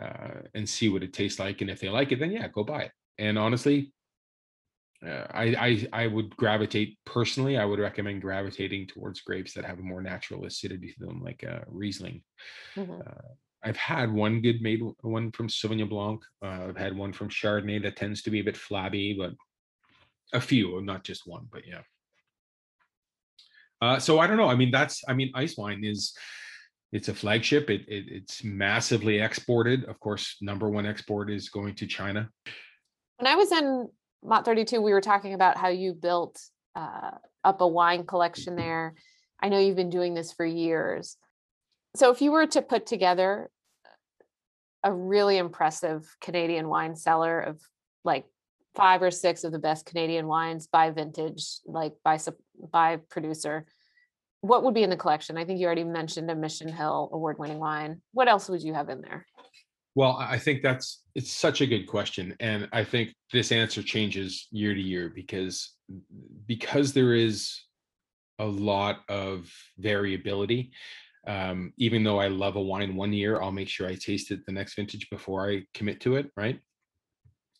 uh, 0.00 0.40
and 0.54 0.68
see 0.68 0.88
what 0.88 1.02
it 1.02 1.12
tastes 1.12 1.38
like. 1.38 1.60
And 1.60 1.70
if 1.70 1.80
they 1.80 1.88
like 1.88 2.10
it, 2.12 2.18
then 2.18 2.32
yeah, 2.32 2.48
go 2.48 2.64
buy 2.64 2.82
it. 2.82 2.92
And 3.18 3.38
honestly, 3.38 3.92
uh, 5.06 5.26
I, 5.30 5.44
I 5.92 6.02
I 6.04 6.06
would 6.08 6.36
gravitate 6.36 6.98
personally. 7.04 7.56
I 7.56 7.64
would 7.64 7.78
recommend 7.78 8.20
gravitating 8.20 8.88
towards 8.88 9.20
grapes 9.20 9.52
that 9.54 9.64
have 9.64 9.78
a 9.78 9.82
more 9.82 10.02
natural 10.02 10.44
acidity 10.44 10.92
to 10.92 11.06
them, 11.06 11.22
like 11.22 11.44
uh, 11.48 11.60
Riesling. 11.68 12.22
Mm-hmm. 12.76 13.00
Uh, 13.06 13.28
I've 13.62 13.76
had 13.76 14.12
one 14.12 14.40
good 14.40 14.60
made 14.60 14.80
one 15.02 15.30
from 15.32 15.48
Sauvignon 15.48 15.88
Blanc. 15.88 16.20
Uh, 16.42 16.68
I've 16.68 16.76
had 16.76 16.96
one 16.96 17.12
from 17.12 17.28
Chardonnay 17.28 17.82
that 17.82 17.96
tends 17.96 18.22
to 18.22 18.30
be 18.30 18.40
a 18.40 18.44
bit 18.44 18.56
flabby, 18.56 19.14
but 19.14 19.34
a 20.32 20.40
few, 20.40 20.80
not 20.82 21.04
just 21.04 21.26
one, 21.26 21.46
but 21.50 21.62
yeah. 21.66 21.82
Uh, 23.80 23.98
so 24.00 24.18
I 24.18 24.26
don't 24.26 24.36
know. 24.36 24.48
I 24.48 24.56
mean, 24.56 24.72
that's 24.72 25.02
I 25.08 25.14
mean, 25.14 25.30
ice 25.34 25.56
wine 25.56 25.84
is 25.84 26.12
it's 26.92 27.08
a 27.08 27.14
flagship. 27.14 27.70
It, 27.70 27.82
it 27.86 28.06
it's 28.08 28.42
massively 28.42 29.20
exported. 29.20 29.84
Of 29.84 30.00
course, 30.00 30.36
number 30.40 30.68
one 30.68 30.86
export 30.86 31.30
is 31.30 31.48
going 31.48 31.74
to 31.76 31.86
China. 31.86 32.28
When 33.18 33.26
I 33.26 33.36
was 33.36 33.52
in 33.52 33.88
Mott 34.22 34.44
32, 34.44 34.80
we 34.80 34.92
were 34.92 35.00
talking 35.00 35.34
about 35.34 35.56
how 35.56 35.68
you 35.68 35.94
built 35.94 36.40
uh, 36.74 37.12
up 37.44 37.60
a 37.60 37.66
wine 37.66 38.04
collection 38.04 38.56
there. 38.56 38.94
I 39.40 39.48
know 39.48 39.58
you've 39.58 39.76
been 39.76 39.90
doing 39.90 40.14
this 40.14 40.32
for 40.32 40.44
years. 40.44 41.16
So, 41.96 42.10
if 42.10 42.20
you 42.20 42.32
were 42.32 42.46
to 42.46 42.62
put 42.62 42.86
together 42.86 43.50
a 44.84 44.92
really 44.92 45.38
impressive 45.38 46.04
Canadian 46.20 46.68
wine 46.68 46.94
cellar 46.96 47.40
of 47.40 47.60
like 48.04 48.24
five 48.74 49.02
or 49.02 49.10
six 49.10 49.44
of 49.44 49.52
the 49.52 49.58
best 49.58 49.86
Canadian 49.86 50.26
wines 50.26 50.66
by 50.66 50.90
vintage, 50.90 51.58
like 51.66 51.94
by 52.04 52.18
by 52.70 52.96
producer, 53.10 53.66
what 54.40 54.62
would 54.62 54.74
be 54.74 54.82
in 54.82 54.90
the 54.90 54.96
collection? 54.96 55.36
I 55.36 55.44
think 55.44 55.60
you 55.60 55.66
already 55.66 55.84
mentioned 55.84 56.30
a 56.30 56.34
Mission 56.34 56.68
Hill 56.68 57.10
award-winning 57.12 57.58
wine. 57.58 58.02
What 58.12 58.28
else 58.28 58.48
would 58.48 58.62
you 58.62 58.74
have 58.74 58.88
in 58.88 59.00
there? 59.00 59.26
Well, 59.98 60.16
I 60.16 60.38
think 60.38 60.62
that's 60.62 61.02
it's 61.16 61.32
such 61.32 61.60
a 61.60 61.66
good 61.66 61.88
question, 61.88 62.36
and 62.38 62.68
I 62.70 62.84
think 62.84 63.16
this 63.32 63.50
answer 63.50 63.82
changes 63.82 64.46
year 64.52 64.72
to 64.72 64.80
year 64.80 65.10
because 65.12 65.74
because 66.46 66.92
there 66.92 67.14
is 67.14 67.64
a 68.38 68.44
lot 68.44 69.00
of 69.08 69.52
variability. 69.76 70.70
Um, 71.26 71.72
even 71.78 72.04
though 72.04 72.20
I 72.20 72.28
love 72.28 72.54
a 72.54 72.62
wine 72.62 72.94
one 72.94 73.12
year, 73.12 73.42
I'll 73.42 73.50
make 73.50 73.68
sure 73.68 73.88
I 73.88 73.96
taste 73.96 74.30
it 74.30 74.46
the 74.46 74.52
next 74.52 74.76
vintage 74.76 75.10
before 75.10 75.50
I 75.50 75.64
commit 75.74 76.00
to 76.02 76.14
it. 76.14 76.30
Right. 76.36 76.60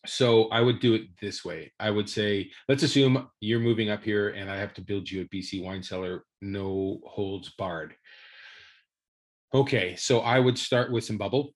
So 0.05 0.45
I 0.45 0.61
would 0.61 0.79
do 0.79 0.93
it 0.93 1.07
this 1.19 1.43
way. 1.43 1.73
I 1.77 1.89
would 1.89 2.09
say, 2.09 2.51
let's 2.69 2.83
assume 2.83 3.27
you're 3.41 3.59
moving 3.59 3.89
up 3.89 4.01
here 4.01 4.29
and 4.29 4.49
I 4.49 4.55
have 4.55 4.73
to 4.75 4.81
build 4.81 5.11
you 5.11 5.23
a 5.23 5.25
BC 5.25 5.61
wine 5.61 5.83
cellar, 5.83 6.23
no 6.41 7.01
holds 7.05 7.49
barred. 7.57 7.95
Okay, 9.53 9.97
so 9.97 10.19
I 10.21 10.39
would 10.39 10.57
start 10.57 10.89
with 10.89 11.03
some 11.03 11.17
bubble 11.17 11.53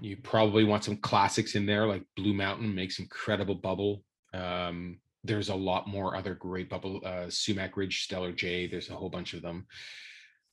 you 0.00 0.16
probably 0.16 0.64
want 0.64 0.84
some 0.84 0.96
classics 0.96 1.54
in 1.54 1.66
there, 1.66 1.86
like 1.86 2.04
Blue 2.16 2.34
Mountain 2.34 2.74
makes 2.74 2.98
incredible 2.98 3.54
bubble. 3.54 4.04
Um, 4.34 4.98
there's 5.24 5.50
a 5.50 5.54
lot 5.54 5.86
more 5.86 6.16
other 6.16 6.34
great 6.34 6.68
bubble, 6.68 7.00
uh, 7.04 7.26
Sumac 7.28 7.76
Ridge, 7.76 8.06
Steller's 8.08 8.34
Jay. 8.34 8.66
There's 8.66 8.90
a 8.90 8.94
whole 8.94 9.10
bunch 9.10 9.34
of 9.34 9.42
them. 9.42 9.66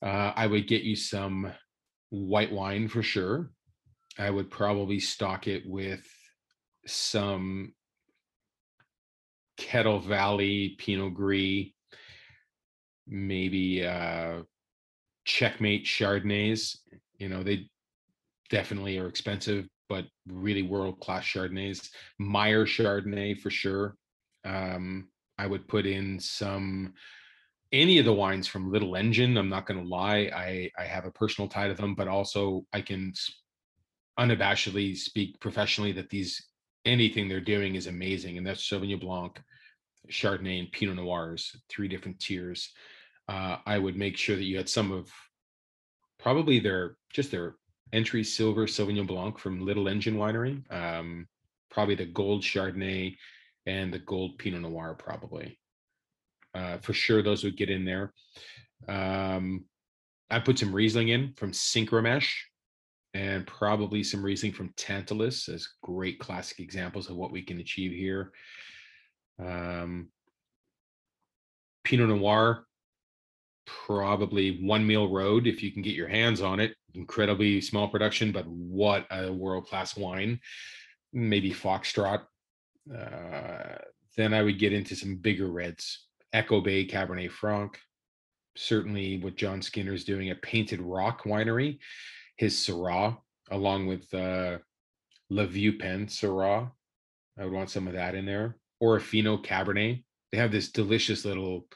Uh, 0.02 0.32
I 0.36 0.46
would 0.46 0.68
get 0.68 0.82
you 0.82 0.96
some 0.96 1.52
white 2.10 2.52
wine 2.52 2.88
for 2.88 3.02
sure. 3.02 3.50
I 4.18 4.30
would 4.30 4.50
probably 4.50 5.00
stock 5.00 5.46
it 5.46 5.64
with 5.66 6.06
some 6.86 7.72
Kettle 9.56 10.00
Valley 10.00 10.76
Pinot 10.78 11.14
Gris, 11.14 11.66
maybe 13.06 13.84
uh, 13.84 14.42
Checkmate 15.24 15.84
Chardonnays. 15.84 16.76
You 17.18 17.28
know, 17.28 17.42
they 17.42 17.68
definitely 18.50 18.98
are 18.98 19.08
expensive, 19.08 19.66
but 19.88 20.06
really 20.28 20.62
world 20.62 21.00
class 21.00 21.24
Chardonnays. 21.24 21.90
Meyer 22.18 22.66
Chardonnay 22.66 23.38
for 23.40 23.50
sure. 23.50 23.96
Um, 24.44 25.08
I 25.38 25.46
would 25.46 25.68
put 25.68 25.86
in 25.86 26.20
some 26.20 26.92
any 27.72 27.98
of 27.98 28.04
the 28.04 28.12
wines 28.12 28.46
from 28.48 28.72
Little 28.72 28.96
Engine. 28.96 29.36
I'm 29.36 29.48
not 29.48 29.66
going 29.66 29.80
to 29.80 29.88
lie, 29.88 30.30
I 30.34 30.70
I 30.78 30.84
have 30.84 31.06
a 31.06 31.10
personal 31.10 31.48
tie 31.48 31.68
to 31.68 31.74
them, 31.74 31.94
but 31.94 32.08
also 32.08 32.66
I 32.72 32.80
can 32.80 33.12
unabashedly 34.18 34.96
speak 34.96 35.40
professionally 35.40 35.92
that 35.92 36.10
these 36.10 36.44
anything 36.84 37.28
they're 37.28 37.40
doing 37.40 37.74
is 37.74 37.86
amazing, 37.86 38.38
and 38.38 38.46
that's 38.46 38.68
Sauvignon 38.68 39.00
Blanc, 39.00 39.40
Chardonnay, 40.10 40.58
and 40.58 40.72
Pinot 40.72 40.96
Noirs, 40.96 41.56
three 41.68 41.88
different 41.88 42.18
tiers. 42.18 42.72
Uh, 43.28 43.58
I 43.64 43.78
would 43.78 43.96
make 43.96 44.16
sure 44.16 44.36
that 44.36 44.44
you 44.44 44.56
had 44.56 44.68
some 44.68 44.90
of 44.90 45.10
probably 46.18 46.58
their 46.58 46.96
just 47.12 47.30
their 47.30 47.56
entry 47.92 48.24
silver 48.24 48.66
Sauvignon 48.66 49.06
Blanc 49.06 49.38
from 49.38 49.64
Little 49.64 49.88
Engine 49.88 50.16
Winery, 50.16 50.62
um, 50.72 51.26
probably 51.70 51.94
the 51.94 52.06
gold 52.06 52.42
Chardonnay 52.42 53.16
and 53.66 53.92
the 53.92 53.98
gold 53.98 54.38
Pinot 54.38 54.62
Noir, 54.62 54.94
probably. 54.94 55.58
Uh, 56.54 56.78
for 56.78 56.92
sure, 56.92 57.22
those 57.22 57.44
would 57.44 57.56
get 57.56 57.70
in 57.70 57.84
there. 57.84 58.12
Um, 58.88 59.64
I 60.30 60.38
put 60.38 60.58
some 60.58 60.72
Riesling 60.72 61.08
in 61.08 61.34
from 61.36 61.52
Synchromesh 61.52 62.30
and 63.14 63.46
probably 63.46 64.02
some 64.04 64.22
Riesling 64.22 64.52
from 64.52 64.72
Tantalus 64.76 65.48
as 65.48 65.68
great 65.82 66.18
classic 66.18 66.60
examples 66.60 67.10
of 67.10 67.16
what 67.16 67.32
we 67.32 67.42
can 67.42 67.60
achieve 67.60 67.92
here. 67.92 68.32
Um, 69.38 70.08
Pinot 71.84 72.08
Noir, 72.08 72.66
probably 73.66 74.64
One 74.64 74.86
Mill 74.86 75.08
Road 75.08 75.46
if 75.46 75.62
you 75.62 75.72
can 75.72 75.82
get 75.82 75.94
your 75.94 76.08
hands 76.08 76.40
on 76.40 76.60
it. 76.60 76.74
Incredibly 76.94 77.60
small 77.60 77.88
production, 77.88 78.32
but 78.32 78.46
what 78.46 79.06
a 79.10 79.32
world 79.32 79.66
class 79.66 79.96
wine. 79.96 80.40
Maybe 81.12 81.52
Foxtrot. 81.52 82.22
Uh, 82.92 83.76
then 84.16 84.34
I 84.34 84.42
would 84.42 84.58
get 84.58 84.72
into 84.72 84.96
some 84.96 85.16
bigger 85.16 85.48
reds. 85.48 86.06
Echo 86.32 86.60
Bay 86.60 86.86
Cabernet 86.86 87.30
Franc. 87.30 87.78
Certainly 88.56 89.20
what 89.22 89.36
John 89.36 89.62
Skinner's 89.62 90.04
doing 90.04 90.30
at 90.30 90.42
Painted 90.42 90.80
Rock 90.80 91.22
Winery, 91.22 91.78
his 92.36 92.54
Syrah, 92.54 93.16
along 93.50 93.86
with 93.86 94.12
uh, 94.12 94.58
Le 95.30 95.46
Vieux 95.46 95.78
Pin 95.78 96.06
Syrah. 96.06 96.70
I 97.38 97.44
would 97.44 97.52
want 97.52 97.70
some 97.70 97.86
of 97.86 97.94
that 97.94 98.14
in 98.14 98.26
there. 98.26 98.56
Orofino 98.82 99.44
Cabernet. 99.44 100.02
They 100.32 100.38
have 100.38 100.52
this 100.52 100.70
delicious 100.70 101.24
little 101.24 101.66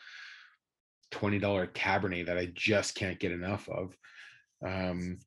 $20 1.14 1.72
Cabernet 1.72 2.26
that 2.26 2.38
I 2.38 2.50
just 2.54 2.94
can't 2.94 3.18
get 3.18 3.32
enough 3.32 3.68
of. 3.68 3.96
Um, 4.66 5.18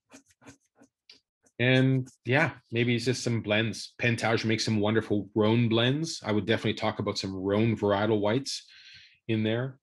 and 1.59 2.07
yeah, 2.25 2.51
maybe 2.71 2.95
it's 2.95 3.05
just 3.05 3.23
some 3.23 3.41
blends. 3.41 3.93
Pentage 3.97 4.45
makes 4.45 4.63
some 4.63 4.79
wonderful 4.79 5.29
Rhone 5.33 5.69
blends. 5.69 6.21
I 6.23 6.31
would 6.31 6.45
definitely 6.45 6.75
talk 6.75 6.99
about 6.99 7.17
some 7.17 7.35
Rhone 7.35 7.75
varietal 7.75 8.19
whites 8.19 8.65
in 9.27 9.43
there. 9.43 9.79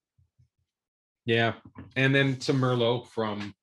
Yeah, 1.27 1.55
and 1.97 2.15
then 2.15 2.41
some 2.41 2.61
Merlot 2.61 3.09
from 3.09 3.55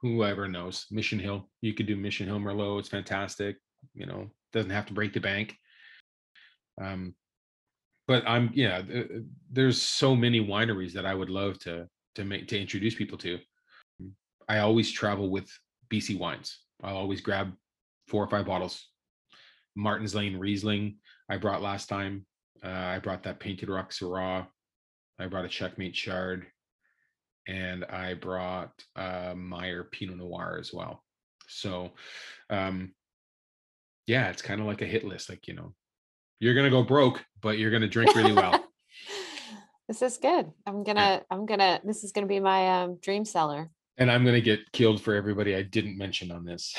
whoever 0.00 0.46
knows 0.46 0.86
Mission 0.90 1.18
Hill. 1.18 1.48
You 1.60 1.74
could 1.74 1.86
do 1.86 1.96
Mission 1.96 2.26
Hill 2.26 2.38
Merlot. 2.38 2.80
It's 2.80 2.88
fantastic. 2.88 3.56
You 3.94 4.06
know, 4.06 4.30
doesn't 4.52 4.70
have 4.70 4.86
to 4.86 4.92
break 4.92 5.12
the 5.12 5.20
bank. 5.20 5.56
Um, 6.80 7.14
but 8.06 8.22
I'm 8.26 8.50
yeah. 8.54 8.82
There's 9.50 9.80
so 9.80 10.14
many 10.14 10.40
wineries 10.44 10.92
that 10.92 11.06
I 11.06 11.14
would 11.14 11.30
love 11.30 11.58
to 11.60 11.88
to 12.16 12.24
make 12.24 12.48
to 12.48 12.60
introduce 12.60 12.94
people 12.94 13.18
to. 13.18 13.38
I 14.48 14.58
always 14.58 14.92
travel 14.92 15.30
with 15.30 15.48
BC 15.90 16.18
wines. 16.18 16.58
I'll 16.82 16.96
always 16.96 17.20
grab 17.20 17.52
four 18.08 18.22
or 18.22 18.28
five 18.28 18.46
bottles. 18.46 18.88
Martin's 19.74 20.14
Lane 20.14 20.36
Riesling 20.36 20.96
I 21.28 21.36
brought 21.36 21.62
last 21.62 21.88
time. 21.88 22.26
Uh, 22.62 22.68
I 22.68 22.98
brought 22.98 23.22
that 23.24 23.40
Painted 23.40 23.68
Rock 23.68 23.90
Syrah. 23.90 24.46
I 25.18 25.26
brought 25.26 25.44
a 25.44 25.48
Checkmate 25.48 25.94
Chard, 25.94 26.46
and 27.46 27.84
I 27.84 28.14
brought 28.14 28.72
uh, 28.96 29.34
Meyer 29.36 29.84
Pinot 29.84 30.16
Noir 30.16 30.58
as 30.60 30.72
well. 30.72 31.02
So, 31.48 31.92
um, 32.50 32.92
yeah, 34.06 34.28
it's 34.30 34.42
kind 34.42 34.60
of 34.60 34.66
like 34.66 34.82
a 34.82 34.86
hit 34.86 35.04
list. 35.04 35.28
Like 35.30 35.46
you 35.46 35.54
know, 35.54 35.74
you're 36.40 36.54
gonna 36.54 36.70
go 36.70 36.82
broke, 36.82 37.24
but 37.40 37.58
you're 37.58 37.70
gonna 37.70 37.88
drink 37.88 38.14
really 38.14 38.32
well. 38.32 38.64
this 39.88 40.02
is 40.02 40.18
good. 40.18 40.50
I'm 40.66 40.84
gonna. 40.84 41.00
Yeah. 41.00 41.20
I'm 41.30 41.46
gonna. 41.46 41.80
This 41.84 42.04
is 42.04 42.12
gonna 42.12 42.26
be 42.26 42.40
my 42.40 42.82
um, 42.82 42.98
dream 43.00 43.24
cellar. 43.24 43.70
And 43.96 44.10
I'm 44.10 44.24
gonna 44.24 44.40
get 44.40 44.72
killed 44.72 45.00
for 45.00 45.14
everybody 45.14 45.54
I 45.54 45.62
didn't 45.62 45.96
mention 45.96 46.32
on 46.32 46.44
this. 46.44 46.74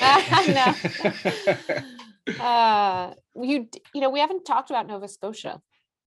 uh, 2.40 3.14
you 3.40 3.68
you 3.94 4.00
know 4.00 4.10
we 4.10 4.20
haven't 4.20 4.44
talked 4.44 4.70
about 4.70 4.86
Nova 4.86 5.08
Scotia. 5.08 5.60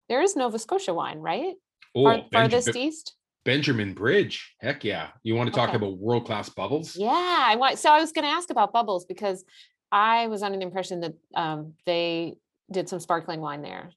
There 0.10 0.22
is 0.22 0.36
Nova 0.36 0.60
Scotia 0.60 0.94
wine, 0.94 1.20
right? 1.20 1.56
Oh, 1.96 2.04
Far, 2.04 2.22
farthest 2.32 2.76
east. 2.76 3.16
Benjamin 3.48 3.94
Bridge. 3.94 4.56
Heck 4.60 4.84
yeah. 4.84 5.08
You 5.24 5.36
want 5.36 5.48
to 5.48 5.56
talk 5.56 5.70
okay. 5.70 5.78
about 5.78 5.98
world 5.98 6.26
class 6.26 6.50
bubbles? 6.50 6.98
Yeah, 6.98 7.10
I 7.12 7.56
want. 7.56 7.80
So 7.80 7.90
I 7.90 8.02
was 8.02 8.12
going 8.12 8.26
to 8.26 8.30
ask 8.30 8.50
about 8.50 8.74
bubbles 8.74 9.06
because 9.06 9.46
I 9.90 10.28
was 10.28 10.44
under 10.44 10.58
the 10.58 10.66
impression 10.66 11.00
that 11.00 11.14
um, 11.34 11.74
they 11.86 12.36
did 12.72 12.90
some 12.90 13.00
sparkling 13.00 13.42
wine 13.42 13.62
there. 13.62 13.92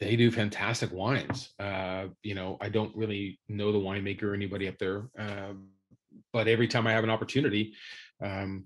They 0.00 0.16
do 0.16 0.30
fantastic 0.30 0.92
wines. 0.92 1.52
Uh, 1.58 2.06
you 2.22 2.34
know, 2.34 2.56
I 2.60 2.68
don't 2.68 2.94
really 2.96 3.40
know 3.48 3.72
the 3.72 3.78
winemaker 3.78 4.24
or 4.24 4.34
anybody 4.34 4.68
up 4.68 4.78
there, 4.78 5.08
uh, 5.18 5.54
but 6.32 6.46
every 6.46 6.68
time 6.68 6.86
I 6.86 6.92
have 6.92 7.04
an 7.04 7.10
opportunity, 7.10 7.74
um, 8.22 8.64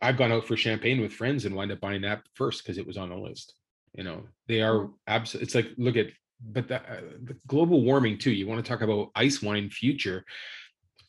I've 0.00 0.16
gone 0.16 0.32
out 0.32 0.46
for 0.46 0.56
champagne 0.56 1.00
with 1.00 1.12
friends 1.12 1.44
and 1.44 1.54
wind 1.54 1.70
up 1.70 1.80
buying 1.80 2.02
that 2.02 2.22
first 2.34 2.62
because 2.62 2.78
it 2.78 2.86
was 2.86 2.96
on 2.96 3.10
the 3.10 3.16
list. 3.16 3.54
You 3.94 4.02
know, 4.02 4.24
they 4.48 4.60
are 4.60 4.74
mm-hmm. 4.74 4.92
absolutely. 5.06 5.44
It's 5.46 5.54
like 5.54 5.68
look 5.76 5.96
at 5.96 6.08
but 6.44 6.66
the, 6.66 6.76
uh, 6.76 7.00
the 7.22 7.36
global 7.46 7.82
warming 7.82 8.18
too. 8.18 8.32
You 8.32 8.48
want 8.48 8.64
to 8.64 8.68
talk 8.68 8.82
about 8.82 9.10
ice 9.14 9.40
wine 9.40 9.70
future? 9.70 10.24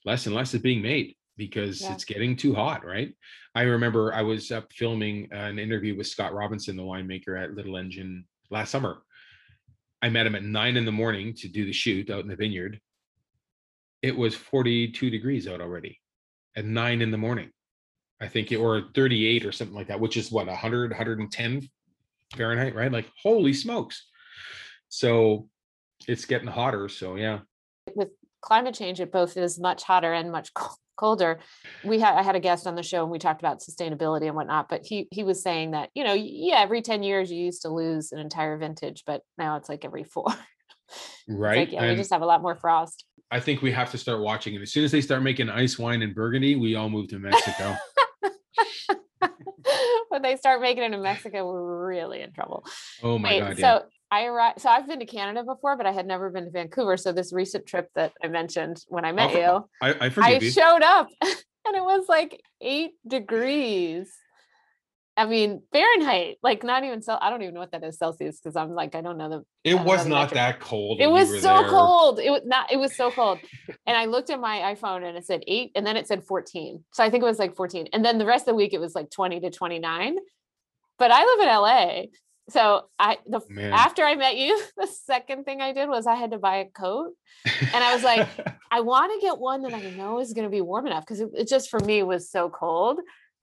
Less 0.05 0.27
and 0.27 0.35
less 0.35 0.53
is 0.53 0.61
being 0.61 0.83
made 0.83 1.15
because 1.37 1.81
yeah. 1.81 1.93
it's 1.93 2.05
getting 2.05 2.35
too 2.35 2.53
hot, 2.53 2.85
right? 2.85 3.13
I 3.55 3.63
remember 3.63 4.13
I 4.13 4.21
was 4.21 4.51
up 4.51 4.71
filming 4.73 5.29
uh, 5.33 5.37
an 5.37 5.59
interview 5.59 5.97
with 5.97 6.07
Scott 6.07 6.33
Robinson, 6.33 6.75
the 6.75 6.83
winemaker 6.83 7.41
at 7.41 7.53
Little 7.53 7.77
Engine 7.77 8.25
last 8.49 8.71
summer. 8.71 9.01
I 10.01 10.09
met 10.09 10.27
him 10.27 10.35
at 10.35 10.43
nine 10.43 10.77
in 10.77 10.85
the 10.85 10.91
morning 10.91 11.33
to 11.35 11.47
do 11.47 11.65
the 11.65 11.73
shoot 11.73 12.09
out 12.09 12.23
in 12.23 12.27
the 12.27 12.35
vineyard. 12.35 12.79
It 14.01 14.15
was 14.15 14.35
42 14.35 15.09
degrees 15.09 15.47
out 15.47 15.61
already 15.61 15.99
at 16.55 16.65
nine 16.65 17.01
in 17.01 17.11
the 17.11 17.17
morning. 17.17 17.51
I 18.21 18.27
think 18.27 18.51
it 18.51 18.57
or 18.57 18.83
38 18.93 19.45
or 19.45 19.51
something 19.51 19.75
like 19.75 19.87
that, 19.87 19.99
which 19.99 20.17
is 20.17 20.31
what 20.31 20.47
100, 20.47 20.91
110 20.91 21.69
Fahrenheit, 22.35 22.75
right? 22.75 22.91
Like, 22.91 23.09
holy 23.21 23.53
smokes. 23.53 24.07
So 24.89 25.49
it's 26.07 26.25
getting 26.25 26.47
hotter. 26.47 26.89
So 26.89 27.15
yeah. 27.15 27.39
Climate 28.43 28.75
change, 28.75 28.99
it 28.99 29.11
both 29.11 29.37
is 29.37 29.59
much 29.59 29.83
hotter 29.83 30.13
and 30.13 30.31
much 30.31 30.51
colder. 30.97 31.39
We 31.83 31.99
had 31.99 32.15
I 32.15 32.21
had 32.21 32.35
a 32.35 32.39
guest 32.39 32.67
on 32.67 32.75
the 32.75 32.83
show 32.83 33.01
and 33.01 33.11
we 33.11 33.19
talked 33.19 33.41
about 33.41 33.61
sustainability 33.61 34.27
and 34.27 34.35
whatnot, 34.35 34.67
but 34.69 34.85
he 34.85 35.07
he 35.11 35.23
was 35.23 35.41
saying 35.41 35.71
that, 35.71 35.89
you 35.95 36.03
know, 36.03 36.13
yeah, 36.13 36.59
every 36.59 36.81
10 36.81 37.03
years 37.03 37.31
you 37.31 37.43
used 37.43 37.61
to 37.63 37.69
lose 37.69 38.11
an 38.11 38.19
entire 38.19 38.57
vintage, 38.57 39.03
but 39.07 39.21
now 39.37 39.55
it's 39.55 39.69
like 39.69 39.85
every 39.85 40.03
four. 40.03 40.27
right. 41.27 41.59
Like, 41.59 41.71
yeah, 41.71 41.89
we 41.89 41.95
just 41.95 42.11
have 42.11 42.21
a 42.21 42.25
lot 42.25 42.41
more 42.41 42.55
frost. 42.55 43.05
I 43.31 43.39
think 43.39 43.61
we 43.61 43.71
have 43.71 43.89
to 43.91 43.97
start 43.97 44.21
watching 44.21 44.53
it. 44.53 44.61
As 44.61 44.71
soon 44.71 44.83
as 44.83 44.91
they 44.91 45.01
start 45.01 45.23
making 45.23 45.49
ice 45.49 45.79
wine 45.79 46.03
in 46.03 46.13
Burgundy, 46.13 46.55
we 46.55 46.75
all 46.75 46.89
move 46.89 47.07
to 47.07 47.19
Mexico. 47.19 47.75
when 50.09 50.21
they 50.21 50.35
start 50.35 50.61
making 50.61 50.83
it 50.83 50.93
in 50.93 51.01
Mexico, 51.01 51.47
we're 51.47 51.87
really 51.87 52.21
in 52.21 52.31
trouble. 52.31 52.63
Oh 53.01 53.17
my 53.17 53.29
Wait, 53.29 53.39
god! 53.39 53.57
Yeah. 53.57 53.79
So 53.79 53.85
I 54.13 54.25
arrived. 54.25 54.61
So 54.61 54.69
I've 54.69 54.87
been 54.87 54.99
to 54.99 55.07
Canada 55.07 55.43
before, 55.43 55.75
but 55.75 55.87
I 55.87 55.91
had 55.91 56.05
never 56.05 56.29
been 56.29 56.45
to 56.45 56.51
Vancouver. 56.51 56.97
So 56.97 57.11
this 57.11 57.33
recent 57.33 57.65
trip 57.65 57.89
that 57.95 58.13
I 58.23 58.27
mentioned 58.27 58.77
when 58.87 59.05
I 59.05 59.11
met 59.11 59.31
oh, 59.33 59.39
you, 59.39 59.69
I, 59.81 60.07
I, 60.07 60.11
I 60.17 60.39
showed 60.39 60.83
up, 60.83 61.09
and 61.21 61.75
it 61.75 61.83
was 61.83 62.05
like 62.07 62.39
eight 62.61 62.91
degrees. 63.07 64.13
I 65.17 65.25
mean 65.25 65.63
Fahrenheit, 65.71 66.37
like 66.43 66.63
not 66.63 66.83
even 66.83 67.01
so. 67.01 67.17
I 67.19 67.31
don't 67.31 67.41
even 67.41 67.55
know 67.55 67.59
what 67.59 67.71
that 67.71 67.83
is 67.83 67.97
Celsius 67.97 68.39
because 68.39 68.55
I'm 68.55 68.75
like 68.75 68.93
I 68.93 69.01
don't 69.01 69.17
know 69.17 69.29
the. 69.29 69.43
It 69.63 69.79
was 69.79 70.05
not 70.05 70.29
that 70.31 70.59
cold. 70.59 71.01
It 71.01 71.09
was 71.09 71.41
so 71.41 71.61
there. 71.61 71.69
cold. 71.69 72.19
It 72.19 72.29
was 72.29 72.41
not. 72.45 72.71
It 72.71 72.77
was 72.77 72.95
so 72.95 73.09
cold, 73.09 73.39
and 73.87 73.97
I 73.97 74.05
looked 74.05 74.29
at 74.29 74.39
my 74.39 74.75
iPhone 74.75 75.07
and 75.07 75.17
it 75.17 75.25
said 75.25 75.43
eight, 75.47 75.71
and 75.75 75.87
then 75.87 75.97
it 75.97 76.07
said 76.07 76.23
fourteen. 76.23 76.83
So 76.93 77.03
I 77.03 77.09
think 77.09 77.23
it 77.23 77.27
was 77.27 77.39
like 77.39 77.55
fourteen, 77.55 77.87
and 77.93 78.05
then 78.05 78.19
the 78.19 78.25
rest 78.27 78.43
of 78.43 78.53
the 78.53 78.55
week 78.55 78.73
it 78.73 78.79
was 78.79 78.93
like 78.93 79.09
twenty 79.09 79.39
to 79.39 79.49
twenty 79.49 79.79
nine. 79.79 80.17
But 80.99 81.09
I 81.11 81.25
live 81.25 81.39
in 81.39 81.47
LA, 81.47 82.03
so 82.49 82.85
I 82.99 83.17
the 83.25 83.41
Man. 83.49 83.71
after 83.71 84.03
I 84.03 84.15
met 84.15 84.37
you, 84.37 84.61
the 84.77 84.87
second 84.87 85.45
thing 85.45 85.61
I 85.61 85.73
did 85.73 85.89
was 85.89 86.07
I 86.07 86.15
had 86.15 86.31
to 86.31 86.37
buy 86.37 86.57
a 86.57 86.65
coat, 86.65 87.13
and 87.45 87.83
I 87.83 87.93
was 87.93 88.03
like, 88.03 88.27
I 88.71 88.81
want 88.81 89.13
to 89.13 89.25
get 89.25 89.37
one 89.37 89.61
that 89.63 89.73
I 89.73 89.81
know 89.91 90.19
is 90.19 90.33
going 90.33 90.45
to 90.45 90.51
be 90.51 90.61
warm 90.61 90.87
enough 90.87 91.03
because 91.03 91.21
it, 91.21 91.29
it, 91.33 91.47
just 91.47 91.69
for 91.69 91.79
me 91.79 92.03
was 92.03 92.29
so 92.29 92.49
cold. 92.49 92.99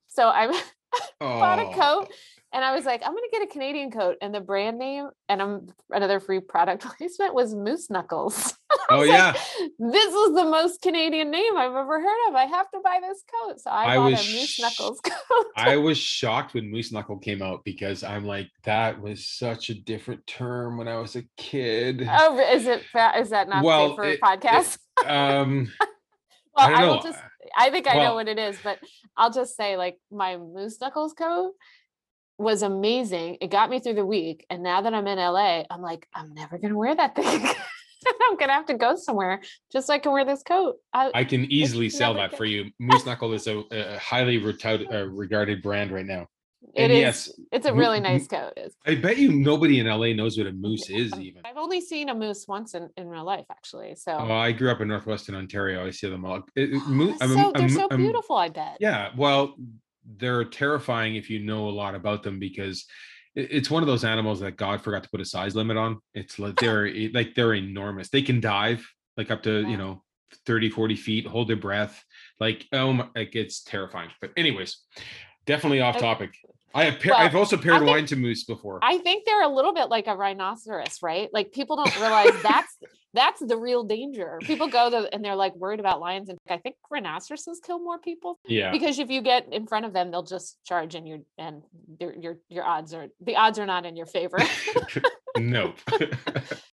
So 0.07 0.27
I 0.27 0.47
bought 1.19 1.59
a 1.59 1.73
coat 1.73 2.09
and 2.53 2.63
I 2.65 2.75
was 2.75 2.85
like, 2.85 3.01
I'm 3.03 3.11
gonna 3.13 3.21
get 3.31 3.43
a 3.43 3.47
Canadian 3.47 3.91
coat, 3.91 4.17
and 4.21 4.33
the 4.33 4.41
brand 4.41 4.77
name 4.79 5.09
and 5.29 5.41
I'm 5.41 5.67
another 5.89 6.19
free 6.19 6.39
product 6.39 6.83
placement 6.97 7.33
was 7.33 7.53
Moose 7.55 7.89
Knuckles. 7.89 8.53
Oh 8.89 9.03
yeah. 9.03 9.33
this 9.79 10.13
is 10.13 10.33
the 10.35 10.45
most 10.45 10.81
Canadian 10.81 11.29
name 11.29 11.57
I've 11.57 11.71
ever 11.75 11.99
heard 12.01 12.29
of. 12.29 12.35
I 12.35 12.45
have 12.45 12.69
to 12.71 12.79
buy 12.83 12.99
this 13.01 13.21
coat. 13.31 13.59
So 13.59 13.69
I, 13.69 13.93
I 13.93 13.95
bought 13.97 14.11
was 14.11 14.27
a 14.27 14.31
Moose 14.33 14.59
Knuckles 14.59 14.99
coat. 15.03 15.45
I 15.55 15.75
was 15.77 15.97
shocked 15.97 16.53
when 16.53 16.69
Moose 16.71 16.91
Knuckle 16.91 17.17
came 17.19 17.41
out 17.41 17.63
because 17.65 18.03
I'm 18.03 18.25
like, 18.25 18.47
that 18.63 18.99
was 19.01 19.27
such 19.27 19.69
a 19.69 19.73
different 19.75 20.25
term 20.25 20.77
when 20.77 20.87
I 20.87 20.97
was 20.97 21.15
a 21.17 21.23
kid. 21.37 22.07
oh, 22.09 22.39
is 22.39 22.65
it? 22.65 22.83
Is 23.17 23.29
that 23.29 23.47
not 23.49 23.63
Well, 23.63 23.95
for 23.95 24.05
it- 24.05 24.15
it- 24.15 24.21
podcast? 24.21 24.77
Um, 25.05 25.71
well, 26.55 26.67
I 26.75 26.81
don't 26.81 26.95
will 26.95 27.01
just. 27.03 27.19
I 27.57 27.69
think 27.71 27.87
I 27.87 27.95
know 27.95 28.15
what 28.15 28.27
it 28.29 28.39
is, 28.39 28.57
but 28.63 28.79
I'll 29.17 29.31
just 29.31 29.55
say, 29.57 29.75
like, 29.77 29.97
my 30.11 30.37
Moose 30.37 30.79
Knuckles 30.81 31.13
coat 31.13 31.53
was 32.41 32.61
amazing. 32.61 33.37
It 33.41 33.49
got 33.51 33.69
me 33.69 33.79
through 33.79 33.95
the 33.95 34.05
week, 34.05 34.45
and 34.49 34.63
now 34.63 34.81
that 34.81 34.93
I'm 34.93 35.07
in 35.07 35.17
LA, 35.17 35.63
I'm 35.69 35.81
like, 35.81 36.07
I'm 36.13 36.33
never 36.33 36.57
gonna 36.57 36.77
wear 36.77 36.95
that 36.95 37.15
thing. 37.15 37.47
I'm 38.27 38.35
gonna 38.37 38.53
have 38.53 38.65
to 38.65 38.73
go 38.73 38.95
somewhere 38.95 39.41
just 39.71 39.87
so 39.87 39.93
I 39.93 39.99
can 39.99 40.11
wear 40.11 40.25
this 40.25 40.41
coat. 40.41 40.77
I, 40.93 41.11
I 41.13 41.23
can 41.23 41.45
easily 41.51 41.89
sell 41.89 42.13
that 42.15 42.35
for 42.35 42.45
you. 42.45 42.65
Moose 42.79 43.05
Knuckle 43.05 43.33
is 43.33 43.45
a, 43.47 43.59
a 43.71 43.97
highly 43.99 44.37
retouted, 44.39 44.87
uh, 44.91 45.05
regarded 45.07 45.61
brand 45.61 45.91
right 45.91 46.05
now. 46.05 46.25
it 46.73 46.83
and 46.83 46.91
is. 46.91 46.99
yes, 46.99 47.31
it's 47.51 47.67
a 47.67 47.73
really 47.73 47.99
mo- 47.99 48.09
nice 48.09 48.25
coat. 48.27 48.53
I 48.87 48.95
bet 48.95 49.17
you 49.17 49.31
nobody 49.31 49.79
in 49.79 49.85
LA 49.87 50.13
knows 50.13 50.35
what 50.35 50.47
a 50.47 50.51
moose 50.51 50.89
is 50.89 51.13
even. 51.19 51.43
I've 51.45 51.57
only 51.57 51.79
seen 51.79 52.09
a 52.09 52.15
moose 52.15 52.45
once 52.47 52.73
in, 52.73 52.89
in 52.97 53.07
real 53.07 53.23
life, 53.23 53.45
actually. 53.51 53.93
So 53.95 54.13
Oh, 54.13 54.31
I 54.33 54.51
grew 54.51 54.71
up 54.71 54.81
in 54.81 54.87
northwestern 54.87 55.35
Ontario. 55.35 55.85
I 55.85 55.91
see 55.91 56.09
them 56.09 56.25
all. 56.25 56.41
It- 56.55 56.71
Oh, 56.73 56.89
moo- 56.89 57.07
that's 57.11 57.21
I'm 57.21 57.35
they're 57.35 57.45
I'm- 57.55 57.69
so 57.69 57.87
I'm- 57.91 57.97
beautiful. 58.01 58.35
I 58.35 58.49
bet. 58.49 58.77
Yeah, 58.79 59.09
well, 59.15 59.55
they're 60.17 60.45
terrifying 60.45 61.15
if 61.15 61.29
you 61.29 61.39
know 61.39 61.69
a 61.69 61.71
lot 61.71 61.95
about 61.95 62.23
them 62.23 62.39
because 62.39 62.85
it's 63.35 63.71
one 63.71 63.83
of 63.83 63.87
those 63.87 64.03
animals 64.03 64.39
that 64.41 64.57
God 64.57 64.81
forgot 64.81 65.03
to 65.03 65.09
put 65.09 65.21
a 65.21 65.25
size 65.25 65.55
limit 65.55 65.77
on. 65.77 65.99
It's 66.13 66.39
like 66.39 66.55
they're 66.59 66.91
like 67.13 67.35
they're 67.35 67.53
enormous. 67.53 68.09
They 68.09 68.21
can 68.21 68.41
dive 68.41 68.85
like 69.17 69.31
up 69.31 69.43
to, 69.43 69.67
you 69.67 69.77
know, 69.77 70.03
30, 70.45 70.69
40 70.69 70.95
feet, 70.95 71.27
hold 71.27 71.47
their 71.47 71.55
breath. 71.55 72.03
Like, 72.39 72.65
oh 72.71 72.93
my, 72.93 73.07
like 73.15 73.35
it's 73.35 73.63
terrifying. 73.63 74.09
But 74.19 74.31
anyways, 74.37 74.77
definitely 75.45 75.81
off 75.81 75.97
topic. 75.97 76.35
I 76.73 76.85
have 76.85 77.05
Well, 77.05 77.17
I've 77.17 77.35
also 77.35 77.57
paired 77.57 77.79
think- 77.79 77.89
wine 77.89 78.05
to 78.07 78.15
moose 78.15 78.43
before. 78.43 78.79
I 78.81 78.97
think 78.99 79.25
they're 79.25 79.43
a 79.43 79.49
little 79.49 79.73
bit 79.73 79.89
like 79.89 80.07
a 80.07 80.15
rhinoceros, 80.15 80.99
right? 81.01 81.29
Like 81.33 81.51
people 81.51 81.75
don't 81.75 81.99
realize 81.99 82.31
that's 82.41 82.77
that's 83.13 83.41
the 83.41 83.57
real 83.57 83.83
danger. 83.83 84.39
People 84.43 84.67
go 84.69 84.89
to 84.89 85.13
and 85.13 85.23
they're 85.23 85.35
like 85.35 85.53
worried 85.55 85.79
about 85.81 85.99
lions, 85.99 86.29
and 86.29 86.37
I 86.49 86.57
think 86.57 86.75
rhinoceroses 86.89 87.59
kill 87.65 87.79
more 87.79 87.99
people 87.99 88.39
yeah. 88.45 88.71
because 88.71 88.99
if 88.99 89.09
you 89.09 89.21
get 89.21 89.51
in 89.51 89.67
front 89.67 89.85
of 89.85 89.93
them, 89.93 90.11
they'll 90.11 90.23
just 90.23 90.57
charge, 90.65 90.95
and 90.95 91.07
your 91.07 91.19
and 91.37 91.61
your 91.99 92.13
your 92.13 92.37
your 92.49 92.63
odds 92.63 92.93
are 92.93 93.07
the 93.19 93.35
odds 93.35 93.59
are 93.59 93.65
not 93.65 93.85
in 93.85 93.95
your 93.95 94.05
favor. 94.05 94.39
nope. 95.37 95.77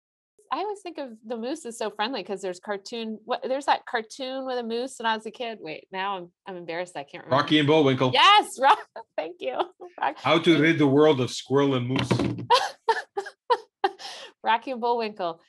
I 0.52 0.58
always 0.58 0.80
think 0.80 0.98
of 0.98 1.10
the 1.26 1.36
moose 1.36 1.64
as 1.66 1.76
so 1.78 1.90
friendly 1.90 2.22
because 2.22 2.40
there's 2.40 2.60
cartoon. 2.60 3.18
What 3.24 3.42
there's 3.46 3.66
that 3.66 3.84
cartoon 3.86 4.46
with 4.46 4.58
a 4.58 4.62
moose 4.62 4.94
when 4.98 5.06
I 5.06 5.16
was 5.16 5.26
a 5.26 5.30
kid. 5.30 5.58
Wait, 5.60 5.86
now 5.92 6.16
I'm 6.18 6.30
I'm 6.46 6.56
embarrassed. 6.56 6.96
I 6.96 7.02
can't 7.04 7.24
remember. 7.24 7.42
Rocky 7.42 7.58
and 7.58 7.66
Bullwinkle. 7.66 8.10
Yes, 8.12 8.58
Rock. 8.60 8.78
Thank 9.16 9.36
you. 9.40 9.58
Rock- 10.00 10.16
How 10.18 10.38
to 10.38 10.60
rid 10.60 10.78
the 10.78 10.86
world 10.86 11.20
of 11.20 11.30
squirrel 11.30 11.74
and 11.74 11.88
moose. 11.88 12.08
Rocky 14.42 14.70
and 14.70 14.80
Bullwinkle. 14.80 15.40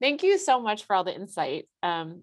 Thank 0.00 0.22
you 0.22 0.36
so 0.38 0.60
much 0.60 0.84
for 0.84 0.94
all 0.96 1.04
the 1.04 1.14
insight. 1.14 1.66
Um, 1.82 2.22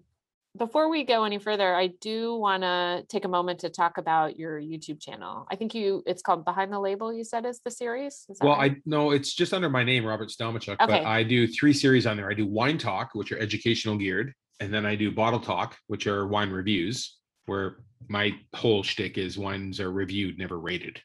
before 0.58 0.90
we 0.90 1.04
go 1.04 1.24
any 1.24 1.38
further, 1.38 1.74
I 1.74 1.88
do 2.00 2.34
want 2.34 2.62
to 2.62 3.04
take 3.08 3.24
a 3.24 3.28
moment 3.28 3.60
to 3.60 3.70
talk 3.70 3.96
about 3.96 4.38
your 4.38 4.60
YouTube 4.60 5.00
channel. 5.00 5.46
I 5.50 5.56
think 5.56 5.74
you 5.74 6.02
it's 6.06 6.20
called 6.20 6.44
Behind 6.44 6.70
the 6.72 6.78
Label. 6.78 7.12
You 7.12 7.24
said 7.24 7.46
is 7.46 7.60
the 7.64 7.70
series. 7.70 8.26
Is 8.28 8.38
that 8.38 8.46
Well, 8.46 8.56
right? 8.56 8.72
I 8.72 8.76
no, 8.84 9.12
it's 9.12 9.32
just 9.32 9.54
under 9.54 9.70
my 9.70 9.82
name, 9.82 10.04
Robert 10.04 10.28
Stelmachuk. 10.28 10.80
Okay. 10.80 10.86
But 10.86 11.04
I 11.04 11.22
do 11.22 11.46
three 11.46 11.72
series 11.72 12.06
on 12.06 12.18
there. 12.18 12.30
I 12.30 12.34
do 12.34 12.46
wine 12.46 12.76
talk, 12.76 13.10
which 13.14 13.32
are 13.32 13.38
educational 13.38 13.96
geared, 13.96 14.34
and 14.60 14.72
then 14.72 14.84
I 14.84 14.94
do 14.94 15.10
bottle 15.10 15.40
talk, 15.40 15.76
which 15.86 16.06
are 16.06 16.26
wine 16.26 16.50
reviews, 16.50 17.16
where 17.46 17.78
my 18.08 18.32
whole 18.54 18.82
shtick 18.82 19.16
is 19.16 19.38
wines 19.38 19.80
are 19.80 19.90
reviewed, 19.90 20.38
never 20.38 20.58
rated. 20.58 21.00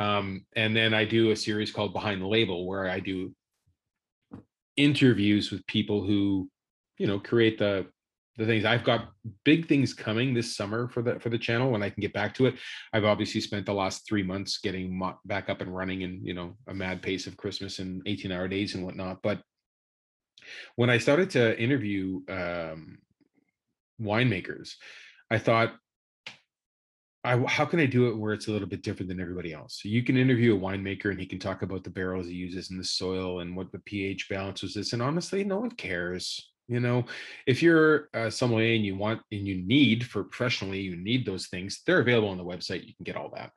Um, 0.00 0.44
and 0.56 0.74
then 0.74 0.94
I 0.94 1.04
do 1.04 1.30
a 1.30 1.36
series 1.36 1.70
called 1.70 1.92
Behind 1.92 2.20
the 2.20 2.26
Label, 2.26 2.66
where 2.66 2.90
I 2.90 2.98
do 2.98 3.32
interviews 4.76 5.52
with 5.52 5.64
people 5.66 6.04
who, 6.04 6.48
you 6.98 7.06
know, 7.06 7.20
create 7.20 7.58
the 7.58 7.86
the 8.40 8.46
things. 8.46 8.64
I've 8.64 8.84
got 8.84 9.10
big 9.44 9.68
things 9.68 9.94
coming 9.94 10.34
this 10.34 10.56
summer 10.56 10.88
for 10.88 11.02
the 11.02 11.20
for 11.20 11.28
the 11.28 11.38
channel 11.38 11.70
when 11.70 11.82
I 11.82 11.90
can 11.90 12.00
get 12.00 12.12
back 12.12 12.34
to 12.34 12.46
it. 12.46 12.54
I've 12.92 13.04
obviously 13.04 13.40
spent 13.40 13.66
the 13.66 13.74
last 13.74 14.06
three 14.08 14.22
months 14.22 14.58
getting 14.58 15.00
back 15.26 15.48
up 15.48 15.60
and 15.60 15.74
running 15.74 16.02
and 16.02 16.26
you 16.26 16.34
know 16.34 16.56
a 16.66 16.74
mad 16.74 17.02
pace 17.02 17.26
of 17.26 17.36
Christmas 17.36 17.78
and 17.78 18.02
18 18.06 18.32
hour 18.32 18.48
days 18.48 18.74
and 18.74 18.84
whatnot. 18.84 19.18
But 19.22 19.42
when 20.76 20.90
I 20.90 20.98
started 20.98 21.30
to 21.30 21.58
interview 21.60 22.20
um, 22.28 22.98
winemakers, 24.00 24.74
I 25.30 25.38
thought, 25.38 25.74
I, 27.22 27.36
how 27.46 27.66
can 27.66 27.80
I 27.80 27.86
do 27.86 28.08
it 28.08 28.16
where 28.16 28.32
it's 28.32 28.48
a 28.48 28.50
little 28.50 28.68
bit 28.68 28.82
different 28.82 29.08
than 29.10 29.20
everybody 29.20 29.52
else? 29.52 29.80
So 29.82 29.90
you 29.90 30.02
can 30.02 30.16
interview 30.16 30.56
a 30.56 30.58
winemaker 30.58 31.10
and 31.10 31.20
he 31.20 31.26
can 31.26 31.38
talk 31.38 31.60
about 31.62 31.84
the 31.84 31.90
barrels 31.90 32.26
he 32.26 32.32
uses 32.32 32.70
and 32.70 32.80
the 32.80 32.84
soil 32.84 33.40
and 33.40 33.54
what 33.54 33.70
the 33.70 33.80
pH 33.80 34.28
balance 34.30 34.62
was 34.62 34.74
this. 34.74 34.94
And 34.94 35.02
honestly, 35.02 35.44
no 35.44 35.58
one 35.58 35.70
cares. 35.70 36.49
You 36.70 36.78
know, 36.78 37.04
if 37.48 37.64
you're 37.64 38.08
a 38.14 38.30
sommelier 38.30 38.76
and 38.76 38.86
you 38.86 38.96
want 38.96 39.22
and 39.32 39.44
you 39.44 39.56
need 39.56 40.06
for 40.06 40.22
professionally, 40.22 40.80
you 40.80 40.94
need 40.94 41.26
those 41.26 41.48
things, 41.48 41.82
they're 41.84 42.00
available 42.00 42.28
on 42.28 42.38
the 42.38 42.44
website. 42.44 42.86
You 42.86 42.94
can 42.94 43.02
get 43.02 43.16
all 43.16 43.32
that. 43.34 43.50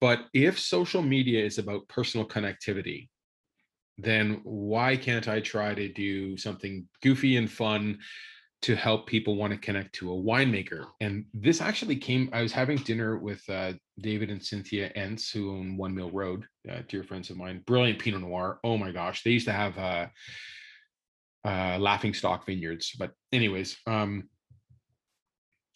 But 0.00 0.26
if 0.34 0.58
social 0.58 1.00
media 1.00 1.44
is 1.44 1.58
about 1.58 1.86
personal 1.86 2.26
connectivity, 2.26 3.08
then 3.98 4.40
why 4.42 4.96
can't 4.96 5.28
I 5.28 5.40
try 5.40 5.74
to 5.74 5.92
do 5.92 6.36
something 6.36 6.88
goofy 7.04 7.36
and 7.36 7.48
fun 7.48 8.00
to 8.62 8.74
help 8.74 9.06
people 9.06 9.36
want 9.36 9.52
to 9.52 9.58
connect 9.58 9.94
to 9.96 10.12
a 10.12 10.16
winemaker? 10.16 10.86
And 11.00 11.26
this 11.32 11.60
actually 11.60 11.96
came, 11.96 12.28
I 12.32 12.42
was 12.42 12.52
having 12.52 12.78
dinner 12.78 13.16
with 13.16 13.48
uh, 13.48 13.74
David 14.00 14.28
and 14.28 14.44
Cynthia 14.44 14.88
Enns, 14.96 15.30
who 15.30 15.52
own 15.52 15.76
One 15.76 15.94
Mill 15.94 16.10
Road, 16.10 16.44
uh, 16.68 16.80
dear 16.88 17.04
friends 17.04 17.30
of 17.30 17.36
mine, 17.36 17.62
brilliant 17.64 18.00
Pinot 18.00 18.22
Noir. 18.22 18.58
Oh 18.64 18.76
my 18.76 18.90
gosh, 18.90 19.22
they 19.22 19.30
used 19.30 19.46
to 19.46 19.52
have 19.52 19.78
uh, 21.46 21.78
Laughing 21.78 22.12
Stock 22.12 22.44
Vineyards. 22.44 22.92
But, 22.98 23.12
anyways, 23.32 23.76
um, 23.86 24.28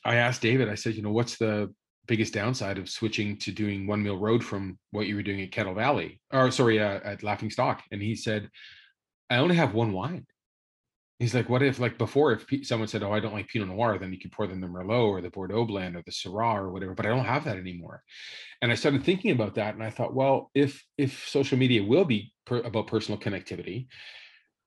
I 0.04 0.16
asked 0.16 0.42
David, 0.42 0.68
I 0.68 0.74
said, 0.74 0.94
you 0.94 1.02
know, 1.02 1.12
what's 1.12 1.36
the 1.38 1.72
biggest 2.06 2.34
downside 2.34 2.78
of 2.78 2.88
switching 2.88 3.36
to 3.38 3.52
doing 3.52 3.86
One 3.86 4.02
Mill 4.02 4.18
Road 4.18 4.42
from 4.42 4.78
what 4.90 5.06
you 5.06 5.14
were 5.14 5.22
doing 5.22 5.42
at 5.42 5.52
Kettle 5.52 5.74
Valley, 5.74 6.20
or 6.32 6.50
sorry, 6.50 6.80
uh, 6.80 7.00
at 7.04 7.22
Laughing 7.22 7.50
Stock? 7.50 7.82
And 7.92 8.02
he 8.02 8.16
said, 8.16 8.50
I 9.30 9.36
only 9.36 9.56
have 9.56 9.74
one 9.74 9.92
wine. 9.92 10.26
He's 11.20 11.34
like, 11.34 11.50
what 11.50 11.62
if, 11.62 11.78
like 11.78 11.98
before, 11.98 12.32
if 12.32 12.66
someone 12.66 12.88
said, 12.88 13.02
oh, 13.02 13.12
I 13.12 13.20
don't 13.20 13.34
like 13.34 13.46
Pinot 13.48 13.68
Noir, 13.68 13.98
then 13.98 14.10
you 14.10 14.18
could 14.18 14.32
pour 14.32 14.46
them 14.46 14.62
the 14.62 14.66
Merlot 14.66 15.06
or 15.06 15.20
the 15.20 15.28
Bordeaux 15.28 15.66
blend 15.66 15.94
or 15.94 16.02
the 16.04 16.10
Syrah 16.10 16.54
or 16.54 16.72
whatever, 16.72 16.94
but 16.94 17.04
I 17.04 17.10
don't 17.10 17.26
have 17.26 17.44
that 17.44 17.58
anymore. 17.58 18.02
And 18.62 18.72
I 18.72 18.74
started 18.74 19.04
thinking 19.04 19.30
about 19.30 19.56
that, 19.56 19.74
and 19.74 19.84
I 19.84 19.90
thought, 19.90 20.14
well, 20.14 20.50
if 20.54 20.82
if 20.96 21.28
social 21.28 21.58
media 21.58 21.84
will 21.84 22.06
be 22.06 22.32
per- 22.46 22.62
about 22.62 22.86
personal 22.86 23.20
connectivity, 23.20 23.88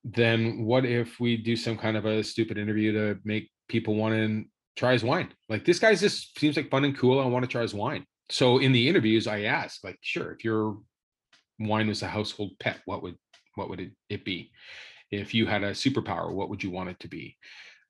then 0.03 0.65
what 0.65 0.85
if 0.85 1.19
we 1.19 1.37
do 1.37 1.55
some 1.55 1.77
kind 1.77 1.97
of 1.97 2.05
a 2.05 2.23
stupid 2.23 2.57
interview 2.57 2.91
to 2.91 3.19
make 3.23 3.49
people 3.67 3.95
want 3.95 4.13
to 4.13 4.43
try 4.75 4.93
his 4.93 5.03
wine? 5.03 5.29
Like 5.49 5.65
this 5.65 5.79
guy's 5.79 6.01
just 6.01 6.37
seems 6.37 6.57
like 6.57 6.69
fun 6.69 6.85
and 6.85 6.97
cool. 6.97 7.19
I 7.19 7.25
want 7.25 7.43
to 7.43 7.49
try 7.49 7.61
his 7.61 7.73
wine. 7.73 8.05
So 8.29 8.59
in 8.59 8.71
the 8.71 8.87
interviews, 8.87 9.27
I 9.27 9.43
ask, 9.43 9.83
like, 9.83 9.99
sure, 10.01 10.31
if 10.31 10.43
your 10.43 10.77
wine 11.59 11.87
was 11.87 12.01
a 12.01 12.07
household 12.07 12.51
pet, 12.59 12.79
what 12.85 13.03
would 13.03 13.15
what 13.55 13.69
would 13.69 13.79
it, 13.79 13.91
it 14.09 14.25
be? 14.25 14.51
If 15.11 15.33
you 15.33 15.45
had 15.45 15.63
a 15.63 15.71
superpower, 15.71 16.33
what 16.33 16.49
would 16.49 16.63
you 16.63 16.71
want 16.71 16.89
it 16.89 16.99
to 17.01 17.07
be? 17.07 17.37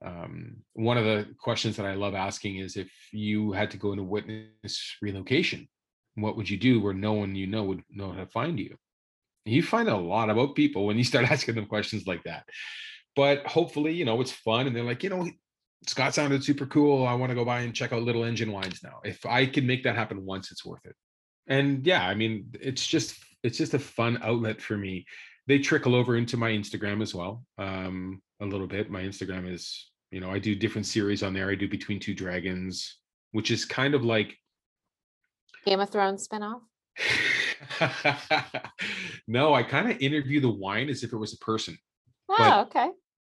Um, 0.06 0.58
one 0.74 0.98
of 0.98 1.06
the 1.06 1.28
questions 1.40 1.78
that 1.78 1.86
I 1.86 1.94
love 1.94 2.14
asking 2.14 2.58
is 2.58 2.76
if 2.76 2.92
you 3.14 3.54
had 3.54 3.72
to 3.72 3.78
go 3.78 3.94
into 3.94 4.04
witness 4.04 4.98
relocation, 5.02 5.70
what 6.16 6.36
would 6.36 6.50
you 6.50 6.58
do 6.58 6.82
where 6.82 6.94
no 6.94 7.14
one 7.14 7.36
you 7.36 7.48
know 7.48 7.64
would 7.64 7.84
know 7.90 8.12
how 8.12 8.20
to 8.20 8.28
find 8.28 8.60
you? 8.60 8.76
You 9.46 9.64
find 9.64 9.90
a 9.90 9.98
lot 9.98 10.30
about 10.30 10.56
people 10.56 10.86
when 10.86 10.98
you 10.98 11.04
start 11.04 11.26
asking 11.32 11.56
them 11.56 11.66
questions 11.66 12.08
like 12.08 12.24
that. 12.24 12.46
But 13.16 13.46
hopefully, 13.46 13.94
you 13.94 14.06
know, 14.06 14.20
it's 14.22 14.32
fun 14.32 14.68
and 14.68 14.76
they're 14.76 14.84
like, 14.84 15.04
you 15.04 15.10
know, 15.10 15.30
Scott 15.88 16.16
sounded 16.16 16.44
super 16.44 16.66
cool. 16.66 17.06
I 17.06 17.14
want 17.14 17.30
to 17.30 17.36
go 17.36 17.46
by 17.46 17.62
and 17.62 17.76
check 17.76 17.92
out 17.92 18.04
Little 18.04 18.24
Engine 18.24 18.52
Wines 18.52 18.82
now. 18.84 19.00
If 19.04 19.26
I 19.26 19.46
can 19.46 19.68
make 19.68 19.84
that 19.84 19.96
happen 19.96 20.26
once, 20.26 20.52
it's 20.52 20.66
worth 20.66 20.86
it. 20.86 20.96
And 21.48 21.86
yeah, 21.86 22.08
I 22.08 22.16
mean, 22.16 22.54
it's 22.60 22.88
just 22.88 23.18
it's 23.44 23.58
just 23.58 23.74
a 23.74 23.80
fun 23.80 24.18
outlet 24.24 24.62
for 24.62 24.78
me. 24.78 25.06
They 25.46 25.60
trickle 25.60 25.94
over 25.94 26.16
into 26.16 26.38
my 26.38 26.52
Instagram 26.52 27.02
as 27.02 27.14
well, 27.14 27.44
um, 27.58 28.22
a 28.42 28.46
little 28.46 28.68
bit. 28.68 28.90
My 28.90 29.02
Instagram 29.02 29.52
is, 29.52 29.92
you 30.10 30.22
know, 30.22 30.32
I 30.32 30.40
do 30.40 30.56
different 30.56 30.88
series 30.88 31.22
on 31.22 31.34
there. 31.34 31.50
I 31.50 31.56
do 31.56 31.68
Between 31.68 32.00
Two 32.00 32.14
Dragons, 32.14 33.00
which 33.32 33.52
is 33.52 33.66
kind 33.66 33.94
of 33.94 34.06
like 34.06 34.38
Game 35.66 35.82
of 35.82 35.90
Thrones 35.90 36.28
spinoff. 36.28 36.62
no, 39.28 39.54
I 39.54 39.64
kind 39.64 39.92
of 39.92 40.00
interview 40.02 40.40
the 40.42 40.50
wine 40.50 40.90
as 40.90 41.04
if 41.04 41.14
it 41.14 41.18
was 41.18 41.34
a 41.34 41.38
person. 41.38 41.78
Oh, 42.30 42.36
But- 42.38 42.68
okay. 42.68 42.90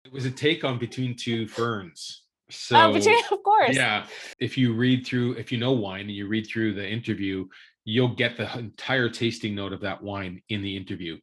It 0.06 0.12
was 0.12 0.26
a 0.26 0.32
take 0.32 0.66
on 0.66 0.80
Between 0.80 1.16
Two 1.16 1.48
Ferns. 1.48 2.24
Oh, 2.50 2.52
so 2.52 2.76
oh, 2.78 2.96
you- 2.98 3.22
of 3.32 3.44
course. 3.44 3.76
yeah, 3.76 4.06
if 4.40 4.58
you 4.58 4.74
read 4.74 5.06
through, 5.08 5.34
if 5.34 5.52
you 5.52 5.58
know 5.58 5.72
wine 5.72 6.02
and 6.02 6.12
you 6.12 6.28
read 6.28 6.46
through 6.46 6.74
the 6.74 6.86
interview, 6.88 7.48
you'll 7.86 8.14
get 8.16 8.36
the 8.36 8.52
entire 8.58 9.10
tasting 9.10 9.56
note 9.56 9.72
of 9.74 9.82
that 9.82 10.02
wine 10.04 10.42
in 10.50 10.62
the 10.62 10.76
interview, 10.76 11.18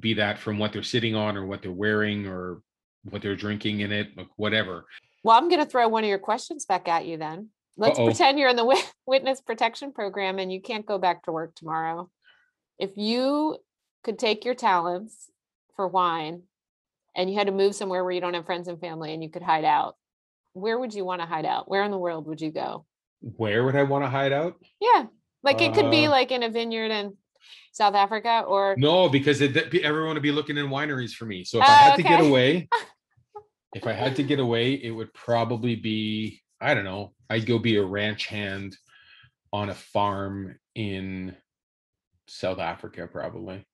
be 0.00 0.14
that 0.14 0.38
from 0.38 0.58
what 0.58 0.72
they're 0.72 0.82
sitting 0.82 1.14
on 1.14 1.36
or 1.36 1.44
what 1.44 1.60
they're 1.62 1.70
wearing 1.72 2.26
or 2.26 2.62
what 3.04 3.20
they're 3.20 3.36
drinking 3.36 3.80
in 3.80 3.92
it, 3.92 4.08
whatever. 4.36 4.86
Well, 5.22 5.36
I'm 5.36 5.48
going 5.50 5.62
to 5.62 5.68
throw 5.70 5.86
one 5.88 6.04
of 6.04 6.08
your 6.08 6.18
questions 6.18 6.64
back 6.64 6.88
at 6.88 7.04
you 7.06 7.16
then. 7.18 7.50
Let's 7.76 7.98
Uh-oh. 7.98 8.06
pretend 8.06 8.38
you're 8.38 8.48
in 8.50 8.56
the 8.56 8.82
witness 9.06 9.40
protection 9.42 9.92
program 9.92 10.38
and 10.38 10.50
you 10.52 10.60
can't 10.62 10.86
go 10.86 10.98
back 10.98 11.24
to 11.24 11.32
work 11.32 11.54
tomorrow. 11.54 12.10
If 12.82 12.96
you 12.96 13.58
could 14.02 14.18
take 14.18 14.44
your 14.44 14.56
talents 14.56 15.30
for 15.76 15.86
wine 15.86 16.42
and 17.14 17.30
you 17.30 17.38
had 17.38 17.46
to 17.46 17.52
move 17.52 17.76
somewhere 17.76 18.02
where 18.02 18.12
you 18.12 18.20
don't 18.20 18.34
have 18.34 18.44
friends 18.44 18.66
and 18.66 18.80
family 18.80 19.14
and 19.14 19.22
you 19.22 19.30
could 19.30 19.42
hide 19.42 19.64
out, 19.64 19.94
where 20.52 20.76
would 20.76 20.92
you 20.92 21.04
want 21.04 21.20
to 21.20 21.26
hide 21.26 21.46
out? 21.46 21.70
Where 21.70 21.84
in 21.84 21.92
the 21.92 21.98
world 21.98 22.26
would 22.26 22.40
you 22.40 22.50
go? 22.50 22.84
Where 23.20 23.62
would 23.62 23.76
I 23.76 23.84
want 23.84 24.02
to 24.02 24.10
hide 24.10 24.32
out? 24.32 24.56
Yeah. 24.80 25.04
Like 25.44 25.60
it 25.60 25.74
could 25.74 25.84
uh, 25.84 25.90
be 25.90 26.08
like 26.08 26.32
in 26.32 26.42
a 26.42 26.48
vineyard 26.48 26.90
in 26.90 27.16
South 27.70 27.94
Africa 27.94 28.42
or 28.48 28.74
No, 28.76 29.08
because 29.08 29.40
it, 29.42 29.56
everyone 29.76 30.14
would 30.14 30.22
be 30.24 30.32
looking 30.32 30.56
in 30.56 30.66
wineries 30.66 31.12
for 31.12 31.24
me. 31.24 31.44
So 31.44 31.58
if 31.58 31.64
I 31.64 31.72
had 31.74 31.92
okay. 31.92 32.02
to 32.02 32.08
get 32.08 32.20
away, 32.20 32.68
if 33.74 33.86
I 33.86 33.92
had 33.92 34.16
to 34.16 34.24
get 34.24 34.40
away, 34.40 34.72
it 34.72 34.90
would 34.90 35.14
probably 35.14 35.76
be 35.76 36.42
I 36.60 36.74
don't 36.74 36.84
know. 36.84 37.12
I'd 37.30 37.46
go 37.46 37.60
be 37.60 37.76
a 37.76 37.84
ranch 37.84 38.26
hand 38.26 38.76
on 39.52 39.68
a 39.68 39.74
farm 39.74 40.58
in 40.74 41.36
South 42.26 42.58
Africa, 42.58 43.08
probably. 43.10 43.64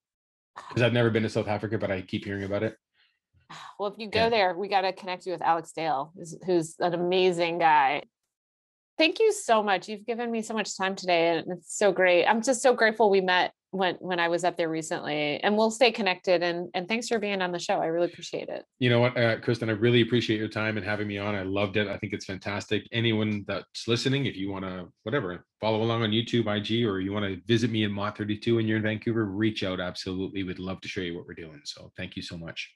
Because 0.55 0.81
I've 0.81 0.91
oh. 0.91 0.95
never 0.95 1.09
been 1.09 1.23
to 1.23 1.29
South 1.29 1.47
Africa, 1.47 1.77
but 1.77 1.91
I 1.91 2.01
keep 2.01 2.25
hearing 2.25 2.43
about 2.43 2.63
it. 2.63 2.75
Well, 3.79 3.89
if 3.89 3.97
you 3.97 4.09
go 4.09 4.23
yeah. 4.23 4.29
there, 4.29 4.57
we 4.57 4.67
got 4.67 4.81
to 4.81 4.91
connect 4.91 5.25
you 5.25 5.31
with 5.31 5.41
Alex 5.41 5.71
Dale, 5.71 6.11
who's, 6.15 6.37
who's 6.45 6.75
an 6.79 6.93
amazing 6.93 7.59
guy. 7.59 8.03
Thank 8.97 9.19
you 9.19 9.31
so 9.31 9.63
much. 9.63 9.87
You've 9.87 10.05
given 10.05 10.29
me 10.29 10.41
so 10.41 10.53
much 10.53 10.77
time 10.77 10.95
today, 10.95 11.37
and 11.37 11.53
it's 11.53 11.77
so 11.77 11.93
great. 11.93 12.25
I'm 12.25 12.41
just 12.41 12.61
so 12.61 12.73
grateful 12.73 13.09
we 13.09 13.21
met 13.21 13.53
when 13.71 13.95
when 13.95 14.19
I 14.19 14.27
was 14.27 14.43
up 14.43 14.57
there 14.57 14.69
recently, 14.69 15.39
and 15.39 15.55
we'll 15.57 15.71
stay 15.71 15.91
connected. 15.91 16.41
And 16.43 16.69
and 16.73 16.87
thanks 16.87 17.07
for 17.07 17.19
being 17.19 17.41
on 17.41 17.51
the 17.51 17.59
show. 17.59 17.75
I 17.75 17.87
really 17.87 18.07
appreciate 18.07 18.49
it. 18.49 18.65
You 18.79 18.89
know 18.89 18.99
what, 18.99 19.17
uh, 19.17 19.39
Kristen, 19.39 19.69
I 19.69 19.73
really 19.73 20.01
appreciate 20.01 20.39
your 20.39 20.47
time 20.47 20.77
and 20.77 20.85
having 20.85 21.07
me 21.07 21.17
on. 21.17 21.35
I 21.35 21.43
loved 21.43 21.77
it. 21.77 21.87
I 21.87 21.97
think 21.97 22.13
it's 22.13 22.25
fantastic. 22.25 22.87
Anyone 22.91 23.45
that's 23.47 23.87
listening, 23.87 24.25
if 24.25 24.35
you 24.35 24.51
want 24.51 24.65
to, 24.65 24.87
whatever, 25.03 25.45
follow 25.61 25.81
along 25.81 26.03
on 26.03 26.11
YouTube, 26.11 26.47
IG, 26.47 26.85
or 26.85 26.99
you 26.99 27.13
want 27.13 27.25
to 27.25 27.41
visit 27.45 27.69
me 27.69 27.83
in 27.83 27.91
Mott 27.91 28.17
32 28.17 28.59
and 28.59 28.67
you're 28.67 28.77
in 28.77 28.83
Vancouver, 28.83 29.25
reach 29.25 29.63
out. 29.63 29.79
Absolutely, 29.79 30.43
would 30.43 30.59
love 30.59 30.81
to 30.81 30.87
show 30.87 31.01
you 31.01 31.15
what 31.15 31.27
we're 31.27 31.33
doing. 31.33 31.61
So 31.63 31.91
thank 31.97 32.15
you 32.15 32.21
so 32.21 32.37
much. 32.37 32.71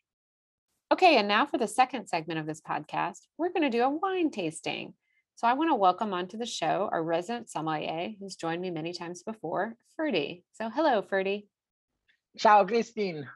Okay, 0.91 1.17
and 1.17 1.27
now 1.27 1.45
for 1.45 1.57
the 1.57 1.67
second 1.67 2.07
segment 2.07 2.39
of 2.39 2.45
this 2.45 2.61
podcast, 2.61 3.21
we're 3.39 3.49
going 3.49 3.63
to 3.63 3.69
do 3.69 3.83
a 3.83 3.89
wine 3.89 4.29
tasting. 4.29 4.93
So 5.43 5.49
I 5.49 5.55
want 5.55 5.71
to 5.71 5.75
welcome 5.75 6.13
onto 6.13 6.37
the 6.37 6.45
show 6.45 6.87
our 6.89 7.03
resident 7.03 7.49
sommelier 7.49 8.13
who's 8.17 8.37
joined 8.37 8.61
me 8.61 8.71
many 8.71 8.93
times 8.93 9.23
before, 9.23 9.75
Ferdy. 9.97 10.45
So 10.53 10.69
hello, 10.69 11.01
Ferdy. 11.01 11.49
Ciao, 12.37 12.63
Christine. 12.63 13.27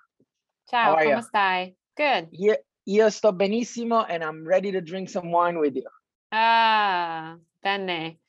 Ciao, 0.70 0.96
come 0.96 1.06
you? 1.06 1.16
stai? 1.18 1.76
Good. 1.98 2.30
Io, 2.32 2.56
io 2.86 3.10
sto 3.10 3.34
benissimo 3.34 4.06
and 4.08 4.24
I'm 4.24 4.48
ready 4.48 4.72
to 4.72 4.80
drink 4.80 5.10
some 5.10 5.32
wine 5.32 5.60
with 5.60 5.76
you. 5.76 5.84
Ah, 6.32 7.36
bene. 7.62 8.20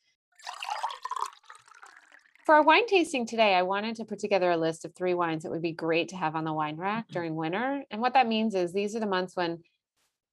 For 2.47 2.57
our 2.57 2.65
wine 2.65 2.89
tasting 2.89 3.27
today, 3.27 3.55
I 3.55 3.63
wanted 3.63 3.95
to 3.99 4.05
put 4.05 4.19
together 4.19 4.51
a 4.51 4.57
list 4.57 4.87
of 4.87 4.97
three 4.97 5.15
wines 5.15 5.45
that 5.45 5.53
would 5.53 5.63
be 5.63 5.71
great 5.71 6.09
to 6.09 6.17
have 6.17 6.35
on 6.35 6.43
the 6.43 6.53
wine 6.53 6.79
rack 6.79 7.05
mm-hmm. 7.05 7.13
during 7.13 7.37
winter. 7.37 7.85
And 7.93 8.01
what 8.01 8.15
that 8.15 8.27
means 8.27 8.57
is 8.57 8.73
these 8.73 8.97
are 8.97 9.01
the 9.01 9.07
months 9.07 9.37
when 9.37 9.63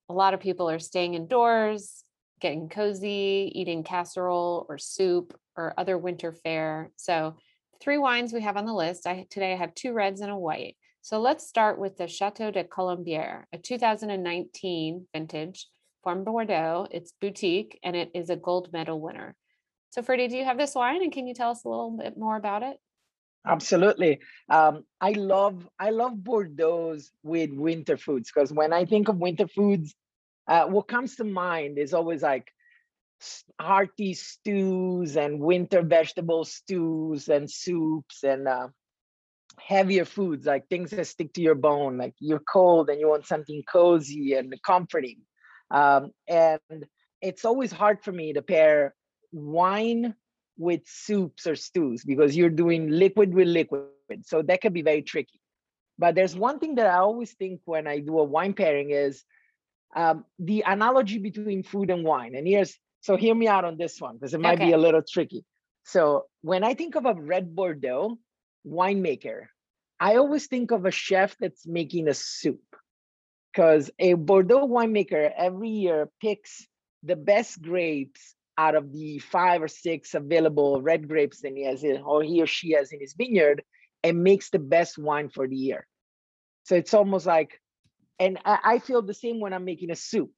a 0.09 0.13
lot 0.13 0.33
of 0.33 0.39
people 0.39 0.67
are 0.67 0.79
staying 0.79 1.13
indoors, 1.13 2.04
getting 2.39 2.69
cozy, 2.69 3.51
eating 3.53 3.83
casserole 3.83 4.65
or 4.69 4.77
soup 4.77 5.37
or 5.55 5.73
other 5.77 5.97
winter 5.97 6.31
fare. 6.31 6.91
So, 6.95 7.37
three 7.81 7.97
wines 7.97 8.33
we 8.33 8.41
have 8.41 8.57
on 8.57 8.65
the 8.65 8.73
list. 8.73 9.07
I 9.07 9.25
today 9.29 9.53
I 9.53 9.57
have 9.57 9.75
two 9.75 9.93
reds 9.93 10.21
and 10.21 10.31
a 10.31 10.37
white. 10.37 10.75
So 11.05 11.19
let's 11.19 11.47
start 11.47 11.77
with 11.77 11.97
the 11.97 12.07
Chateau 12.07 12.49
de 12.49 12.63
Colombière, 12.63 13.43
a 13.53 13.59
2019 13.59 15.05
vintage 15.13 15.67
from 16.01 16.23
Bordeaux. 16.23 16.87
It's 16.89 17.13
boutique 17.21 17.77
and 17.83 17.95
it 17.95 18.09
is 18.15 18.31
a 18.31 18.35
gold 18.35 18.73
medal 18.73 18.99
winner. 18.99 19.35
So, 19.91 20.01
Ferdy, 20.01 20.27
do 20.27 20.35
you 20.35 20.45
have 20.45 20.57
this 20.57 20.73
wine, 20.73 21.03
and 21.03 21.11
can 21.11 21.27
you 21.27 21.35
tell 21.35 21.51
us 21.51 21.63
a 21.63 21.69
little 21.69 21.91
bit 21.95 22.17
more 22.17 22.35
about 22.35 22.63
it? 22.63 22.77
Absolutely. 23.45 24.19
Um, 24.49 24.83
I 24.99 25.11
love 25.11 25.69
I 25.79 25.91
love 25.91 26.23
Bordeaux 26.23 26.97
with 27.21 27.51
winter 27.53 27.97
foods 27.97 28.31
because 28.33 28.51
when 28.51 28.73
I 28.73 28.85
think 28.85 29.07
of 29.07 29.17
winter 29.17 29.47
foods, 29.47 29.93
uh, 30.47 30.65
what 30.65 30.87
comes 30.87 31.15
to 31.15 31.23
mind 31.23 31.77
is 31.77 31.93
always 31.93 32.21
like 32.21 32.51
hearty 33.59 34.13
stews 34.13 35.15
and 35.17 35.39
winter 35.39 35.81
vegetable 35.81 36.43
stews 36.43 37.27
and 37.29 37.49
soups 37.49 38.23
and 38.23 38.47
uh, 38.47 38.67
heavier 39.59 40.05
foods 40.05 40.45
like 40.45 40.67
things 40.67 40.91
that 40.91 41.07
stick 41.07 41.33
to 41.33 41.41
your 41.41 41.55
bone 41.55 41.97
like 41.97 42.13
you're 42.19 42.43
cold 42.51 42.89
and 42.89 42.99
you 42.99 43.07
want 43.07 43.25
something 43.25 43.63
cozy 43.71 44.33
and 44.33 44.53
comforting. 44.63 45.19
Um, 45.71 46.11
and 46.27 46.59
it's 47.21 47.45
always 47.45 47.71
hard 47.71 48.03
for 48.03 48.11
me 48.11 48.33
to 48.33 48.41
pair 48.41 48.93
wine 49.31 50.13
with 50.57 50.81
soups 50.85 51.47
or 51.47 51.55
stews 51.55 52.03
because 52.03 52.35
you're 52.35 52.49
doing 52.49 52.89
liquid 52.89 53.33
with 53.33 53.47
liquid 53.47 53.89
so 54.23 54.41
that 54.43 54.61
can 54.61 54.73
be 54.73 54.81
very 54.81 55.01
tricky. 55.01 55.39
But 55.97 56.15
there's 56.15 56.35
one 56.35 56.59
thing 56.59 56.75
that 56.75 56.87
i 56.87 56.97
always 56.97 57.31
think 57.33 57.61
when 57.65 57.87
i 57.87 57.99
do 57.99 58.19
a 58.19 58.23
wine 58.23 58.53
pairing 58.53 58.91
is 58.91 59.23
um, 59.95 60.25
the 60.39 60.63
analogy 60.65 61.17
between 61.17 61.63
food 61.63 61.89
and 61.89 62.03
wine. 62.03 62.35
And 62.35 62.47
here's 62.47 62.77
so 63.01 63.15
hear 63.15 63.35
me 63.35 63.47
out 63.47 63.65
on 63.65 63.77
this 63.77 64.01
one 64.01 64.15
because 64.15 64.33
it 64.33 64.41
might 64.41 64.55
okay. 64.55 64.67
be 64.67 64.71
a 64.73 64.77
little 64.77 65.03
tricky. 65.07 65.45
So 65.83 66.25
when 66.41 66.63
I 66.63 66.73
think 66.73 66.95
of 66.95 67.05
a 67.05 67.13
red 67.13 67.55
Bordeaux 67.55 68.17
winemaker, 68.67 69.45
I 69.99 70.15
always 70.15 70.47
think 70.47 70.71
of 70.71 70.85
a 70.85 70.91
chef 70.91 71.35
that's 71.39 71.67
making 71.67 72.07
a 72.07 72.13
soup 72.13 72.63
because 73.53 73.91
a 73.99 74.15
Bordeaux 74.15 74.67
winemaker 74.67 75.31
every 75.37 75.69
year 75.69 76.09
picks 76.21 76.67
the 77.03 77.15
best 77.15 77.61
grapes 77.61 78.35
out 78.57 78.75
of 78.75 78.91
the 78.91 79.19
five 79.19 79.61
or 79.61 79.67
six 79.67 80.13
available 80.13 80.81
red 80.81 81.07
grapes 81.07 81.41
that 81.41 81.53
he 81.55 81.65
has 81.65 81.83
in, 81.83 82.01
or 82.01 82.23
he 82.23 82.41
or 82.41 82.47
she 82.47 82.71
has 82.71 82.91
in 82.91 82.99
his 82.99 83.13
vineyard 83.13 83.63
and 84.03 84.23
makes 84.23 84.49
the 84.49 84.59
best 84.59 84.97
wine 84.97 85.29
for 85.29 85.47
the 85.47 85.55
year. 85.55 85.87
So 86.63 86.75
it's 86.75 86.93
almost 86.93 87.25
like 87.25 87.61
and 88.19 88.39
I, 88.45 88.59
I 88.63 88.79
feel 88.79 89.01
the 89.01 89.13
same 89.13 89.39
when 89.39 89.53
I'm 89.53 89.65
making 89.65 89.91
a 89.91 89.95
soup. 89.95 90.31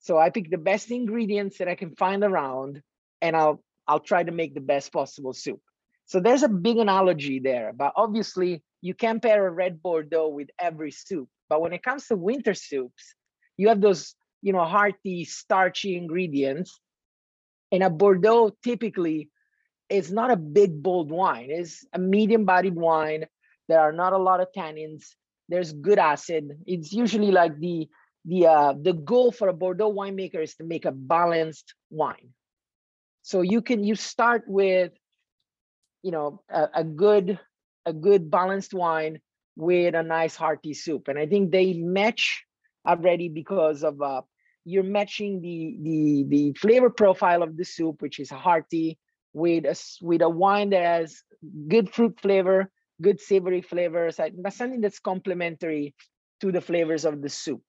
So 0.00 0.18
I 0.18 0.30
pick 0.30 0.50
the 0.50 0.58
best 0.58 0.90
ingredients 0.90 1.58
that 1.58 1.68
I 1.68 1.74
can 1.74 1.94
find 1.96 2.24
around, 2.24 2.82
and 3.20 3.36
I'll 3.36 3.62
I'll 3.86 4.00
try 4.00 4.22
to 4.22 4.32
make 4.32 4.54
the 4.54 4.60
best 4.60 4.92
possible 4.92 5.32
soup. 5.32 5.60
So 6.06 6.20
there's 6.20 6.42
a 6.42 6.48
big 6.48 6.78
analogy 6.78 7.38
there, 7.38 7.72
but 7.74 7.92
obviously 7.96 8.62
you 8.80 8.94
can 8.94 9.20
pair 9.20 9.46
a 9.46 9.50
red 9.50 9.82
Bordeaux 9.82 10.28
with 10.28 10.48
every 10.58 10.90
soup. 10.90 11.28
But 11.48 11.60
when 11.60 11.72
it 11.72 11.82
comes 11.82 12.06
to 12.06 12.16
winter 12.16 12.54
soups, 12.54 13.14
you 13.56 13.68
have 13.68 13.80
those, 13.80 14.14
you 14.42 14.52
know, 14.52 14.64
hearty, 14.64 15.24
starchy 15.24 15.96
ingredients. 15.96 16.80
And 17.72 17.82
a 17.82 17.90
Bordeaux 17.90 18.56
typically 18.64 19.30
is 19.88 20.10
not 20.10 20.30
a 20.30 20.36
big, 20.36 20.82
bold 20.82 21.10
wine. 21.10 21.48
It's 21.50 21.84
a 21.92 21.98
medium-bodied 21.98 22.74
wine. 22.74 23.26
There 23.68 23.80
are 23.80 23.92
not 23.92 24.12
a 24.12 24.18
lot 24.18 24.40
of 24.40 24.48
tannins 24.56 25.14
there's 25.50 25.72
good 25.72 25.98
acid. 25.98 26.62
It's 26.66 26.92
usually 26.92 27.32
like 27.32 27.58
the 27.58 27.88
the 28.24 28.46
uh, 28.46 28.74
the 28.80 28.92
goal 28.92 29.32
for 29.32 29.48
a 29.48 29.52
Bordeaux 29.52 29.92
winemaker 29.92 30.42
is 30.42 30.54
to 30.56 30.64
make 30.64 30.84
a 30.84 30.92
balanced 30.92 31.74
wine. 31.90 32.30
So 33.22 33.42
you 33.42 33.60
can 33.60 33.84
you 33.84 33.96
start 33.96 34.44
with, 34.46 34.92
you 36.02 36.12
know, 36.12 36.42
a, 36.48 36.68
a 36.76 36.84
good 36.84 37.38
a 37.84 37.92
good 37.92 38.30
balanced 38.30 38.72
wine 38.72 39.20
with 39.56 39.94
a 39.94 40.02
nice 40.02 40.36
hearty 40.36 40.72
soup, 40.72 41.08
and 41.08 41.18
I 41.18 41.26
think 41.26 41.50
they 41.50 41.74
match 41.74 42.44
already 42.86 43.28
because 43.28 43.82
of 43.82 44.00
uh, 44.00 44.22
you're 44.64 44.84
matching 44.84 45.40
the 45.42 45.76
the 45.82 46.24
the 46.28 46.52
flavor 46.54 46.90
profile 46.90 47.42
of 47.42 47.56
the 47.56 47.64
soup, 47.64 48.02
which 48.02 48.20
is 48.20 48.30
hearty, 48.30 48.98
with 49.32 49.64
a 49.64 49.76
with 50.00 50.22
a 50.22 50.28
wine 50.28 50.70
that 50.70 50.84
has 50.84 51.22
good 51.68 51.92
fruit 51.92 52.20
flavor 52.20 52.70
good 53.00 53.20
savory 53.20 53.62
flavors, 53.62 54.20
but 54.38 54.52
something 54.52 54.80
that's 54.80 55.00
complementary 55.00 55.94
to 56.40 56.52
the 56.52 56.60
flavors 56.60 57.04
of 57.04 57.22
the 57.22 57.28
soup. 57.28 57.62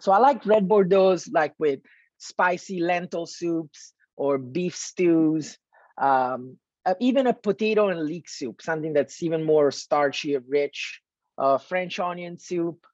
So 0.00 0.12
I 0.12 0.18
like 0.18 0.46
red 0.46 0.68
Bordeaux, 0.68 1.18
like 1.30 1.54
with 1.58 1.80
spicy 2.18 2.80
lentil 2.80 3.26
soups 3.26 3.92
or 4.16 4.38
beef 4.38 4.76
stews, 4.76 5.58
um, 6.00 6.56
uh, 6.86 6.94
even 7.00 7.26
a 7.26 7.34
potato 7.34 7.88
and 7.88 8.04
leek 8.04 8.28
soup, 8.28 8.62
something 8.62 8.92
that's 8.92 9.22
even 9.22 9.44
more 9.44 9.70
starchy, 9.70 10.36
rich. 10.36 11.00
Uh, 11.36 11.58
French 11.58 11.98
onion 11.98 12.38
soup 12.38 12.86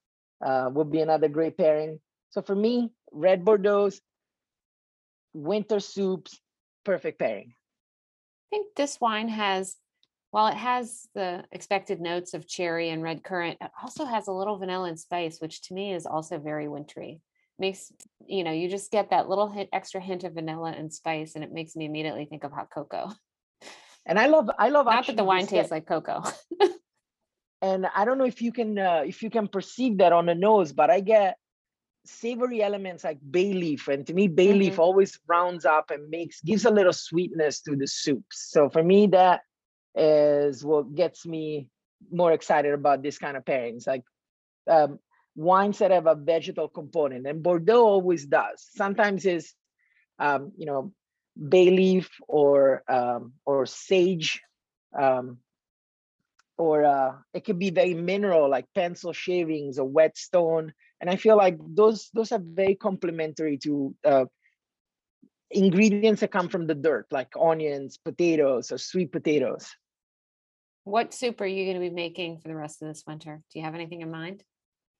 uh, 0.44 0.70
would 0.72 0.90
be 0.90 1.00
another 1.00 1.28
great 1.28 1.56
pairing. 1.56 2.00
So 2.30 2.42
for 2.42 2.54
me, 2.54 2.90
red 3.12 3.44
Bordeaux, 3.44 3.90
winter 5.32 5.80
soups, 5.80 6.40
perfect 6.84 7.18
pairing. 7.18 7.52
I 7.52 8.56
think 8.56 8.74
this 8.76 9.00
wine 9.00 9.28
has 9.28 9.76
while 10.36 10.48
it 10.48 10.54
has 10.58 11.08
the 11.14 11.42
expected 11.50 11.98
notes 11.98 12.34
of 12.34 12.46
cherry 12.46 12.90
and 12.90 13.02
red 13.02 13.24
currant, 13.24 13.56
it 13.58 13.70
also 13.82 14.04
has 14.04 14.28
a 14.28 14.32
little 14.32 14.58
vanilla 14.58 14.86
and 14.86 15.00
spice, 15.00 15.40
which 15.40 15.62
to 15.62 15.72
me 15.72 15.94
is 15.94 16.04
also 16.04 16.38
very 16.38 16.68
wintry. 16.68 17.22
Makes 17.58 17.90
you 18.26 18.44
know, 18.44 18.52
you 18.52 18.68
just 18.68 18.90
get 18.90 19.08
that 19.12 19.30
little 19.30 19.48
hint, 19.50 19.70
extra 19.72 19.98
hint 19.98 20.24
of 20.24 20.34
vanilla 20.34 20.74
and 20.76 20.92
spice, 20.92 21.36
and 21.36 21.42
it 21.42 21.54
makes 21.54 21.74
me 21.74 21.86
immediately 21.86 22.26
think 22.26 22.44
of 22.44 22.52
hot 22.52 22.68
cocoa. 22.70 23.12
And 24.04 24.18
I 24.18 24.26
love, 24.26 24.50
I 24.58 24.68
love. 24.68 24.84
Not 24.84 25.06
that 25.06 25.16
the 25.16 25.24
wine 25.24 25.46
tastes 25.46 25.72
like 25.72 25.86
cocoa. 25.86 26.22
and 27.62 27.86
I 27.86 28.04
don't 28.04 28.18
know 28.18 28.26
if 28.26 28.42
you 28.42 28.52
can, 28.52 28.78
uh, 28.78 29.04
if 29.06 29.22
you 29.22 29.30
can 29.30 29.48
perceive 29.48 29.96
that 29.98 30.12
on 30.12 30.26
the 30.26 30.34
nose, 30.34 30.70
but 30.70 30.90
I 30.90 31.00
get 31.00 31.38
savory 32.04 32.62
elements 32.62 33.04
like 33.04 33.20
bay 33.30 33.54
leaf. 33.54 33.88
And 33.88 34.06
to 34.06 34.12
me, 34.12 34.28
bay 34.28 34.52
leaf 34.52 34.74
Mm-hmm. 34.74 34.80
always 34.82 35.18
rounds 35.26 35.64
up 35.64 35.90
and 35.90 36.10
makes 36.10 36.42
gives 36.42 36.66
a 36.66 36.70
little 36.70 36.92
sweetness 36.92 37.62
to 37.62 37.74
the 37.74 37.86
soups. 37.86 38.50
So 38.50 38.68
for 38.68 38.82
me, 38.82 39.06
that 39.06 39.40
is 39.96 40.64
what 40.64 40.94
gets 40.94 41.24
me 41.26 41.68
more 42.12 42.32
excited 42.32 42.72
about 42.74 43.02
this 43.02 43.18
kind 43.18 43.36
of 43.36 43.44
pairings. 43.44 43.86
Like 43.86 44.04
um, 44.68 44.98
wines 45.34 45.78
that 45.78 45.90
have 45.90 46.06
a 46.06 46.14
vegetal 46.14 46.68
component, 46.68 47.26
and 47.26 47.42
Bordeaux 47.42 47.84
always 47.84 48.26
does. 48.26 48.68
Sometimes 48.74 49.24
is, 49.24 49.52
um, 50.18 50.52
you 50.56 50.66
know, 50.66 50.92
bay 51.36 51.70
leaf 51.70 52.10
or 52.28 52.82
um, 52.88 53.32
or 53.44 53.66
sage, 53.66 54.40
um, 54.98 55.38
or 56.58 56.84
uh, 56.84 57.12
it 57.34 57.44
could 57.44 57.58
be 57.58 57.70
very 57.70 57.94
mineral 57.94 58.50
like 58.50 58.66
pencil 58.74 59.12
shavings 59.12 59.78
or 59.78 59.88
whetstone. 59.88 60.72
And 61.00 61.10
I 61.10 61.16
feel 61.16 61.36
like 61.36 61.58
those 61.60 62.10
those 62.14 62.32
are 62.32 62.40
very 62.42 62.74
complementary 62.74 63.58
to 63.58 63.94
uh, 64.04 64.24
ingredients 65.50 66.20
that 66.20 66.32
come 66.32 66.48
from 66.48 66.66
the 66.66 66.74
dirt, 66.74 67.06
like 67.10 67.32
onions, 67.38 67.98
potatoes, 67.98 68.72
or 68.72 68.78
sweet 68.78 69.12
potatoes. 69.12 69.68
What 70.86 71.12
soup 71.12 71.40
are 71.40 71.46
you 71.46 71.64
going 71.64 71.74
to 71.74 71.80
be 71.80 71.90
making 71.90 72.38
for 72.38 72.46
the 72.46 72.54
rest 72.54 72.80
of 72.80 72.86
this 72.86 73.02
winter? 73.08 73.42
Do 73.52 73.58
you 73.58 73.64
have 73.64 73.74
anything 73.74 74.02
in 74.02 74.10
mind? 74.12 74.44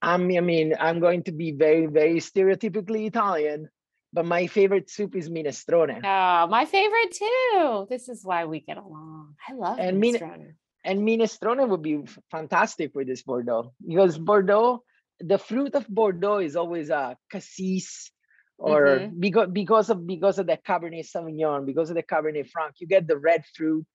I'm, 0.03 0.23
I 0.37 0.41
mean, 0.41 0.75
I'm 0.81 0.99
going 0.99 1.23
to 1.25 1.33
be 1.33 1.53
very, 1.53 1.87
very 1.87 2.17
stereotypically 2.17 3.07
Italian, 3.07 3.69
but 4.13 4.27
my 4.27 4.49
favorite 4.49 4.91
soup 4.91 5.15
is 5.15 5.31
minestrone. 5.31 6.01
Oh, 6.03 6.49
my 6.51 6.65
favorite 6.65 7.13
too. 7.13 7.87
This 7.89 8.09
is 8.09 8.25
why 8.25 8.47
we 8.47 8.59
get 8.61 8.79
along. 8.79 9.37
I 9.49 9.53
love 9.55 9.79
And 9.79 10.01
min- 10.01 10.17
minestrone. 10.17 10.55
And 10.85 11.01
minestrone 11.07 11.69
would 11.69 11.83
be 11.83 12.03
fantastic 12.33 12.93
with 12.93 13.07
this 13.07 13.23
Bordeaux 13.23 13.73
because 13.87 14.19
Bordeaux, 14.19 14.83
the 15.21 15.39
fruit 15.39 15.77
of 15.77 15.87
Bordeaux 15.89 16.39
is 16.39 16.57
always 16.57 16.91
a 16.91 17.17
cassis 17.31 18.11
or 18.59 18.87
Mhm. 18.87 19.21
because 19.21 19.49
because 19.53 19.89
of 19.91 20.05
because 20.05 20.39
of 20.41 20.47
the 20.49 20.57
Cabernet 20.57 21.07
Sauvignon, 21.07 21.65
because 21.65 21.91
of 21.91 21.97
the 21.97 22.03
Cabernet 22.03 22.49
Franc, 22.51 22.75
you 22.81 22.89
get 22.89 23.07
the 23.07 23.17
red 23.19 23.45
fruit, 23.55 23.87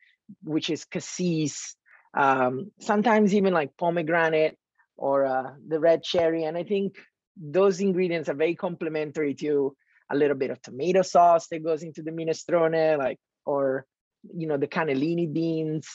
which 0.41 0.69
is 0.69 0.85
cassis. 0.85 1.75
Um, 2.13 2.71
sometimes 2.79 3.33
even 3.33 3.53
like 3.53 3.77
pomegranate 3.77 4.57
or 4.97 5.25
uh, 5.25 5.51
the 5.67 5.79
red 5.79 6.03
cherry, 6.03 6.43
and 6.43 6.57
I 6.57 6.63
think 6.63 6.97
those 7.37 7.79
ingredients 7.79 8.29
are 8.29 8.35
very 8.35 8.55
complementary 8.55 9.33
to 9.35 9.75
a 10.11 10.15
little 10.15 10.35
bit 10.35 10.51
of 10.51 10.61
tomato 10.61 11.01
sauce 11.01 11.47
that 11.47 11.63
goes 11.63 11.83
into 11.83 12.01
the 12.01 12.11
minestrone, 12.11 12.97
like 12.97 13.17
or 13.45 13.85
you 14.35 14.47
know 14.47 14.57
the 14.57 14.67
cannellini 14.67 15.31
beans. 15.31 15.87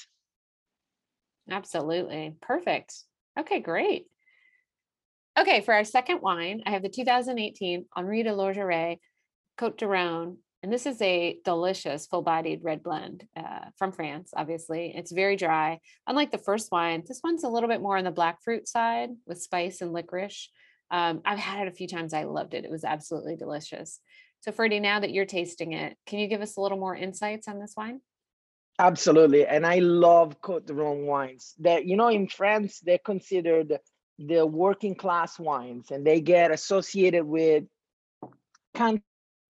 Absolutely. 1.50 2.34
Perfect. 2.40 2.94
Okay, 3.38 3.60
great. 3.60 4.06
Okay, 5.38 5.60
for 5.60 5.74
our 5.74 5.84
second 5.84 6.20
wine, 6.22 6.62
I 6.64 6.70
have 6.70 6.82
the 6.82 6.88
2018 6.88 7.84
Henri 7.94 8.22
de 8.22 8.30
Lorgeret 8.30 8.98
Côte 9.58 9.76
de 9.76 9.86
Rhône. 9.86 10.36
And 10.66 10.72
this 10.72 10.84
is 10.84 11.00
a 11.00 11.38
delicious 11.44 12.08
full 12.08 12.22
bodied 12.22 12.64
red 12.64 12.82
blend 12.82 13.24
uh, 13.36 13.66
from 13.78 13.92
France, 13.92 14.32
obviously. 14.36 14.92
It's 14.96 15.12
very 15.12 15.36
dry. 15.36 15.78
Unlike 16.08 16.32
the 16.32 16.38
first 16.38 16.72
wine, 16.72 17.04
this 17.06 17.20
one's 17.22 17.44
a 17.44 17.48
little 17.48 17.68
bit 17.68 17.80
more 17.80 17.96
on 17.96 18.02
the 18.02 18.10
black 18.10 18.42
fruit 18.42 18.66
side 18.66 19.10
with 19.28 19.40
spice 19.40 19.80
and 19.80 19.92
licorice. 19.92 20.50
Um, 20.90 21.20
I've 21.24 21.38
had 21.38 21.64
it 21.64 21.68
a 21.68 21.76
few 21.76 21.86
times. 21.86 22.12
I 22.12 22.24
loved 22.24 22.52
it. 22.52 22.64
It 22.64 22.70
was 22.72 22.82
absolutely 22.82 23.36
delicious. 23.36 24.00
So, 24.40 24.50
Ferdy, 24.50 24.80
now 24.80 24.98
that 24.98 25.12
you're 25.12 25.24
tasting 25.24 25.72
it, 25.72 25.96
can 26.04 26.18
you 26.18 26.26
give 26.26 26.42
us 26.42 26.56
a 26.56 26.60
little 26.60 26.78
more 26.78 26.96
insights 26.96 27.46
on 27.46 27.60
this 27.60 27.74
wine? 27.76 28.00
Absolutely, 28.80 29.46
and 29.46 29.64
I 29.64 29.78
love 29.78 30.40
Côte 30.40 30.66
de 30.66 30.72
Rhône 30.72 31.06
wines. 31.06 31.54
That 31.60 31.86
you 31.86 31.96
know, 31.96 32.08
in 32.08 32.26
France, 32.26 32.80
they're 32.80 32.98
considered 32.98 33.78
the 34.18 34.44
working 34.44 34.96
class 34.96 35.38
wines, 35.38 35.92
and 35.92 36.04
they 36.04 36.20
get 36.20 36.50
associated 36.50 37.24
with 37.24 37.62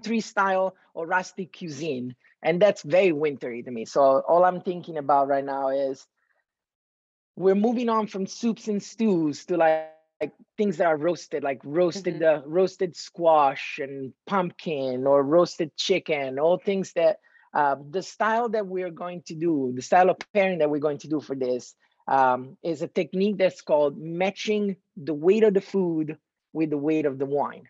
style 0.05 0.77
or 0.95 1.07
rustic 1.07 1.57
cuisine, 1.57 2.15
and 2.43 2.61
that's 2.61 2.83
very 2.83 3.13
wintry 3.13 3.63
to 3.63 3.71
me. 3.71 3.85
So 3.85 4.01
all 4.01 4.45
I'm 4.45 4.61
thinking 4.61 4.99
about 4.99 5.29
right 5.29 5.45
now 5.45 5.71
is 5.71 6.07
we're 7.37 7.55
moving 7.55 7.89
on 7.89 8.07
from 8.07 8.27
soups 8.27 8.69
and 8.69 8.83
stews 8.83 9.45
to 9.47 9.57
like, 9.57 9.91
like 10.21 10.33
things 10.57 10.79
that 10.79 10.87
are 10.87 10.97
roasted, 10.97 11.43
like 11.43 11.61
roasted 11.65 12.19
the 12.21 12.43
roasted 12.47 12.97
squash 12.97 13.79
and 13.83 14.13
pumpkin 14.27 15.07
or 15.07 15.23
roasted 15.23 15.77
chicken, 15.77 16.39
all 16.39 16.59
things 16.59 16.93
that 16.95 17.19
uh, 17.53 17.77
the 17.91 18.03
style 18.03 18.49
that 18.49 18.67
we're 18.67 18.91
going 18.91 19.23
to 19.27 19.35
do, 19.35 19.73
the 19.75 19.83
style 19.83 20.11
of 20.11 20.17
pairing 20.33 20.59
that 20.59 20.71
we're 20.71 20.79
going 20.79 20.99
to 20.99 21.09
do 21.09 21.21
for 21.21 21.37
this 21.37 21.75
um, 22.09 22.57
is 22.63 22.83
a 22.83 22.89
technique 22.89 23.37
that's 23.37 23.61
called 23.61 23.99
matching 23.99 24.77
the 24.97 25.15
weight 25.15 25.45
of 25.45 25.53
the 25.53 25.61
food 25.61 26.17
with 26.53 26.71
the 26.71 26.79
weight 26.79 27.05
of 27.05 27.19
the 27.19 27.27
wine. 27.27 27.69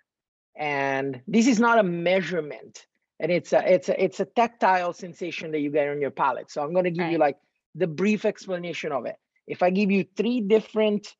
And 0.57 1.23
this 1.27 1.47
is 1.47 1.61
not 1.61 1.79
a 1.79 1.83
measurement, 1.85 2.87
and 3.21 3.31
it's 3.33 3.53
a 3.53 3.73
it's 3.75 3.89
a 3.89 4.03
it's 4.03 4.21
a 4.21 4.25
tactile 4.25 4.93
sensation 4.93 5.53
that 5.53 5.61
you 5.61 5.71
get 5.71 5.89
on 5.89 6.01
your 6.01 6.11
palate. 6.11 6.51
So 6.51 6.63
I'm 6.63 6.73
going 6.73 6.85
to 6.85 6.91
give 6.91 7.09
you 7.09 7.19
like 7.19 7.39
the 7.75 7.87
brief 7.87 8.25
explanation 8.25 8.93
of 8.93 9.07
it. 9.07 9.17
If 9.47 9.63
I 9.63 9.71
give 9.71 9.91
you 9.91 10.05
three 10.17 10.41
different 10.41 11.15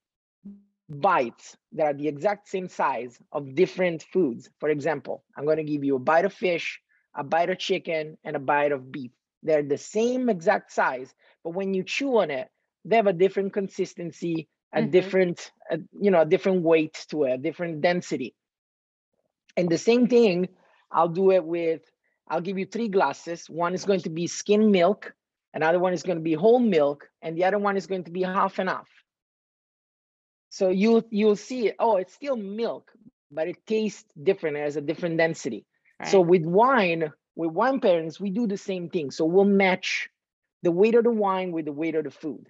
bites 0.45 1.57
that 1.73 1.85
are 1.87 1.93
the 1.95 2.09
exact 2.09 2.49
same 2.49 2.69
size 2.69 3.19
of 3.33 3.55
different 3.55 4.03
foods, 4.03 4.51
for 4.59 4.69
example, 4.69 5.25
I'm 5.37 5.45
going 5.45 5.59
to 5.59 5.65
give 5.65 5.85
you 5.85 5.97
a 5.97 6.01
bite 6.01 6.25
of 6.25 6.33
fish, 6.33 6.81
a 7.15 7.23
bite 7.25 7.51
of 7.51 7.59
chicken, 7.59 8.17
and 8.25 8.37
a 8.37 8.39
bite 8.41 8.73
of 8.73 8.91
beef. 8.91 9.11
They're 9.43 9.63
the 9.63 9.77
same 9.79 10.29
exact 10.29 10.73
size, 10.73 11.15
but 11.43 11.51
when 11.51 11.75
you 11.75 11.83
chew 11.85 12.19
on 12.19 12.31
it, 12.31 12.49
they 12.85 12.97
have 12.97 13.07
a 13.07 13.13
different 13.13 13.53
consistency, 13.53 14.49
a 14.73 14.83
Mhm. 14.83 14.91
different, 14.91 15.53
uh, 15.71 15.79
you 16.01 16.11
know, 16.11 16.23
a 16.23 16.27
different 16.27 16.63
weight 16.63 17.05
to 17.11 17.25
it, 17.25 17.33
a 17.33 17.39
different 17.39 17.81
density. 17.83 18.35
And 19.57 19.69
the 19.69 19.79
same 19.79 20.07
thing, 20.07 20.49
I'll 20.91 21.09
do 21.09 21.33
it 21.33 21.45
with, 21.45 21.83
I'll 22.29 22.41
give 22.41 22.59
you 22.59 22.67
three 22.67 22.89
glasses. 22.89 23.49
One 23.49 23.75
is 23.75 23.85
going 23.85 24.01
to 24.01 24.11
be 24.11 24.27
skim 24.27 24.71
milk, 24.71 25.15
another 25.55 25.79
one 25.79 25.93
is 25.93 26.03
going 26.03 26.19
to 26.19 26.23
be 26.23 26.35
whole 26.35 26.59
milk, 26.59 27.09
and 27.23 27.37
the 27.37 27.45
other 27.45 27.59
one 27.59 27.77
is 27.77 27.87
going 27.87 28.05
to 28.05 28.11
be 28.11 28.23
half 28.23 28.59
and 28.59 28.69
half. 28.69 28.89
So 30.51 30.71
you 30.71 31.05
you'll 31.11 31.37
see, 31.37 31.73
oh, 31.79 31.97
it's 31.97 32.15
still 32.15 32.37
milk, 32.37 32.91
but 33.31 33.49
it 33.49 33.67
tastes 33.67 34.05
different. 34.23 34.57
It 34.57 34.61
has 34.61 34.77
a 34.77 34.81
different 34.81 35.19
density. 35.19 35.67
So 36.05 36.21
with 36.21 36.45
wine, 36.45 37.11
with 37.35 37.51
wine 37.51 37.81
pairings, 37.81 38.21
we 38.21 38.31
do 38.31 38.47
the 38.47 38.59
same 38.59 38.91
thing. 38.91 39.11
So 39.11 39.25
we'll 39.25 39.45
match 39.45 40.09
the 40.63 40.71
weight 40.71 40.95
of 40.95 41.05
the 41.05 41.11
wine 41.11 41.53
with 41.53 41.65
the 41.65 41.73
weight 41.73 41.95
of 41.95 42.05
the 42.05 42.11
food. 42.11 42.49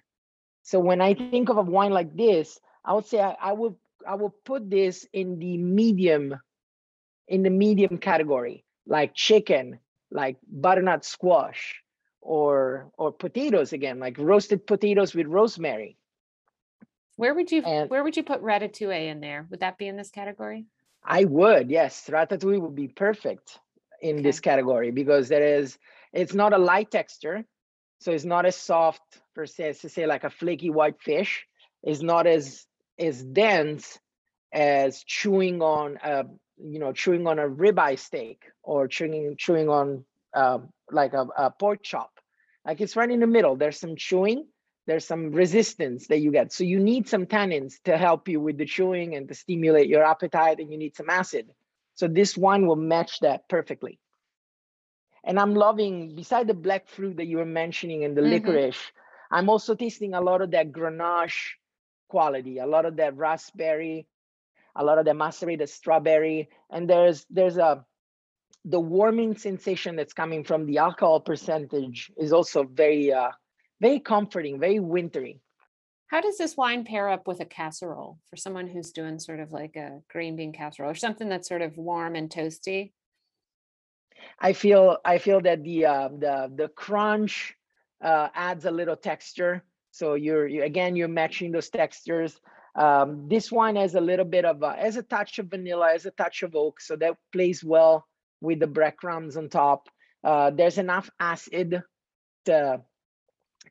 So 0.63 0.79
when 0.79 1.01
I 1.01 1.13
think 1.13 1.49
of 1.49 1.57
a 1.57 1.61
wine 1.61 1.91
like 1.91 2.15
this, 2.15 2.59
I 2.83 2.93
would 2.93 3.05
say 3.05 3.21
I, 3.21 3.35
I 3.41 3.53
will 3.53 3.79
I 4.07 4.15
will 4.15 4.35
put 4.43 4.69
this 4.69 5.05
in 5.13 5.39
the 5.39 5.57
medium, 5.57 6.35
in 7.27 7.43
the 7.43 7.49
medium 7.49 7.97
category, 7.97 8.63
like 8.85 9.13
chicken, 9.13 9.79
like 10.11 10.37
butternut 10.49 11.03
squash, 11.05 11.81
or 12.21 12.91
or 12.97 13.11
potatoes 13.11 13.73
again, 13.73 13.99
like 13.99 14.17
roasted 14.17 14.65
potatoes 14.65 15.13
with 15.13 15.27
rosemary. 15.27 15.97
Where 17.15 17.33
would 17.33 17.51
you 17.51 17.63
And- 17.63 17.89
where 17.89 18.03
would 18.03 18.15
you 18.15 18.23
put 18.23 18.41
ratatouille 18.41 19.07
in 19.07 19.19
there? 19.21 19.47
Would 19.49 19.61
that 19.61 19.77
be 19.77 19.87
in 19.87 19.97
this 19.97 20.11
category? 20.11 20.65
I 21.03 21.23
would, 21.25 21.69
yes, 21.71 22.09
ratatouille 22.09 22.61
would 22.61 22.75
be 22.75 22.87
perfect 22.89 23.59
in 24.01 24.21
this 24.21 24.39
category 24.39 24.91
because 24.91 25.27
there 25.29 25.59
is 25.59 25.77
it's 26.13 26.33
not 26.33 26.53
a 26.53 26.57
light 26.57 26.91
texture, 26.91 27.45
so 27.99 28.11
it's 28.11 28.25
not 28.25 28.45
as 28.45 28.55
soft 28.55 29.01
per 29.33 29.45
se 29.45 29.69
as 29.69 29.79
to 29.79 29.89
say 29.89 30.05
like 30.05 30.23
a 30.23 30.29
flaky 30.29 30.69
white 30.69 31.01
fish. 31.01 31.45
It's 31.83 32.01
not 32.01 32.27
as 32.27 32.65
as 32.99 33.23
dense 33.23 33.99
as 34.53 35.03
chewing 35.03 35.61
on 35.61 35.97
a 36.03 36.25
you 36.57 36.79
know 36.79 36.91
chewing 36.91 37.27
on 37.27 37.39
a 37.39 37.47
ribeye 37.47 37.97
steak 37.97 38.43
or 38.63 38.87
chewing 38.87 39.35
chewing 39.37 39.69
on 39.69 40.05
um, 40.33 40.69
like 40.91 41.13
a, 41.13 41.27
a 41.37 41.51
pork 41.51 41.83
chop. 41.83 42.11
Like 42.65 42.81
it's 42.81 42.95
right 42.95 43.09
in 43.09 43.19
the 43.19 43.27
middle. 43.27 43.55
There's 43.55 43.79
some 43.79 43.95
chewing, 43.95 44.47
there's 44.87 45.05
some 45.05 45.31
resistance 45.31 46.07
that 46.07 46.19
you 46.19 46.31
get. 46.31 46.51
So 46.51 46.63
you 46.63 46.79
need 46.79 47.07
some 47.07 47.25
tannins 47.25 47.81
to 47.85 47.97
help 47.97 48.27
you 48.27 48.39
with 48.39 48.57
the 48.57 48.65
chewing 48.65 49.15
and 49.15 49.27
to 49.29 49.33
stimulate 49.33 49.87
your 49.87 50.03
appetite, 50.03 50.59
and 50.59 50.71
you 50.71 50.77
need 50.77 50.95
some 50.95 51.09
acid. 51.09 51.49
So 51.95 52.07
this 52.07 52.37
wine 52.37 52.67
will 52.67 52.75
match 52.75 53.19
that 53.21 53.47
perfectly. 53.49 53.99
And 55.23 55.39
I'm 55.39 55.55
loving, 55.55 56.15
beside 56.15 56.47
the 56.47 56.53
black 56.53 56.87
fruit 56.87 57.17
that 57.17 57.25
you 57.27 57.37
were 57.37 57.45
mentioning 57.45 58.03
and 58.03 58.15
the 58.15 58.21
Mhm. 58.21 58.29
licorice, 58.29 58.91
I'm 59.31 59.49
also 59.49 59.75
tasting 59.75 60.13
a 60.13 60.21
lot 60.21 60.41
of 60.41 60.51
that 60.51 60.71
Grenache 60.71 61.55
quality, 62.07 62.59
a 62.59 62.65
lot 62.65 62.85
of 62.85 62.95
that 62.97 63.15
raspberry, 63.17 64.07
a 64.77 64.83
lot 64.83 64.99
of 64.99 65.05
the 65.05 65.13
macerated 65.13 65.69
strawberry, 65.69 66.49
and 66.69 66.89
there's 66.89 67.25
there's 67.29 67.57
a 67.57 67.85
the 68.65 68.79
warming 68.79 69.37
sensation 69.37 69.95
that's 69.95 70.13
coming 70.13 70.43
from 70.43 70.65
the 70.65 70.77
alcohol 70.77 71.21
percentage 71.21 72.11
is 72.17 72.33
also 72.33 72.63
very 72.63 73.11
uh, 73.11 73.31
very 73.81 73.99
comforting, 73.99 74.59
very 74.59 74.79
wintry. 74.79 75.39
How 76.07 76.21
does 76.21 76.37
this 76.37 76.55
wine 76.55 76.85
pair 76.85 77.09
up 77.09 77.27
with 77.27 77.41
a 77.41 77.45
casserole 77.45 78.17
for 78.29 78.37
someone 78.37 78.67
who's 78.67 78.91
doing 78.91 79.19
sort 79.19 79.41
of 79.41 79.51
like 79.51 79.75
a 79.75 79.99
green 80.09 80.35
bean 80.37 80.53
casserole 80.53 80.91
or 80.91 80.95
something 80.95 81.27
that's 81.27 81.49
sort 81.49 81.61
of 81.61 81.77
warm 81.77 82.15
and 82.15 82.29
toasty? 82.29 82.91
I 84.39 84.53
feel 84.53 84.97
I 85.03 85.17
feel 85.17 85.41
that 85.41 85.63
the 85.63 85.85
uh, 85.85 86.09
the 86.09 86.51
the 86.55 86.67
crunch 86.69 87.55
uh, 88.01 88.29
adds 88.33 88.65
a 88.65 88.71
little 88.71 88.95
texture. 88.95 89.63
So 89.91 90.13
you're 90.13 90.47
you, 90.47 90.63
again 90.63 90.95
you're 90.95 91.07
matching 91.07 91.51
those 91.51 91.69
textures. 91.69 92.39
Um, 92.77 93.27
this 93.27 93.51
wine 93.51 93.75
has 93.75 93.95
a 93.95 94.01
little 94.01 94.25
bit 94.25 94.45
of 94.45 94.61
a, 94.61 94.73
has 94.73 94.97
a 94.97 95.03
touch 95.03 95.39
of 95.39 95.47
vanilla, 95.47 95.89
has 95.91 96.05
a 96.05 96.11
touch 96.11 96.43
of 96.43 96.55
oak, 96.55 96.79
so 96.79 96.95
that 96.97 97.17
plays 97.33 97.63
well 97.63 98.05
with 98.39 98.59
the 98.59 98.67
breadcrumbs 98.67 99.35
on 99.35 99.49
top. 99.49 99.89
Uh, 100.23 100.51
there's 100.51 100.77
enough 100.77 101.09
acid 101.19 101.81
to 102.45 102.81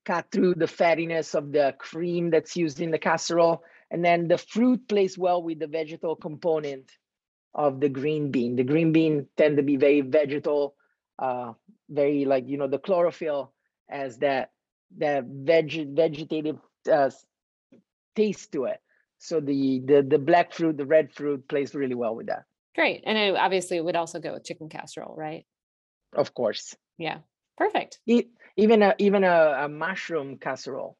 cut 0.05 0.27
through 0.33 0.55
the 0.55 0.67
fattiness 0.67 1.35
of 1.35 1.53
the 1.53 1.75
cream 1.79 2.31
that's 2.31 2.57
used 2.57 2.81
in 2.81 2.91
the 2.91 2.99
casserole. 2.99 3.63
And 3.91 4.05
then 4.05 4.27
the 4.27 4.39
fruit 4.39 4.89
plays 4.89 5.17
well 5.17 5.43
with 5.43 5.61
the 5.61 5.69
vegetal 5.69 6.17
component 6.17 6.91
of 7.55 7.81
the 7.81 7.89
green 7.89 8.31
bean. 8.33 8.57
The 8.57 8.65
green 8.65 8.93
bean 8.93 9.29
tend 9.37 9.57
to 9.57 9.63
be 9.63 9.77
very 9.77 10.01
vegetal, 10.01 10.75
uh, 11.19 11.53
very 11.89 12.25
like, 12.25 12.49
you 12.49 12.59
know, 12.59 12.67
the 12.69 12.79
chlorophyll 12.79 13.53
as 13.89 14.19
that, 14.19 14.51
that 14.99 15.25
veg, 15.25 15.95
vegetative 15.95 16.59
uh, 16.93 17.11
taste 18.17 18.53
to 18.53 18.65
it. 18.65 18.81
So 19.19 19.41
the, 19.41 19.81
the, 19.85 20.03
the 20.03 20.19
black 20.19 20.53
fruit, 20.53 20.77
the 20.77 20.87
red 20.87 21.13
fruit 21.13 21.49
plays 21.49 21.75
really 21.75 21.95
well 21.95 22.15
with 22.15 22.27
that. 22.27 22.45
Great. 22.75 23.03
And 23.07 23.17
it, 23.17 23.37
obviously 23.37 23.79
it 23.79 23.85
would 23.85 23.97
also 23.97 24.21
go 24.21 24.35
with 24.35 24.45
chicken 24.45 24.69
casserole, 24.69 25.15
right? 25.17 25.47
Of 26.15 26.35
course. 26.35 26.75
Yeah. 26.99 27.19
Perfect. 27.57 28.01
even 28.07 28.83
a 28.83 28.95
even 28.99 29.25
a, 29.25 29.65
a 29.65 29.69
mushroom 29.69 30.37
casserole. 30.37 30.97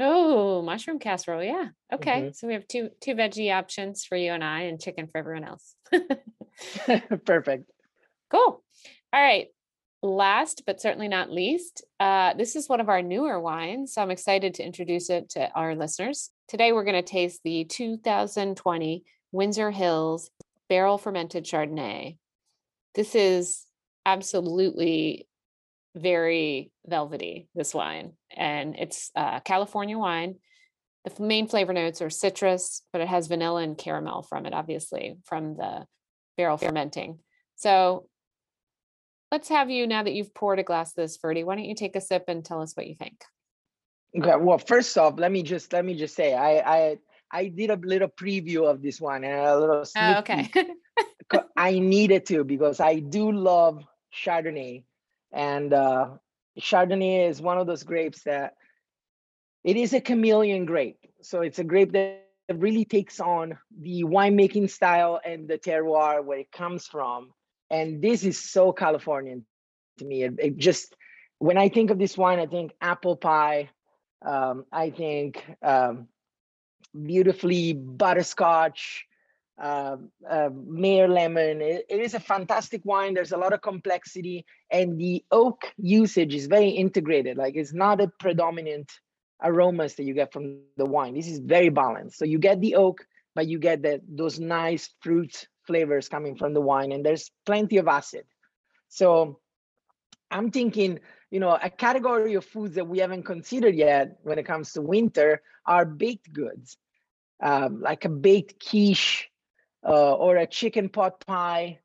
Oh, 0.00 0.62
mushroom 0.62 0.98
casserole. 0.98 1.42
Yeah. 1.42 1.68
Okay. 1.92 2.20
Mm-hmm. 2.22 2.32
So 2.32 2.46
we 2.46 2.54
have 2.54 2.66
two 2.66 2.90
two 3.00 3.14
veggie 3.14 3.54
options 3.54 4.04
for 4.04 4.16
you 4.16 4.32
and 4.32 4.42
I 4.42 4.62
and 4.62 4.80
chicken 4.80 5.06
for 5.06 5.18
everyone 5.18 5.44
else. 5.44 5.74
Perfect. 7.24 7.70
Cool. 8.30 8.62
All 9.12 9.22
right. 9.22 9.46
Last 10.02 10.62
but 10.66 10.80
certainly 10.80 11.08
not 11.08 11.30
least, 11.30 11.84
uh, 11.98 12.34
this 12.34 12.54
is 12.54 12.68
one 12.68 12.80
of 12.80 12.88
our 12.88 13.02
newer 13.02 13.40
wines. 13.40 13.94
So 13.94 14.02
I'm 14.02 14.12
excited 14.12 14.54
to 14.54 14.64
introduce 14.64 15.10
it 15.10 15.30
to 15.30 15.50
our 15.52 15.74
listeners. 15.74 16.30
Today 16.48 16.72
we're 16.72 16.84
going 16.84 16.94
to 16.94 17.02
taste 17.02 17.42
the 17.44 17.64
2020 17.64 19.04
Windsor 19.32 19.70
Hills 19.70 20.30
Barrel 20.70 20.96
Fermented 20.96 21.44
Chardonnay. 21.44 22.16
This 22.94 23.14
is 23.14 23.66
absolutely 24.06 25.28
very 25.94 26.70
velvety, 26.86 27.48
this 27.54 27.74
wine. 27.74 28.12
And 28.34 28.76
it's 28.78 29.10
uh, 29.14 29.40
California 29.40 29.98
wine. 29.98 30.36
The 31.04 31.22
main 31.22 31.48
flavor 31.48 31.74
notes 31.74 32.00
are 32.00 32.08
citrus, 32.08 32.80
but 32.94 33.02
it 33.02 33.08
has 33.08 33.26
vanilla 33.26 33.62
and 33.62 33.76
caramel 33.76 34.22
from 34.22 34.46
it, 34.46 34.54
obviously, 34.54 35.18
from 35.26 35.54
the 35.54 35.84
barrel 36.38 36.56
fermenting. 36.56 37.18
So 37.56 38.06
let's 39.30 39.50
have 39.50 39.68
you, 39.68 39.86
now 39.86 40.02
that 40.02 40.14
you've 40.14 40.32
poured 40.32 40.60
a 40.60 40.62
glass 40.62 40.92
of 40.92 40.96
this, 40.96 41.18
Ferdy, 41.18 41.44
why 41.44 41.56
don't 41.56 41.64
you 41.66 41.74
take 41.74 41.94
a 41.94 42.00
sip 42.00 42.24
and 42.26 42.42
tell 42.42 42.62
us 42.62 42.74
what 42.74 42.86
you 42.86 42.94
think? 42.94 43.22
Okay. 44.16 44.36
Well, 44.36 44.58
first 44.58 44.96
off, 44.96 45.18
let 45.18 45.30
me 45.30 45.42
just 45.42 45.72
let 45.72 45.84
me 45.84 45.94
just 45.94 46.14
say 46.14 46.34
I 46.34 46.58
I 46.58 46.98
I 47.30 47.48
did 47.48 47.70
a 47.70 47.76
little 47.76 48.08
preview 48.08 48.68
of 48.68 48.82
this 48.82 49.00
one 49.00 49.24
and 49.24 49.34
a 49.34 49.58
little 49.58 49.84
sneak 49.84 50.02
oh, 50.04 50.18
okay. 50.20 50.50
I 51.56 51.78
needed 51.78 52.24
to 52.26 52.44
because 52.44 52.80
I 52.80 53.00
do 53.00 53.30
love 53.32 53.84
Chardonnay 54.14 54.84
and 55.32 55.72
uh, 55.72 56.08
Chardonnay 56.58 57.28
is 57.28 57.40
one 57.40 57.58
of 57.58 57.66
those 57.66 57.82
grapes 57.82 58.22
that 58.24 58.54
it 59.64 59.76
is 59.76 59.92
a 59.92 60.00
chameleon 60.00 60.64
grape. 60.64 60.98
So 61.20 61.42
it's 61.42 61.58
a 61.58 61.64
grape 61.64 61.92
that 61.92 62.24
really 62.54 62.84
takes 62.84 63.20
on 63.20 63.58
the 63.78 64.04
winemaking 64.04 64.70
style 64.70 65.20
and 65.24 65.46
the 65.48 65.58
terroir 65.58 66.24
where 66.24 66.38
it 66.38 66.52
comes 66.52 66.86
from. 66.86 67.32
And 67.70 68.00
this 68.00 68.24
is 68.24 68.38
so 68.38 68.72
Californian 68.72 69.44
to 69.98 70.04
me. 70.04 70.22
It, 70.22 70.34
it 70.38 70.56
just, 70.56 70.96
when 71.38 71.58
I 71.58 71.68
think 71.68 71.90
of 71.90 71.98
this 71.98 72.16
wine, 72.16 72.38
I 72.38 72.46
think 72.46 72.72
apple 72.80 73.16
pie. 73.16 73.68
Um, 74.24 74.64
I 74.72 74.90
think 74.90 75.44
um, 75.62 76.08
beautifully 76.94 77.72
butterscotch, 77.72 79.06
uh, 79.60 79.96
uh, 80.28 80.50
lemon. 80.50 81.60
It, 81.60 81.86
it 81.88 82.00
is 82.00 82.14
a 82.14 82.20
fantastic 82.20 82.82
wine. 82.84 83.14
There's 83.14 83.32
a 83.32 83.36
lot 83.36 83.52
of 83.52 83.60
complexity, 83.60 84.44
and 84.70 84.98
the 84.98 85.24
oak 85.30 85.62
usage 85.76 86.34
is 86.34 86.46
very 86.46 86.70
integrated. 86.70 87.36
Like 87.36 87.56
it's 87.56 87.74
not 87.74 88.00
a 88.00 88.10
predominant 88.20 88.90
aromas 89.42 89.94
that 89.94 90.04
you 90.04 90.14
get 90.14 90.32
from 90.32 90.60
the 90.76 90.84
wine. 90.84 91.14
This 91.14 91.28
is 91.28 91.38
very 91.38 91.68
balanced. 91.68 92.18
So 92.18 92.24
you 92.24 92.38
get 92.38 92.60
the 92.60 92.74
oak, 92.76 93.04
but 93.34 93.46
you 93.46 93.58
get 93.58 93.82
that 93.82 94.00
those 94.08 94.38
nice 94.38 94.90
fruit 95.00 95.46
flavors 95.64 96.08
coming 96.08 96.36
from 96.36 96.54
the 96.54 96.60
wine, 96.60 96.92
and 96.92 97.04
there's 97.04 97.30
plenty 97.46 97.76
of 97.78 97.88
acid. 97.88 98.24
So 98.88 99.38
I'm 100.30 100.50
thinking, 100.50 101.00
you 101.30 101.40
know, 101.40 101.58
a 101.62 101.70
category 101.70 102.34
of 102.34 102.44
foods 102.44 102.74
that 102.76 102.86
we 102.86 102.98
haven't 102.98 103.24
considered 103.24 103.74
yet 103.74 104.18
when 104.22 104.38
it 104.38 104.44
comes 104.46 104.72
to 104.72 104.80
winter 104.80 105.42
are 105.66 105.84
baked 105.84 106.32
goods, 106.32 106.76
um, 107.42 107.80
like 107.80 108.04
a 108.04 108.08
baked 108.08 108.64
quiche 108.64 109.30
uh, 109.86 110.14
or 110.14 110.36
a 110.36 110.46
chicken 110.46 110.88
pot 110.88 111.20
pie, 111.26 111.80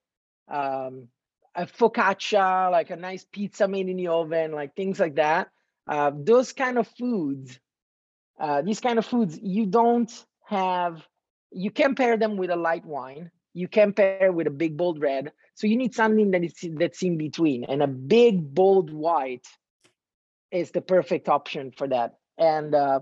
um, 0.47 1.07
a 1.55 1.65
focaccia, 1.65 2.71
like 2.71 2.89
a 2.89 2.95
nice 2.95 3.25
pizza 3.31 3.67
made 3.67 3.89
in 3.89 3.97
the 3.97 4.07
oven, 4.07 4.51
like 4.51 4.75
things 4.75 4.99
like 4.99 5.15
that. 5.15 5.49
Uh, 5.87 6.11
those 6.15 6.53
kind 6.53 6.77
of 6.77 6.87
foods, 6.87 7.59
uh, 8.39 8.61
these 8.61 8.79
kind 8.79 8.97
of 8.97 9.05
foods, 9.05 9.37
you 9.41 9.65
don't 9.65 10.25
have, 10.45 11.05
you 11.51 11.69
can 11.69 11.95
pair 11.95 12.17
them 12.17 12.37
with 12.37 12.49
a 12.49 12.55
light 12.55 12.85
wine. 12.85 13.29
You 13.53 13.67
can 13.67 13.93
pair 13.93 14.31
with 14.31 14.47
a 14.47 14.51
big 14.51 14.77
bold 14.77 15.01
red. 15.01 15.31
So 15.55 15.67
you 15.67 15.77
need 15.77 15.93
something 15.93 16.31
that 16.31 16.43
is 16.43 16.55
that's 16.75 17.03
in 17.03 17.17
between, 17.17 17.63
and 17.65 17.83
a 17.83 17.87
big 17.87 18.53
bold 18.53 18.91
white 18.91 19.47
is 20.51 20.71
the 20.71 20.81
perfect 20.81 21.29
option 21.29 21.71
for 21.71 21.87
that. 21.87 22.17
And 22.37 22.73
uh, 22.73 23.01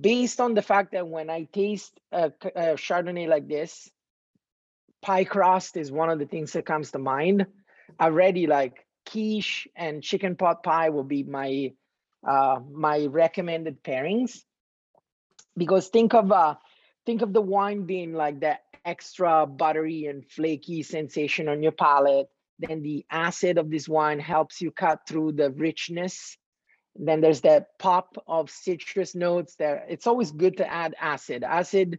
based 0.00 0.40
on 0.40 0.54
the 0.54 0.62
fact 0.62 0.92
that 0.92 1.08
when 1.08 1.30
I 1.30 1.44
taste 1.44 1.98
a, 2.12 2.32
a 2.54 2.74
Chardonnay 2.76 3.28
like 3.28 3.48
this, 3.48 3.90
pie 5.00 5.24
crust 5.24 5.76
is 5.76 5.90
one 5.90 6.10
of 6.10 6.18
the 6.18 6.26
things 6.26 6.52
that 6.52 6.66
comes 6.66 6.90
to 6.92 6.98
mind. 6.98 7.46
Already, 8.00 8.46
like 8.46 8.86
quiche 9.10 9.68
and 9.74 10.02
chicken 10.02 10.36
pot 10.36 10.62
pie 10.62 10.90
will 10.90 11.04
be 11.04 11.22
my 11.22 11.72
uh, 12.26 12.60
my 12.70 13.06
recommended 13.06 13.82
pairings. 13.82 14.44
Because 15.56 15.88
think 15.88 16.14
of 16.14 16.30
uh, 16.30 16.56
think 17.04 17.22
of 17.22 17.32
the 17.32 17.42
wine 17.42 17.84
being 17.84 18.12
like 18.12 18.40
that 18.40 18.60
extra 18.84 19.46
buttery 19.46 20.06
and 20.06 20.26
flaky 20.26 20.82
sensation 20.82 21.48
on 21.48 21.62
your 21.62 21.72
palate. 21.72 22.28
Then 22.58 22.82
the 22.82 23.04
acid 23.10 23.58
of 23.58 23.70
this 23.70 23.88
wine 23.88 24.20
helps 24.20 24.60
you 24.60 24.70
cut 24.70 25.00
through 25.08 25.32
the 25.32 25.50
richness. 25.50 26.36
Then 26.94 27.20
there's 27.20 27.40
that 27.40 27.78
pop 27.78 28.16
of 28.26 28.50
citrus 28.50 29.14
notes 29.14 29.56
there. 29.56 29.84
It's 29.88 30.06
always 30.06 30.30
good 30.30 30.58
to 30.58 30.70
add 30.70 30.94
acid. 31.00 31.42
Acid 31.42 31.98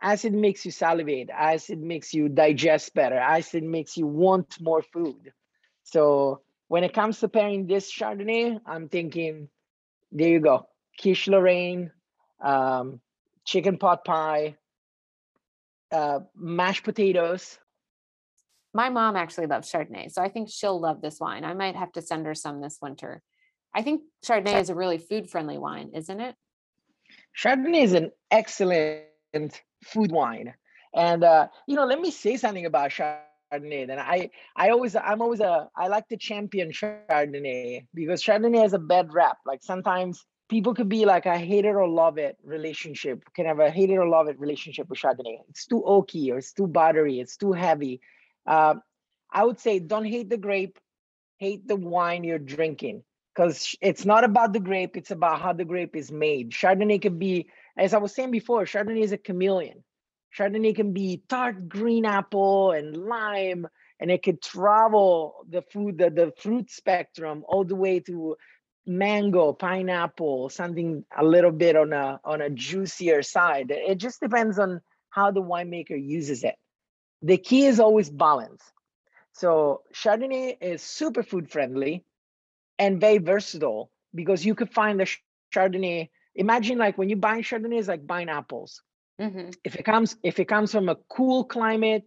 acid 0.00 0.32
makes 0.32 0.64
you 0.64 0.70
salivate 0.70 1.30
acid 1.30 1.80
makes 1.80 2.14
you 2.14 2.28
digest 2.28 2.94
better 2.94 3.16
acid 3.16 3.62
makes 3.62 3.96
you 3.96 4.06
want 4.06 4.60
more 4.60 4.82
food 4.82 5.32
so 5.82 6.40
when 6.68 6.84
it 6.84 6.94
comes 6.94 7.18
to 7.18 7.28
pairing 7.28 7.66
this 7.66 7.92
chardonnay 7.92 8.58
i'm 8.66 8.88
thinking 8.88 9.48
there 10.12 10.28
you 10.28 10.40
go 10.40 10.66
quiche 11.00 11.28
lorraine 11.28 11.90
um, 12.40 13.00
chicken 13.44 13.76
pot 13.76 14.04
pie 14.04 14.56
uh, 15.92 16.20
mashed 16.36 16.84
potatoes 16.84 17.58
my 18.74 18.90
mom 18.90 19.16
actually 19.16 19.46
loves 19.46 19.70
chardonnay 19.70 20.10
so 20.10 20.22
i 20.22 20.28
think 20.28 20.48
she'll 20.50 20.80
love 20.80 21.00
this 21.00 21.18
wine 21.20 21.44
i 21.44 21.54
might 21.54 21.76
have 21.76 21.92
to 21.92 22.02
send 22.02 22.26
her 22.26 22.34
some 22.34 22.60
this 22.60 22.78
winter 22.80 23.22
i 23.74 23.82
think 23.82 24.02
chardonnay 24.24 24.60
is 24.60 24.70
a 24.70 24.74
really 24.74 24.98
food 24.98 25.28
friendly 25.28 25.58
wine 25.58 25.90
isn't 25.94 26.20
it 26.20 26.34
chardonnay 27.36 27.82
is 27.82 27.92
an 27.92 28.10
excellent 28.30 29.62
food 29.84 30.12
wine. 30.12 30.54
And 30.94 31.24
uh, 31.24 31.48
you 31.66 31.76
know, 31.76 31.84
let 31.84 32.00
me 32.00 32.10
say 32.10 32.36
something 32.36 32.66
about 32.66 32.90
Chardonnay. 32.90 33.90
And 33.90 34.00
I, 34.00 34.30
I 34.56 34.70
always, 34.70 34.96
I'm 34.96 35.22
always 35.22 35.40
a, 35.40 35.68
I 35.76 35.88
like 35.88 36.08
to 36.08 36.16
champion 36.16 36.70
Chardonnay 36.70 37.86
because 37.94 38.22
Chardonnay 38.22 38.62
has 38.62 38.72
a 38.72 38.78
bad 38.78 39.12
rap. 39.12 39.38
Like 39.46 39.62
sometimes 39.62 40.24
people 40.48 40.74
could 40.74 40.88
be 40.88 41.04
like 41.04 41.26
a 41.26 41.38
hate 41.38 41.64
it 41.64 41.74
or 41.74 41.88
love 41.88 42.18
it 42.18 42.36
relationship. 42.44 43.22
Can 43.34 43.46
have 43.46 43.60
a 43.60 43.70
hate 43.70 43.90
it 43.90 43.96
or 43.96 44.08
love 44.08 44.28
it 44.28 44.38
relationship 44.38 44.88
with 44.88 44.98
Chardonnay. 44.98 45.38
It's 45.50 45.66
too 45.66 45.82
oaky 45.86 46.32
or 46.32 46.38
it's 46.38 46.52
too 46.52 46.66
buttery. 46.66 47.20
It's 47.20 47.36
too 47.36 47.52
heavy. 47.52 48.00
Um, 48.46 48.82
I 49.30 49.44
would 49.44 49.60
say 49.60 49.78
don't 49.78 50.06
hate 50.06 50.30
the 50.30 50.38
grape, 50.38 50.78
hate 51.36 51.68
the 51.68 51.76
wine 51.76 52.24
you're 52.24 52.38
drinking 52.38 53.02
because 53.34 53.76
it's 53.80 54.04
not 54.04 54.24
about 54.24 54.52
the 54.52 54.60
grape. 54.60 54.96
It's 54.96 55.10
about 55.10 55.40
how 55.40 55.52
the 55.52 55.64
grape 55.64 55.94
is 55.94 56.10
made. 56.10 56.50
Chardonnay 56.50 57.02
could 57.02 57.18
be 57.18 57.48
as 57.78 57.94
I 57.94 57.98
was 57.98 58.14
saying 58.14 58.32
before, 58.32 58.64
Chardonnay 58.64 59.02
is 59.02 59.12
a 59.12 59.18
chameleon. 59.18 59.84
Chardonnay 60.36 60.74
can 60.74 60.92
be 60.92 61.22
tart 61.28 61.68
green 61.68 62.04
apple 62.04 62.72
and 62.72 62.96
lime, 62.96 63.66
and 64.00 64.10
it 64.10 64.22
could 64.22 64.42
travel 64.42 65.46
the 65.48 65.62
food, 65.62 65.96
the, 65.96 66.10
the 66.10 66.32
fruit 66.36 66.70
spectrum 66.70 67.44
all 67.46 67.64
the 67.64 67.76
way 67.76 68.00
to 68.00 68.36
mango, 68.88 69.52
pineapple, 69.52 70.48
something 70.48 71.04
a 71.16 71.24
little 71.24 71.52
bit 71.52 71.76
on 71.76 71.92
a 71.92 72.20
on 72.24 72.40
a 72.40 72.50
juicier 72.50 73.22
side. 73.22 73.70
It 73.70 73.98
just 73.98 74.20
depends 74.20 74.58
on 74.58 74.80
how 75.10 75.30
the 75.30 75.42
winemaker 75.42 76.02
uses 76.02 76.44
it. 76.44 76.56
The 77.22 77.36
key 77.36 77.66
is 77.66 77.80
always 77.80 78.10
balance. 78.10 78.62
So 79.32 79.82
Chardonnay 79.94 80.56
is 80.60 80.82
super 80.82 81.22
food 81.22 81.50
friendly 81.50 82.04
and 82.78 83.00
very 83.00 83.18
versatile 83.18 83.90
because 84.14 84.44
you 84.44 84.54
could 84.54 84.70
find 84.70 84.98
the 84.98 85.08
Chardonnay 85.54 86.08
imagine 86.38 86.78
like 86.78 86.96
when 86.96 87.10
you 87.10 87.16
buy 87.16 87.40
Chardonnay, 87.40 87.78
it's 87.78 87.88
like 87.88 88.06
buying 88.06 88.30
apples. 88.30 88.80
Mm-hmm. 89.20 89.50
If 89.64 89.74
it 89.74 89.84
comes 89.84 90.16
if 90.22 90.38
it 90.38 90.46
comes 90.46 90.72
from 90.72 90.88
a 90.88 90.96
cool 91.08 91.44
climate 91.44 92.04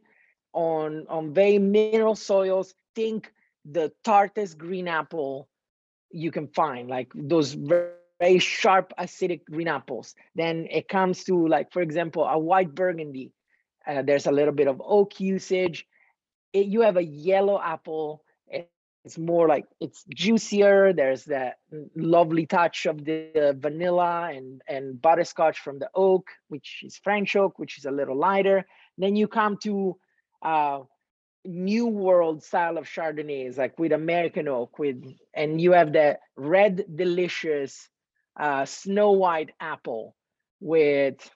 on 0.53 1.05
on 1.09 1.33
very 1.33 1.59
mineral 1.59 2.15
soils, 2.15 2.73
think 2.95 3.31
the 3.65 3.91
tartest 4.03 4.57
green 4.57 4.87
apple 4.87 5.47
you 6.13 6.31
can 6.31 6.47
find, 6.47 6.89
like 6.89 7.11
those 7.15 7.53
very 7.53 8.39
sharp 8.39 8.93
acidic 8.99 9.45
green 9.45 9.67
apples. 9.67 10.15
Then 10.35 10.67
it 10.69 10.87
comes 10.87 11.23
to 11.25 11.47
like, 11.47 11.71
for 11.71 11.81
example, 11.81 12.25
a 12.25 12.37
white 12.37 12.75
burgundy. 12.75 13.31
Uh, 13.87 14.03
there's 14.03 14.27
a 14.27 14.31
little 14.31 14.53
bit 14.53 14.67
of 14.67 14.81
oak 14.83 15.19
usage. 15.19 15.87
It, 16.53 16.67
you 16.67 16.81
have 16.81 16.97
a 16.97 17.03
yellow 17.03 17.59
apple. 17.59 18.23
It's 19.03 19.17
more 19.17 19.47
like 19.47 19.65
it's 19.79 20.03
juicier. 20.13 20.93
There's 20.93 21.25
that 21.25 21.57
lovely 21.95 22.45
touch 22.45 22.85
of 22.85 23.03
the 23.03 23.57
vanilla 23.57 24.29
and, 24.31 24.61
and 24.67 25.01
butterscotch 25.01 25.57
from 25.57 25.79
the 25.79 25.89
oak, 25.95 26.27
which 26.49 26.83
is 26.83 26.97
French 26.97 27.35
oak, 27.35 27.57
which 27.57 27.79
is 27.79 27.85
a 27.85 27.91
little 27.91 28.15
lighter. 28.15 28.63
Then 28.99 29.15
you 29.15 29.27
come 29.27 29.57
to 29.63 29.97
uh, 30.43 30.81
new 31.45 31.87
world 31.87 32.43
style 32.43 32.77
of 32.77 32.85
Chardonnays, 32.85 33.57
like 33.57 33.77
with 33.79 33.91
American 33.91 34.47
oak, 34.47 34.79
with 34.79 35.03
and 35.33 35.59
you 35.59 35.73
have 35.73 35.93
the 35.93 36.17
red 36.35 36.85
delicious 36.95 37.89
uh, 38.39 38.65
snow 38.65 39.11
white 39.11 39.51
apple 39.59 40.15
with 40.59 41.29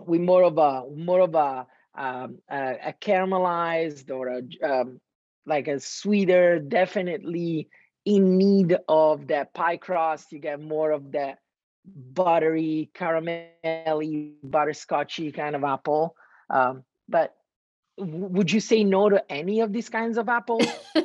with 0.00 0.20
more 0.20 0.42
of 0.44 0.58
a 0.58 0.84
more 0.94 1.20
of 1.20 1.34
a 1.34 1.66
um, 1.94 2.38
a, 2.50 2.76
a, 2.86 2.94
caramelized 3.00 4.10
or 4.10 4.28
a 4.28 4.80
um, 4.80 5.00
like 5.46 5.68
a 5.68 5.80
sweeter, 5.80 6.58
definitely 6.58 7.68
in 8.04 8.38
need 8.38 8.76
of 8.88 9.26
that 9.28 9.52
pie 9.52 9.76
crust. 9.76 10.32
You 10.32 10.38
get 10.38 10.60
more 10.60 10.92
of 10.92 11.12
that 11.12 11.38
buttery, 11.84 12.90
caramelly, 12.94 14.34
butterscotchy 14.44 15.34
kind 15.34 15.56
of 15.56 15.64
apple. 15.64 16.14
Um, 16.48 16.84
but 17.08 17.34
would 18.00 18.50
you 18.50 18.60
say 18.60 18.84
no 18.84 19.08
to 19.08 19.22
any 19.30 19.60
of 19.60 19.72
these 19.72 19.88
kinds 19.88 20.18
of 20.18 20.28
apples? 20.28 20.66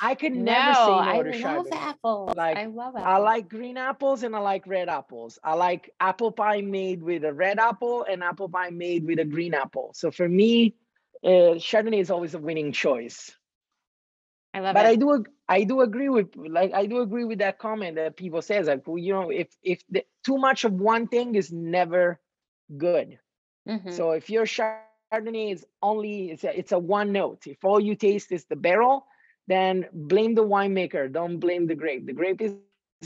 I 0.00 0.16
could 0.16 0.34
never 0.34 0.72
no, 0.72 0.74
say 0.74 0.90
no 0.90 0.98
I 0.98 1.22
to 1.22 1.30
Chardonnay. 1.30 1.56
Love 1.56 1.66
apples. 1.72 2.34
Like 2.36 2.56
I 2.56 2.66
love 2.66 2.96
apples. 2.96 3.06
I 3.06 3.16
like 3.18 3.48
green 3.48 3.76
apples 3.76 4.22
and 4.24 4.34
I 4.34 4.40
like 4.40 4.66
red 4.66 4.88
apples. 4.88 5.38
I 5.44 5.54
like 5.54 5.90
apple 6.00 6.32
pie 6.32 6.60
made 6.60 7.02
with 7.02 7.24
a 7.24 7.32
red 7.32 7.60
apple 7.60 8.04
and 8.08 8.22
apple 8.22 8.48
pie 8.48 8.70
made 8.70 9.06
with 9.06 9.20
a 9.20 9.24
green 9.24 9.54
apple. 9.54 9.92
So 9.94 10.10
for 10.10 10.28
me, 10.28 10.74
uh, 11.22 11.54
Chardonnay 11.58 12.00
is 12.00 12.10
always 12.10 12.34
a 12.34 12.38
winning 12.38 12.72
choice. 12.72 13.30
I 14.54 14.60
love 14.60 14.70
it. 14.70 14.74
but 14.74 14.86
it. 14.86 14.88
I 14.88 14.96
do 14.96 15.24
I 15.48 15.64
do 15.64 15.80
agree 15.82 16.08
with 16.08 16.34
like 16.36 16.72
I 16.74 16.86
do 16.86 17.00
agree 17.00 17.24
with 17.24 17.38
that 17.38 17.58
comment 17.58 17.96
that 17.96 18.16
people 18.16 18.42
says 18.42 18.66
like 18.66 18.86
well, 18.86 18.98
you 18.98 19.12
know 19.12 19.30
if 19.30 19.48
if 19.62 19.82
the, 19.88 20.04
too 20.24 20.36
much 20.36 20.64
of 20.64 20.72
one 20.72 21.06
thing 21.06 21.36
is 21.36 21.52
never 21.52 22.18
good. 22.76 23.18
Mm-hmm. 23.68 23.92
So 23.92 24.12
if 24.12 24.30
your 24.30 24.46
Chardonnay 24.46 24.80
is 25.12 25.64
only 25.82 26.30
it's 26.30 26.44
a, 26.44 26.58
it's 26.58 26.72
a 26.72 26.78
one 26.78 27.12
note. 27.12 27.46
If 27.46 27.64
all 27.64 27.80
you 27.80 27.94
taste 27.94 28.32
is 28.32 28.44
the 28.46 28.56
barrel, 28.56 29.06
then 29.46 29.86
blame 29.92 30.34
the 30.34 30.44
winemaker. 30.44 31.12
Don't 31.12 31.38
blame 31.38 31.66
the 31.66 31.74
grape. 31.74 32.06
The 32.06 32.12
grape 32.12 32.40
is 32.40 32.54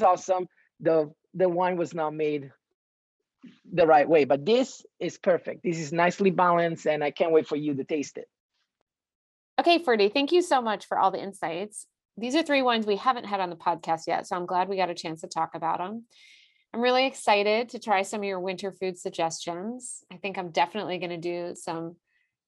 awesome. 0.03 0.49
The 0.81 1.13
the 1.35 1.49
wine 1.49 1.77
was 1.77 1.95
not 1.95 2.15
made 2.15 2.53
the 3.73 3.87
right 3.87 4.09
way, 4.09 4.25
but 4.25 4.45
this 4.45 4.85
is 4.99 5.19
perfect. 5.19 5.63
This 5.63 5.79
is 5.79 5.93
nicely 5.93 6.31
balanced, 6.31 6.87
and 6.87 7.03
I 7.03 7.11
can't 7.11 7.33
wait 7.33 7.47
for 7.47 7.57
you 7.57 7.75
to 7.75 7.85
taste 7.85 8.17
it. 8.17 8.29
Okay, 9.59 9.83
Ferdy, 9.83 10.09
thank 10.09 10.33
you 10.33 10.43
so 10.43 10.61
much 10.61 10.87
for 10.87 10.99
all 10.99 11.11
the 11.11 11.23
insights. 11.23 11.87
These 12.19 12.35
are 12.35 12.43
three 12.43 12.63
wines 12.63 12.87
we 12.87 12.97
haven't 12.97 13.25
had 13.25 13.41
on 13.41 13.51
the 13.51 13.57
podcast 13.57 14.07
yet, 14.07 14.27
so 14.27 14.37
I'm 14.37 14.47
glad 14.47 14.69
we 14.69 14.77
got 14.77 14.91
a 14.91 14.95
chance 14.95 15.21
to 15.21 15.29
talk 15.29 15.55
about 15.55 15.79
them. 15.79 16.05
I'm 16.77 16.83
really 16.83 17.07
excited 17.07 17.71
to 17.71 17.79
try 17.79 18.03
some 18.03 18.21
of 18.21 18.25
your 18.25 18.39
winter 18.39 18.71
food 18.71 18.99
suggestions. 18.99 20.05
I 20.13 20.19
think 20.19 20.37
I'm 20.37 20.51
definitely 20.51 20.99
going 20.99 21.09
to 21.09 21.17
do 21.17 21.55
some 21.57 21.97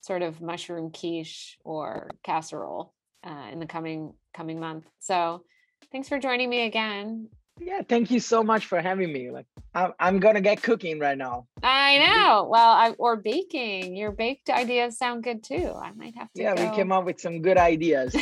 sort 0.02 0.20
of 0.20 0.42
mushroom 0.42 0.90
quiche 0.90 1.56
or 1.64 2.10
casserole 2.22 2.92
uh, 3.26 3.46
in 3.50 3.58
the 3.58 3.64
coming 3.64 4.12
coming 4.34 4.60
month. 4.60 4.84
So, 4.98 5.44
thanks 5.90 6.10
for 6.10 6.18
joining 6.18 6.50
me 6.50 6.66
again. 6.66 7.30
Yeah, 7.58 7.80
thank 7.88 8.10
you 8.10 8.20
so 8.20 8.44
much 8.44 8.66
for 8.66 8.82
having 8.82 9.10
me. 9.10 9.30
Like, 9.30 9.46
I'm, 9.74 9.94
I'm 9.98 10.20
gonna 10.20 10.42
get 10.42 10.62
cooking 10.62 10.98
right 10.98 11.16
now. 11.16 11.46
I 11.62 11.96
know. 11.96 12.48
Well, 12.50 12.70
I 12.70 12.90
or 12.98 13.16
baking. 13.16 13.96
Your 13.96 14.12
baked 14.12 14.50
ideas 14.50 14.98
sound 14.98 15.24
good 15.24 15.42
too. 15.42 15.72
I 15.74 15.92
might 15.92 16.18
have 16.18 16.30
to. 16.34 16.42
Yeah, 16.42 16.54
go. 16.54 16.68
we 16.68 16.76
came 16.76 16.92
up 16.92 17.06
with 17.06 17.18
some 17.18 17.40
good 17.40 17.56
ideas. 17.56 18.14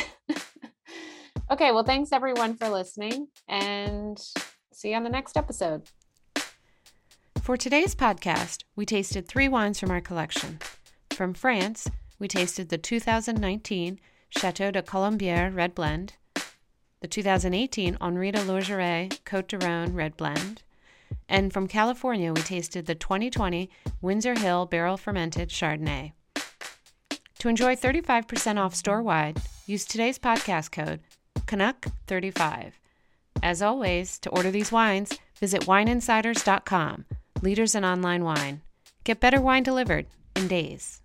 okay. 1.51 1.73
Well, 1.73 1.83
thanks 1.83 2.13
everyone 2.13 2.55
for 2.55 2.69
listening, 2.69 3.27
and 3.49 4.17
see 4.71 4.91
you 4.91 4.95
on 4.95 5.03
the 5.03 5.09
next 5.09 5.35
episode. 5.35 5.89
For 7.47 7.55
today's 7.55 7.95
podcast, 7.95 8.65
we 8.75 8.85
tasted 8.85 9.25
three 9.25 9.47
wines 9.47 9.79
from 9.79 9.89
our 9.89 10.01
collection. 10.01 10.59
From 11.11 11.33
France, 11.33 11.89
we 12.19 12.27
tasted 12.27 12.67
the 12.67 12.77
2019 12.77 14.01
Chateau 14.27 14.69
de 14.69 14.81
Colombières 14.81 15.55
Red 15.55 15.73
Blend, 15.73 16.15
the 16.99 17.07
2018 17.07 17.97
Henri 18.01 18.31
de 18.31 18.39
Lorgeret 18.39 19.23
Cote 19.23 19.47
de 19.47 19.57
Rhone 19.59 19.93
Red 19.93 20.17
Blend, 20.17 20.63
and 21.29 21.53
from 21.53 21.69
California, 21.69 22.33
we 22.33 22.41
tasted 22.41 22.85
the 22.85 22.95
2020 22.95 23.69
Windsor 24.01 24.37
Hill 24.37 24.65
Barrel 24.65 24.97
Fermented 24.97 25.47
Chardonnay. 25.47 26.11
To 27.39 27.47
enjoy 27.47 27.77
35% 27.77 28.57
off 28.57 28.75
store 28.75 29.01
wide, 29.01 29.41
use 29.65 29.85
today's 29.85 30.19
podcast 30.19 30.73
code 30.73 30.99
Canuck35. 31.45 32.73
As 33.41 33.61
always, 33.61 34.19
to 34.19 34.29
order 34.31 34.51
these 34.51 34.73
wines, 34.73 35.17
visit 35.39 35.61
wineinsiders.com, 35.61 37.05
leaders 37.41 37.75
in 37.75 37.85
online 37.85 38.23
wine. 38.23 38.61
Get 39.03 39.19
better 39.19 39.41
wine 39.41 39.63
delivered 39.63 40.05
in 40.35 40.47
days. 40.47 41.01